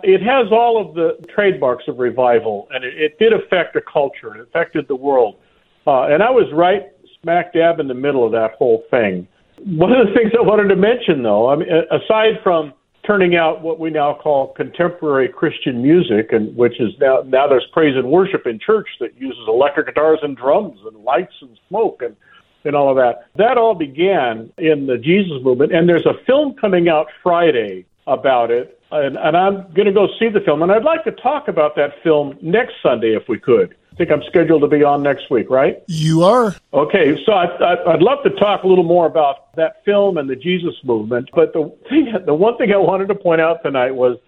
it 0.03 0.23
has 0.23 0.53
all 0.53 0.81
of 0.81 0.95
the 0.95 1.25
trademarks 1.35 1.85
of 1.89 1.99
revival, 1.99 2.69
and 2.71 2.85
it, 2.85 2.95
it 3.01 3.19
did 3.19 3.33
affect 3.33 3.75
a 3.77 3.81
culture. 3.81 4.35
It 4.35 4.41
affected 4.43 4.87
the 4.89 4.97
world, 4.97 5.37
uh, 5.87 6.05
and 6.05 6.23
I 6.23 6.31
was 6.31 6.47
right 6.53 6.83
smack 7.23 7.53
dab 7.53 7.81
in 7.81 7.89
the 7.89 7.95
middle 7.95 8.25
of 8.25 8.33
that 8.33 8.53
whole 8.53 8.85
thing. 8.91 9.27
One 9.65 9.93
of 9.93 10.07
the 10.07 10.15
things 10.15 10.33
I 10.37 10.43
wanted 10.43 10.69
to 10.69 10.77
mention, 10.77 11.23
though, 11.23 11.49
I 11.51 11.57
mean, 11.57 11.69
aside 11.91 12.41
from 12.43 12.73
turning 13.07 13.37
out 13.37 13.63
what 13.63 13.79
we 13.79 13.91
now 13.91 14.15
call 14.15 14.49
contemporary 14.55 15.29
Christian 15.29 15.83
music, 15.83 16.33
and 16.33 16.55
which 16.57 16.81
is 16.81 16.93
now 17.01 17.23
now 17.27 17.47
there's 17.49 17.67
praise 17.73 17.97
and 17.97 18.09
worship 18.11 18.47
in 18.47 18.59
church 18.59 18.89
that 19.01 19.17
uses 19.21 19.43
electric 19.49 19.87
guitars 19.87 20.21
and 20.23 20.37
drums 20.37 20.79
and 20.85 21.05
lights 21.05 21.35
and 21.41 21.59
smoke 21.69 22.03
and 22.03 22.17
and 22.65 22.77
all 22.77 22.91
of 22.91 22.97
that. 22.97 23.27
That 23.37 23.59
all 23.59 23.75
began 23.75 24.53
in 24.59 24.87
the 24.87 24.99
Jesus 24.99 25.43
movement, 25.43 25.73
and 25.75 25.89
there's 25.89 26.07
a 26.07 26.15
film 26.27 26.55
coming 26.55 26.89
out 26.89 27.09
Friday 27.23 27.87
about 28.07 28.51
it, 28.51 28.81
and, 28.91 29.17
and 29.17 29.37
I'm 29.37 29.73
going 29.75 29.87
to 29.87 29.93
go 29.93 30.09
see 30.19 30.29
the 30.29 30.41
film, 30.41 30.63
and 30.63 30.71
I'd 30.71 30.85
like 30.85 31.05
to 31.05 31.13
talk 31.13 31.49
about 31.49 31.77
that 31.77 32.03
film 32.03 32.39
next 32.41 32.75
Sunday 32.83 33.17
if 33.17 33.29
we 33.29 33.39
could. 33.39 33.75
I 33.93 33.95
think 33.97 34.11
I'm 34.11 34.23
scheduled 34.29 34.63
to 34.63 34.69
be 34.69 34.83
on 34.83 35.03
next 35.03 35.31
week, 35.31 35.51
right? 35.51 35.83
You 35.87 36.23
are? 36.23 36.57
Okay, 36.73 37.15
so 37.27 37.33
I, 37.33 37.93
I'd 37.93 38.01
love 38.01 38.23
to 38.25 38.31
talk 38.31 38.63
a 38.63 38.67
little 38.67 38.85
more 38.85 39.07
about 39.07 39.55
that 39.57 39.85
film 39.85 40.17
and 40.17 40.31
the 40.31 40.37
Jesus 40.37 40.75
movement. 40.83 41.29
But 41.35 41.53
the 41.53 41.71
thing, 41.91 42.13
the 42.25 42.35
one 42.35 42.57
thing 42.57 42.73
I 42.73 42.79
wanted 42.79 43.09
to 43.09 43.15
point 43.15 43.43
out 43.43 43.63
tonight 43.63 43.91
was 43.91 44.19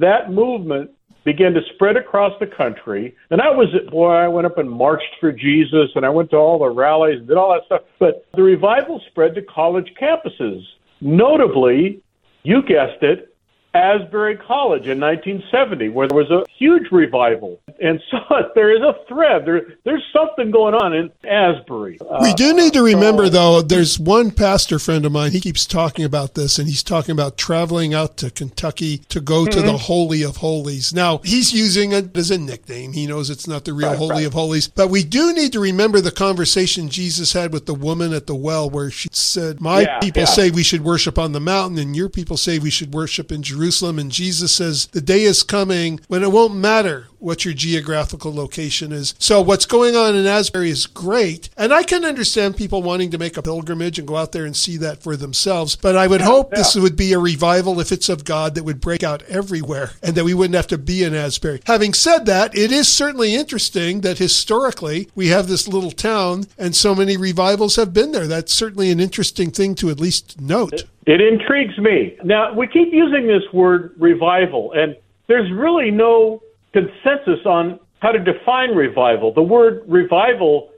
that 0.00 0.32
movement 0.32 0.90
began 1.24 1.54
to 1.54 1.60
spread 1.74 1.96
across 1.96 2.32
the 2.40 2.46
country. 2.46 3.16
And 3.30 3.40
I 3.40 3.50
was, 3.50 3.68
boy, 3.90 4.10
I 4.12 4.28
went 4.28 4.46
up 4.46 4.58
and 4.58 4.70
marched 4.70 5.16
for 5.20 5.32
Jesus, 5.32 5.90
and 5.94 6.04
I 6.04 6.10
went 6.10 6.30
to 6.30 6.36
all 6.36 6.58
the 6.58 6.68
rallies 6.68 7.18
and 7.18 7.28
did 7.28 7.36
all 7.36 7.52
that 7.52 7.64
stuff. 7.66 7.82
But 7.98 8.26
the 8.34 8.42
revival 8.42 9.00
spread 9.10 9.34
to 9.36 9.42
college 9.42 9.92
campuses. 10.00 10.62
Notably, 11.00 12.02
you 12.42 12.62
guessed 12.62 13.02
it, 13.02 13.33
Asbury 13.74 14.36
College 14.36 14.86
in 14.86 15.00
1970, 15.00 15.88
where 15.88 16.06
there 16.08 16.16
was 16.16 16.30
a 16.30 16.44
huge 16.56 16.90
revival. 16.92 17.60
And 17.82 18.00
so 18.10 18.18
there 18.54 18.70
is 18.74 18.82
a 18.82 18.94
thread. 19.08 19.44
There, 19.44 19.74
there's 19.84 20.02
something 20.12 20.50
going 20.52 20.74
on 20.74 20.94
in 20.94 21.10
Asbury. 21.28 21.98
We 22.00 22.30
Uh, 22.30 22.34
do 22.34 22.54
need 22.54 22.72
to 22.74 22.82
remember, 22.82 23.24
so- 23.26 23.30
though, 23.30 23.62
there's 23.62 23.98
one 23.98 24.30
pastor 24.30 24.78
friend 24.78 25.04
of 25.04 25.12
mine. 25.12 25.32
He 25.32 25.40
keeps 25.40 25.66
talking 25.66 26.04
about 26.04 26.34
this, 26.34 26.58
and 26.58 26.68
he's 26.68 26.82
talking 26.84 27.12
about 27.12 27.36
traveling 27.36 27.92
out 27.94 28.16
to 28.18 28.30
Kentucky 28.30 28.98
to 29.08 29.20
go 29.20 29.44
to 29.46 29.58
Mm-hmm. 29.58 29.66
the 29.66 29.78
Holy 29.78 30.22
of 30.22 30.36
Holies. 30.38 30.92
Now, 30.94 31.18
he's 31.24 31.52
using 31.52 31.92
it 31.92 32.16
as 32.16 32.30
a 32.30 32.38
nickname. 32.38 32.92
He 32.92 33.06
knows 33.06 33.28
it's 33.30 33.48
not 33.48 33.64
the 33.64 33.72
real 33.72 33.88
Right, 33.88 33.98
Holy 33.98 34.10
right. 34.10 34.26
of 34.26 34.34
Holies. 34.34 34.68
But 34.68 34.88
we 34.88 35.02
do 35.04 35.32
need 35.34 35.52
to 35.52 35.60
remember 35.60 36.00
the 36.00 36.10
conversation 36.12 36.88
Jesus 36.88 37.32
had 37.32 37.52
with 37.52 37.66
the 37.66 37.74
woman 37.74 38.12
at 38.12 38.26
the 38.26 38.34
well, 38.34 38.70
where 38.70 38.90
she 38.90 39.08
said, 39.12 39.60
My 39.60 39.80
Yeah, 39.82 39.98
people 39.98 40.20
yeah. 40.22 40.26
say 40.26 40.50
we 40.50 40.62
should 40.62 40.84
worship 40.84 41.18
on 41.18 41.32
the 41.32 41.40
mountain, 41.40 41.78
and 41.78 41.96
your 41.96 42.08
people 42.08 42.36
say 42.36 42.58
we 42.60 42.70
should 42.70 42.94
worship 42.94 43.32
in 43.32 43.42
Jerusalem. 43.42 43.63
And 43.98 44.10
Jesus 44.10 44.52
says, 44.52 44.86
The 44.88 45.00
day 45.00 45.22
is 45.22 45.42
coming 45.42 46.00
when 46.08 46.22
it 46.22 46.32
won't 46.32 46.54
matter 46.54 47.06
what 47.24 47.44
your 47.44 47.54
geographical 47.54 48.34
location 48.34 48.92
is. 48.92 49.14
So 49.18 49.40
what's 49.40 49.66
going 49.66 49.96
on 49.96 50.14
in 50.14 50.26
Asbury 50.26 50.70
is 50.70 50.86
great. 50.86 51.48
And 51.56 51.72
I 51.72 51.82
can 51.82 52.04
understand 52.04 52.56
people 52.56 52.82
wanting 52.82 53.10
to 53.10 53.18
make 53.18 53.36
a 53.36 53.42
pilgrimage 53.42 53.98
and 53.98 54.06
go 54.06 54.16
out 54.16 54.32
there 54.32 54.44
and 54.44 54.56
see 54.56 54.76
that 54.78 55.02
for 55.02 55.16
themselves. 55.16 55.76
But 55.76 55.96
I 55.96 56.06
would 56.06 56.20
hope 56.20 56.50
yeah. 56.52 56.58
this 56.58 56.74
would 56.74 56.96
be 56.96 57.12
a 57.12 57.18
revival, 57.18 57.80
if 57.80 57.90
it's 57.92 58.08
of 58.08 58.24
God, 58.24 58.54
that 58.54 58.64
would 58.64 58.80
break 58.80 59.02
out 59.02 59.22
everywhere 59.22 59.92
and 60.02 60.14
that 60.14 60.24
we 60.24 60.34
wouldn't 60.34 60.54
have 60.54 60.66
to 60.68 60.78
be 60.78 61.02
in 61.02 61.14
Asbury. 61.14 61.60
Having 61.66 61.94
said 61.94 62.26
that, 62.26 62.56
it 62.56 62.70
is 62.70 62.92
certainly 62.92 63.34
interesting 63.34 64.02
that 64.02 64.18
historically 64.18 65.08
we 65.14 65.28
have 65.28 65.48
this 65.48 65.66
little 65.66 65.90
town 65.90 66.46
and 66.58 66.76
so 66.76 66.94
many 66.94 67.16
revivals 67.16 67.76
have 67.76 67.92
been 67.92 68.12
there. 68.12 68.26
That's 68.26 68.52
certainly 68.52 68.90
an 68.90 69.00
interesting 69.00 69.50
thing 69.50 69.74
to 69.76 69.90
at 69.90 69.98
least 69.98 70.40
note. 70.40 70.84
It 71.06 71.20
intrigues 71.20 71.78
me. 71.78 72.16
Now, 72.24 72.52
we 72.54 72.66
keep 72.66 72.92
using 72.92 73.26
this 73.26 73.42
word 73.52 73.94
revival, 73.98 74.72
and 74.72 74.96
there's 75.26 75.50
really 75.52 75.90
no 75.90 76.42
consensus 76.74 77.46
on 77.46 77.78
how 78.00 78.10
to 78.10 78.18
define 78.18 78.74
revival. 78.74 79.32
The 79.32 79.42
word 79.42 79.82
revival 79.86 80.70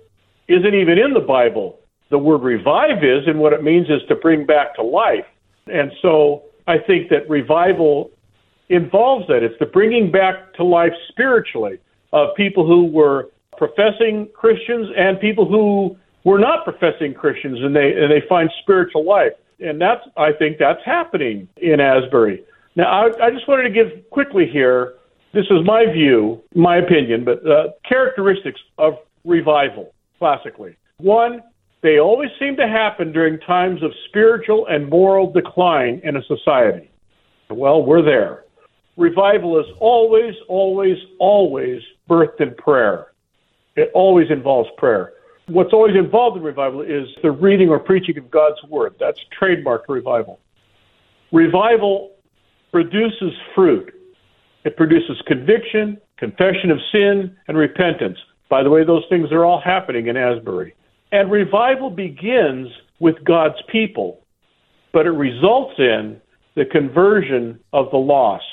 isn't 0.47 0.75
even 0.75 0.99
in 0.99 1.15
the 1.15 1.27
Bible. 1.27 1.81
The 2.11 2.19
word 2.19 2.43
revive 2.43 3.03
is, 3.03 3.27
and 3.27 3.41
what 3.41 3.53
it 3.53 3.65
means 3.65 3.89
is 3.89 4.01
to 4.09 4.15
bring 4.15 4.47
back 4.47 4.77
to 4.77 4.83
life. 4.83 5.25
And 5.67 5.91
so 6.03 6.45
I 6.69 6.79
think 6.79 7.09
that 7.11 7.29
revival 7.29 8.13
involves 8.69 9.27
that. 9.27 9.43
It's 9.43 9.59
the 9.59 9.67
bringing 9.67 10.13
back 10.13 10.55
to 10.55 10.65
life 10.65 10.93
spiritually 11.09 11.79
of 12.13 12.37
people 12.37 12.67
who 12.67 12.85
were 12.85 13.31
professing 13.57 14.29
Christians 14.35 14.89
and 14.97 15.19
people 15.19 15.49
who 15.49 15.97
were 16.25 16.39
not 16.39 16.65
professing 16.65 17.15
Christians 17.15 17.59
and 17.61 17.75
they 17.75 17.93
and 17.93 18.11
they 18.11 18.23
find 18.29 18.51
spiritual 18.63 19.05
life. 19.05 19.33
And 19.59 19.81
that's 19.81 20.03
I 20.17 20.33
think 20.33 20.59
that's 20.59 20.85
happening 20.85 21.49
in 21.57 21.81
Asbury. 21.81 22.45
Now 22.77 22.85
I, 22.85 23.27
I 23.27 23.31
just 23.31 23.49
wanted 23.49 23.65
to 23.65 23.71
give 23.71 24.11
quickly 24.11 24.47
here. 24.47 24.95
This 25.37 25.45
is 25.51 25.67
my 25.67 25.85
view, 25.85 26.43
my 26.55 26.79
opinion, 26.79 27.23
but 27.23 27.47
uh, 27.47 27.65
characteristics 27.87 28.59
of 28.79 28.95
revival 29.23 29.93
classically. 30.19 30.79
One, 30.97 31.43
they 31.83 31.99
always 31.99 32.31
seem 32.39 32.57
to 32.57 32.67
happen 32.67 33.13
during 33.13 33.39
times 33.41 33.83
of 33.83 33.91
spiritual 34.09 34.67
and 34.69 34.89
moral 34.89 35.31
decline 35.31 36.01
in 36.05 36.17
a 36.17 36.23
society. 36.23 36.91
Well, 37.51 37.83
we're 37.83 38.01
there. 38.01 38.45
Revival 38.97 39.61
is 39.61 39.67
always, 39.79 40.35
always, 40.49 40.97
always 41.19 41.83
birthed 42.09 42.41
in 42.41 42.55
prayer. 42.55 43.09
It 43.77 43.91
always 43.93 44.31
involves 44.31 44.71
prayer. 44.79 45.13
What's 45.49 45.75
always 45.75 45.97
involved 45.97 46.39
in 46.39 46.45
revival 46.45 46.81
is 46.81 47.09
the 47.23 47.31
reading 47.31 47.69
or 47.69 47.79
preaching 47.79 48.17
of 48.17 48.31
God's 48.31 48.63
word. 48.71 48.95
That's 48.99 49.21
trademark 49.39 49.85
revival. 49.91 50.41
Revival 51.31 52.13
produces 52.73 53.35
fruit. 53.55 53.93
It 54.67 54.77
produces 54.77 55.23
conviction, 55.29 55.97
confession 56.19 56.73
of 56.73 56.79
sin, 56.91 57.37
and 57.47 57.57
repentance. 57.57 58.19
By 58.49 58.65
the 58.65 58.69
way, 58.69 58.85
those 58.85 59.05
things 59.09 59.31
are 59.31 59.45
all 59.45 59.61
happening 59.61 60.09
in 60.09 60.17
Asbury. 60.17 60.75
And 61.13 61.31
revival 61.31 61.89
begins 61.89 62.67
with 62.99 63.15
God's 63.23 63.63
people, 63.71 64.23
but 64.93 65.07
it 65.07 65.11
results 65.11 65.75
in 65.79 66.21
the 66.57 66.65
conversion 66.65 67.61
of 67.73 67.93
the 67.93 67.97
lost. 67.97 68.45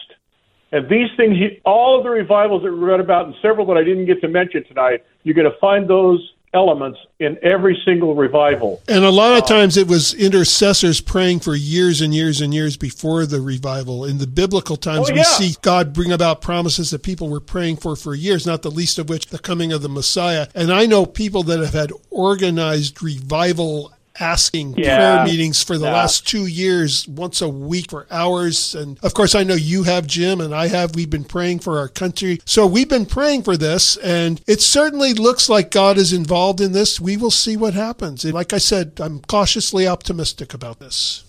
And 0.71 0.87
these 0.87 1.09
things, 1.17 1.35
all 1.65 1.97
of 1.97 2.03
the 2.03 2.11
revivals 2.11 2.61
that 2.61 2.71
we 2.71 2.77
read 2.77 2.99
about, 2.99 3.25
and 3.25 3.33
several 3.41 3.65
that 3.65 3.77
I 3.77 3.83
didn't 3.83 4.05
get 4.05 4.21
to 4.21 4.27
mention 4.27 4.63
tonight, 4.65 5.03
you're 5.23 5.33
going 5.33 5.49
to 5.49 5.57
find 5.59 5.89
those 5.89 6.19
elements 6.53 6.99
in 7.19 7.37
every 7.41 7.81
single 7.85 8.15
revival. 8.15 8.81
And 8.87 9.03
a 9.03 9.09
lot 9.09 9.37
of 9.37 9.43
uh, 9.43 9.47
times 9.47 9.77
it 9.77 9.87
was 9.87 10.13
intercessors 10.13 11.01
praying 11.01 11.39
for 11.39 11.55
years 11.55 12.01
and 12.01 12.13
years 12.13 12.41
and 12.41 12.53
years 12.53 12.77
before 12.77 13.25
the 13.25 13.41
revival. 13.41 14.05
In 14.05 14.17
the 14.17 14.27
biblical 14.27 14.77
times, 14.77 15.09
Oh, 15.09 15.13
we 15.13 15.23
see 15.23 15.55
God 15.61 15.93
bring 15.93 16.11
about 16.11 16.41
promises 16.41 16.91
that 16.91 17.03
people 17.03 17.29
were 17.29 17.39
praying 17.39 17.77
for 17.77 17.95
for 17.95 18.13
years, 18.13 18.45
not 18.45 18.61
the 18.61 18.71
least 18.71 18.99
of 18.99 19.09
which 19.09 19.27
the 19.27 19.39
coming 19.39 19.71
of 19.71 19.81
the 19.81 19.89
Messiah. 19.89 20.47
And 20.53 20.71
I 20.71 20.85
know 20.85 21.05
people 21.05 21.43
that 21.43 21.59
have 21.59 21.73
had 21.73 21.91
organized 22.09 23.01
revival 23.01 23.91
asking 24.19 24.75
Yeah. 24.77 24.97
prayer 24.97 25.25
meetings 25.25 25.61
for 25.63 25.77
the 25.77 25.85
Yeah. 25.85 25.93
last 25.93 26.27
two 26.27 26.45
years, 26.45 27.07
once 27.07 27.41
a 27.41 27.49
week 27.49 27.89
for 27.89 28.05
hours. 28.11 28.75
And 28.75 28.97
of 29.01 29.13
course, 29.13 29.33
I 29.35 29.43
know 29.43 29.55
you 29.55 29.83
have, 29.83 30.05
Jim, 30.07 30.39
and 30.39 30.53
I 30.53 30.67
have. 30.67 30.95
We've 30.95 31.09
been 31.09 31.23
praying 31.23 31.59
for 31.59 31.79
our 31.79 31.87
country. 31.87 32.39
So 32.45 32.67
we've 32.67 32.89
been 32.89 33.05
praying 33.05 33.43
for 33.43 33.57
this, 33.57 33.97
and 33.97 34.41
it 34.47 34.61
certainly 34.61 35.13
looks 35.13 35.49
like 35.49 35.71
God 35.71 35.97
is 35.97 36.13
involved 36.13 36.61
in 36.61 36.73
this. 36.73 36.99
We 36.99 37.17
will 37.17 37.31
see 37.31 37.57
what 37.57 37.73
happens. 37.73 38.23
And 38.23 38.33
like 38.33 38.53
I 38.53 38.59
said, 38.59 38.93
I'm 38.99 39.21
cautiously 39.27 39.87
optimistic 39.87 40.53
about 40.53 40.79
this. 40.79 41.23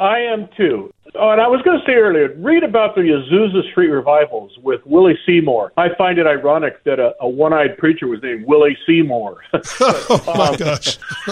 I 0.00 0.20
am 0.20 0.48
too. 0.56 0.92
Oh, 1.18 1.30
and 1.30 1.40
I 1.40 1.46
was 1.46 1.62
going 1.62 1.78
to 1.78 1.86
say 1.86 1.94
earlier, 1.94 2.34
read 2.36 2.62
about 2.62 2.94
the 2.94 3.00
Azusa 3.00 3.70
Street 3.70 3.88
revivals 3.88 4.52
with 4.62 4.84
Willie 4.84 5.18
Seymour. 5.24 5.72
I 5.78 5.88
find 5.96 6.18
it 6.18 6.26
ironic 6.26 6.84
that 6.84 6.98
a, 6.98 7.14
a 7.20 7.28
one-eyed 7.28 7.78
preacher 7.78 8.06
was 8.06 8.22
named 8.22 8.44
Willie 8.46 8.76
Seymour. 8.86 9.38
oh 9.54 10.22
my 10.36 10.56
gosh. 10.58 10.98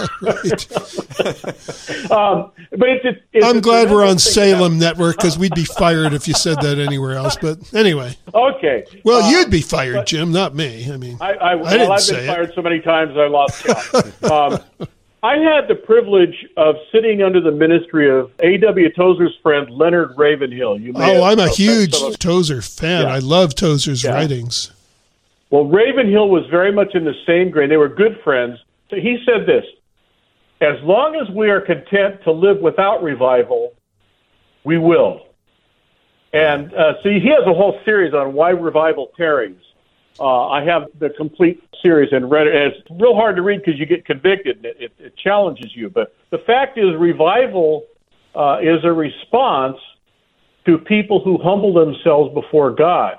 um, 2.11 2.51
but 2.71 2.89
it's, 2.89 3.05
it's, 3.05 3.21
it's 3.33 3.45
I'm 3.45 3.59
glad 3.61 3.89
we're 3.91 3.97
on 3.97 4.17
tremendous 4.17 4.33
thing 4.33 4.51
about- 4.53 4.57
Salem 4.59 4.79
Network 4.79 5.17
because 5.17 5.37
we'd 5.37 5.53
be 5.53 5.65
fired 5.65 6.13
if 6.13 6.27
you 6.27 6.33
said 6.33 6.61
that 6.61 6.79
anywhere 6.79 7.13
else. 7.15 7.35
But 7.39 7.73
anyway, 7.75 8.15
Okay. 8.33 8.85
well, 9.03 9.23
Uh, 9.23 9.29
you'd 9.31 9.51
be 9.51 9.61
fired, 9.61 10.07
Jim, 10.07 10.31
not 10.31 10.55
me. 10.55 10.91
I 10.91 10.97
mean, 10.97 11.17
I, 11.21 11.33
I, 11.33 11.55
well, 11.55 11.69
didn't 11.71 11.91
I've 11.91 12.01
say 12.01 12.15
been 12.15 12.23
it. 12.23 12.27
fired 12.27 12.53
so 12.55 12.61
many 12.63 12.79
times 12.79 13.15
I 13.17 13.27
lost 13.27 13.63
count. 14.21 14.63
I 15.25 15.37
had 15.39 15.67
the 15.67 15.73
privilege 15.73 16.45
of 16.55 16.75
sitting 16.91 17.23
under 17.23 17.41
the 17.41 17.49
ministry 17.51 18.07
of 18.15 18.29
A.W. 18.43 18.91
Tozer's 18.91 19.35
friend 19.41 19.67
Leonard 19.71 20.11
Ravenhill. 20.15 20.77
You 20.79 20.93
may 20.93 21.17
Oh, 21.17 21.23
I'm 21.23 21.39
a 21.39 21.49
huge 21.49 21.93
Tozer 22.19 22.61
fan. 22.61 23.07
Yeah. 23.07 23.13
I 23.15 23.17
love 23.19 23.55
Tozer's 23.55 24.03
Yeah. 24.03 24.13
writings. 24.13 24.71
Well, 25.49 25.65
Ravenhill 25.65 26.29
was 26.29 26.45
very 26.51 26.71
much 26.71 26.93
in 26.93 27.05
the 27.05 27.15
same 27.25 27.49
grain. 27.49 27.69
They 27.69 27.77
were 27.77 27.89
good 27.89 28.19
friends. 28.23 28.59
So 28.91 28.97
he 28.97 29.17
said 29.25 29.47
this 29.47 29.65
As 30.61 30.79
long 30.83 31.15
as 31.15 31.27
we 31.35 31.49
are 31.49 31.59
content 31.59 32.23
to 32.25 32.31
live 32.31 32.59
without 32.59 33.01
revival, 33.01 33.73
we 34.63 34.77
will. 34.77 35.21
And 36.33 36.71
uh, 36.73 37.01
see, 37.01 37.19
he 37.19 37.29
has 37.29 37.47
a 37.47 37.53
whole 37.53 37.79
series 37.83 38.13
on 38.13 38.33
why 38.33 38.51
revival 38.51 39.11
tarries. 39.17 39.57
Uh, 40.19 40.47
I 40.47 40.63
have 40.63 40.87
the 40.99 41.09
complete 41.09 41.61
series 41.81 42.09
and 42.11 42.29
read 42.31 42.47
it. 42.47 42.55
It's 42.55 42.89
real 42.91 43.15
hard 43.15 43.35
to 43.35 43.41
read 43.41 43.61
because 43.63 43.79
you 43.79 43.85
get 43.85 44.05
convicted 44.05 44.57
and 44.57 44.65
it, 44.65 44.77
it, 44.79 44.91
it 44.97 45.17
challenges 45.17 45.75
you. 45.75 45.89
But 45.89 46.15
the 46.29 46.37
fact 46.39 46.77
is, 46.77 46.95
revival 46.97 47.85
uh, 48.33 48.59
is 48.61 48.83
a 48.83 48.91
response 48.91 49.77
to 50.65 50.77
people 50.77 51.21
who 51.21 51.37
humble 51.37 51.73
themselves 51.73 52.33
before 52.33 52.71
God. 52.71 53.17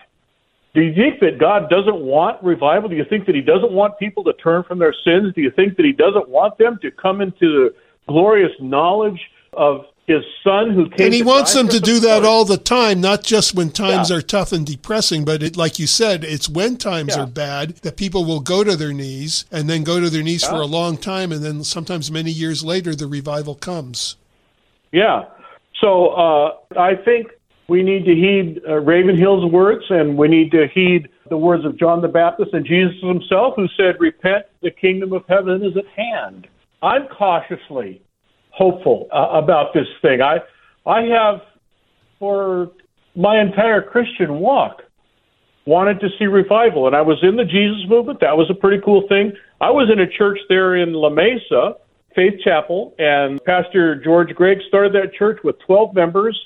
Do 0.75 0.83
you 0.83 0.95
think 0.95 1.21
that 1.21 1.39
God 1.39 1.71
doesn't 1.71 1.97
want 1.97 2.43
revival? 2.43 2.89
Do 2.89 2.97
you 2.97 3.05
think 3.05 3.27
that 3.27 3.35
He 3.35 3.41
doesn't 3.41 3.73
want 3.73 3.99
people 3.99 4.25
to 4.25 4.33
turn 4.35 4.63
from 4.65 4.79
their 4.79 4.95
sins? 5.05 5.33
Do 5.35 5.41
you 5.41 5.51
think 5.51 5.77
that 5.77 5.87
He 5.87 5.93
doesn't 5.93 6.29
want 6.29 6.59
them 6.59 6.79
to 6.83 6.91
come 6.91 7.21
into 7.21 7.35
the 7.41 7.75
glorious 8.09 8.53
knowledge 8.61 9.21
of 9.53 9.87
His 10.07 10.23
Son 10.45 10.71
who 10.71 10.89
came? 10.89 11.07
And 11.07 11.15
he 11.15 11.23
wants 11.23 11.53
them 11.53 11.67
to 11.69 11.81
do 11.81 11.99
that 12.01 12.25
all 12.25 12.45
the 12.45 12.57
time, 12.57 13.01
not 13.01 13.25
just 13.25 13.55
when 13.57 13.71
times 13.71 14.11
Yeah. 14.11 14.19
are 14.19 14.23
tough 14.23 14.53
and 14.53 14.65
depressing, 14.65 15.25
but 15.25 15.43
it, 15.43 15.57
like 15.57 15.81
you 15.81 15.89
said, 15.89 16.23
it's 16.23 16.49
when 16.49 16.77
times 16.77 17.17
Yeah. 17.17 17.25
are 17.25 17.27
bad 17.27 17.71
that 17.83 17.97
people 17.97 18.25
will 18.25 18.39
go 18.39 18.63
to 18.63 18.77
their 18.77 18.93
knees 18.93 19.47
and 19.51 19.69
then 19.69 19.83
go 19.83 19.99
to 19.99 20.09
their 20.09 20.23
knees 20.23 20.45
for 20.45 20.61
a 20.61 20.67
long 20.67 20.97
time. 20.97 21.33
And 21.33 21.43
then 21.45 21.65
sometimes 21.65 22.11
many 22.11 22.31
years 22.31 22.65
later, 22.65 22.95
the 22.95 23.09
revival 23.09 23.57
comes. 23.57 24.15
Yeah. 24.93 25.25
So 25.81 26.09
uh, 26.09 26.55
I 26.79 26.95
think 26.95 27.33
we 27.67 27.83
need 27.83 28.05
to 28.05 28.15
heed 28.15 28.61
uh, 28.65 28.81
Ravenhill's 28.81 29.51
words, 29.51 29.85
and 29.91 30.17
we 30.17 30.29
need 30.29 30.53
to 30.53 30.69
heed 30.69 31.09
the 31.29 31.37
words 31.37 31.65
of 31.65 31.77
John 31.77 32.01
the 32.01 32.09
Baptist 32.09 32.55
and 32.55 32.65
Jesus 32.65 32.95
himself, 33.01 33.55
who 33.57 33.67
said, 33.77 33.97
"Repent, 33.99 34.47
the 34.63 34.71
kingdom 34.71 35.13
of 35.13 35.25
heaven 35.29 35.65
is 35.65 35.77
at 35.77 35.87
hand." 35.89 36.47
I'm 36.81 37.09
cautiously 37.09 38.01
hopeful 38.57 39.09
uh, 39.13 39.29
about 39.33 39.75
this 39.75 39.87
thing. 40.03 40.23
I 40.23 40.39
I 40.87 41.03
have 41.03 41.43
for 42.19 42.73
my 43.15 43.41
entire 43.41 43.83
Christian 43.83 44.41
walk 44.41 44.83
wanted 45.67 46.01
to 46.01 46.09
see 46.19 46.27
revival, 46.27 46.87
and 46.87 46.97
I 46.97 47.03
was 47.03 47.19
in 47.23 47.37
the 47.37 47.45
Jesus 47.45 47.89
movement. 47.89 48.21
That 48.21 48.37
was 48.37 48.49
a 48.51 48.55
pretty 48.55 48.81
cool 48.85 49.07
thing. 49.09 49.33
I 49.61 49.71
was 49.71 49.91
in 49.93 50.01
a 50.01 50.07
church 50.07 50.39
there 50.49 50.77
in 50.77 50.93
La 50.93 51.11
Mesa, 51.11 51.75
Faith 52.15 52.41
Chapel, 52.43 52.95
and 52.99 53.43
Pastor 53.45 53.97
George 53.97 54.35
Gregg 54.35 54.59
started 54.69 54.93
that 54.95 55.13
church 55.15 55.41
with 55.43 55.59
12 55.67 55.95
members, 55.95 56.39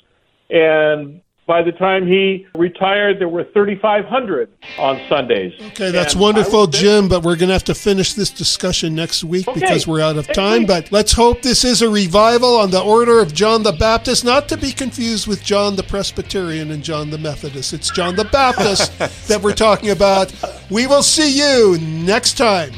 and 0.49 1.21
by 1.51 1.63
the 1.63 1.73
time 1.73 2.07
he 2.07 2.47
retired, 2.55 3.19
there 3.19 3.29
were 3.29 3.43
3,500 3.43 4.49
on 4.79 5.01
Sundays. 5.09 5.53
Okay, 5.73 5.91
that's 5.91 6.13
And 6.13 6.23
wonderful, 6.23 6.61
was 6.61 6.71
there- 6.71 6.81
Jim, 6.83 7.09
but 7.09 7.25
we're 7.25 7.35
going 7.35 7.49
to 7.49 7.55
have 7.55 7.65
to 7.65 7.75
finish 7.75 8.13
this 8.13 8.31
discussion 8.31 8.95
next 8.95 9.25
week 9.25 9.49
Okay. 9.49 9.59
because 9.59 9.85
we're 9.85 10.01
out 10.01 10.17
of 10.17 10.29
Next 10.29 10.37
time. 10.37 10.59
week. 10.61 10.69
But 10.69 10.93
let's 10.93 11.11
hope 11.11 11.43
this 11.43 11.65
is 11.65 11.83
a 11.83 11.89
revival 11.89 12.55
on 12.55 12.71
the 12.71 12.81
order 12.81 13.19
of 13.19 13.35
John 13.35 13.65
the 13.65 13.73
Baptist, 13.73 14.25
not 14.25 14.49
to 14.51 14.57
be 14.57 14.71
confused 14.71 15.27
with 15.27 15.43
John 15.43 15.75
the 15.75 15.83
Presbyterian 15.83 16.71
and 16.71 16.85
John 16.85 17.11
the 17.11 17.19
Methodist. 17.19 17.73
It's 17.73 17.91
John 17.91 18.15
the 18.15 18.27
Baptist 18.27 18.97
that 19.27 19.43
we're 19.43 19.53
talking 19.53 19.91
about. 19.91 20.33
We 20.71 20.87
will 20.87 21.03
see 21.03 21.37
you 21.37 21.79
next 21.81 22.39
time. 22.39 22.71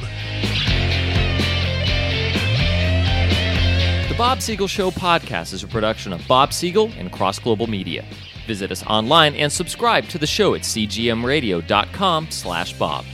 The 4.08 4.14
Bob 4.16 4.40
Siegel 4.40 4.66
Show 4.68 4.90
podcast 4.90 5.52
is 5.52 5.62
a 5.62 5.66
production 5.66 6.12
of 6.14 6.26
Bob 6.26 6.54
Siegel 6.54 6.90
and 6.98 7.12
Cross 7.12 7.40
Global 7.40 7.66
Media. 7.66 8.04
Visit 8.46 8.70
us 8.70 8.84
online 8.86 9.34
and 9.34 9.50
subscribe 9.50 10.08
to 10.08 10.18
the 10.18 10.26
show 10.26 10.54
at 10.54 10.62
cgmradio.com 10.62 12.30
slash 12.30 12.72
Bob. 12.74 13.04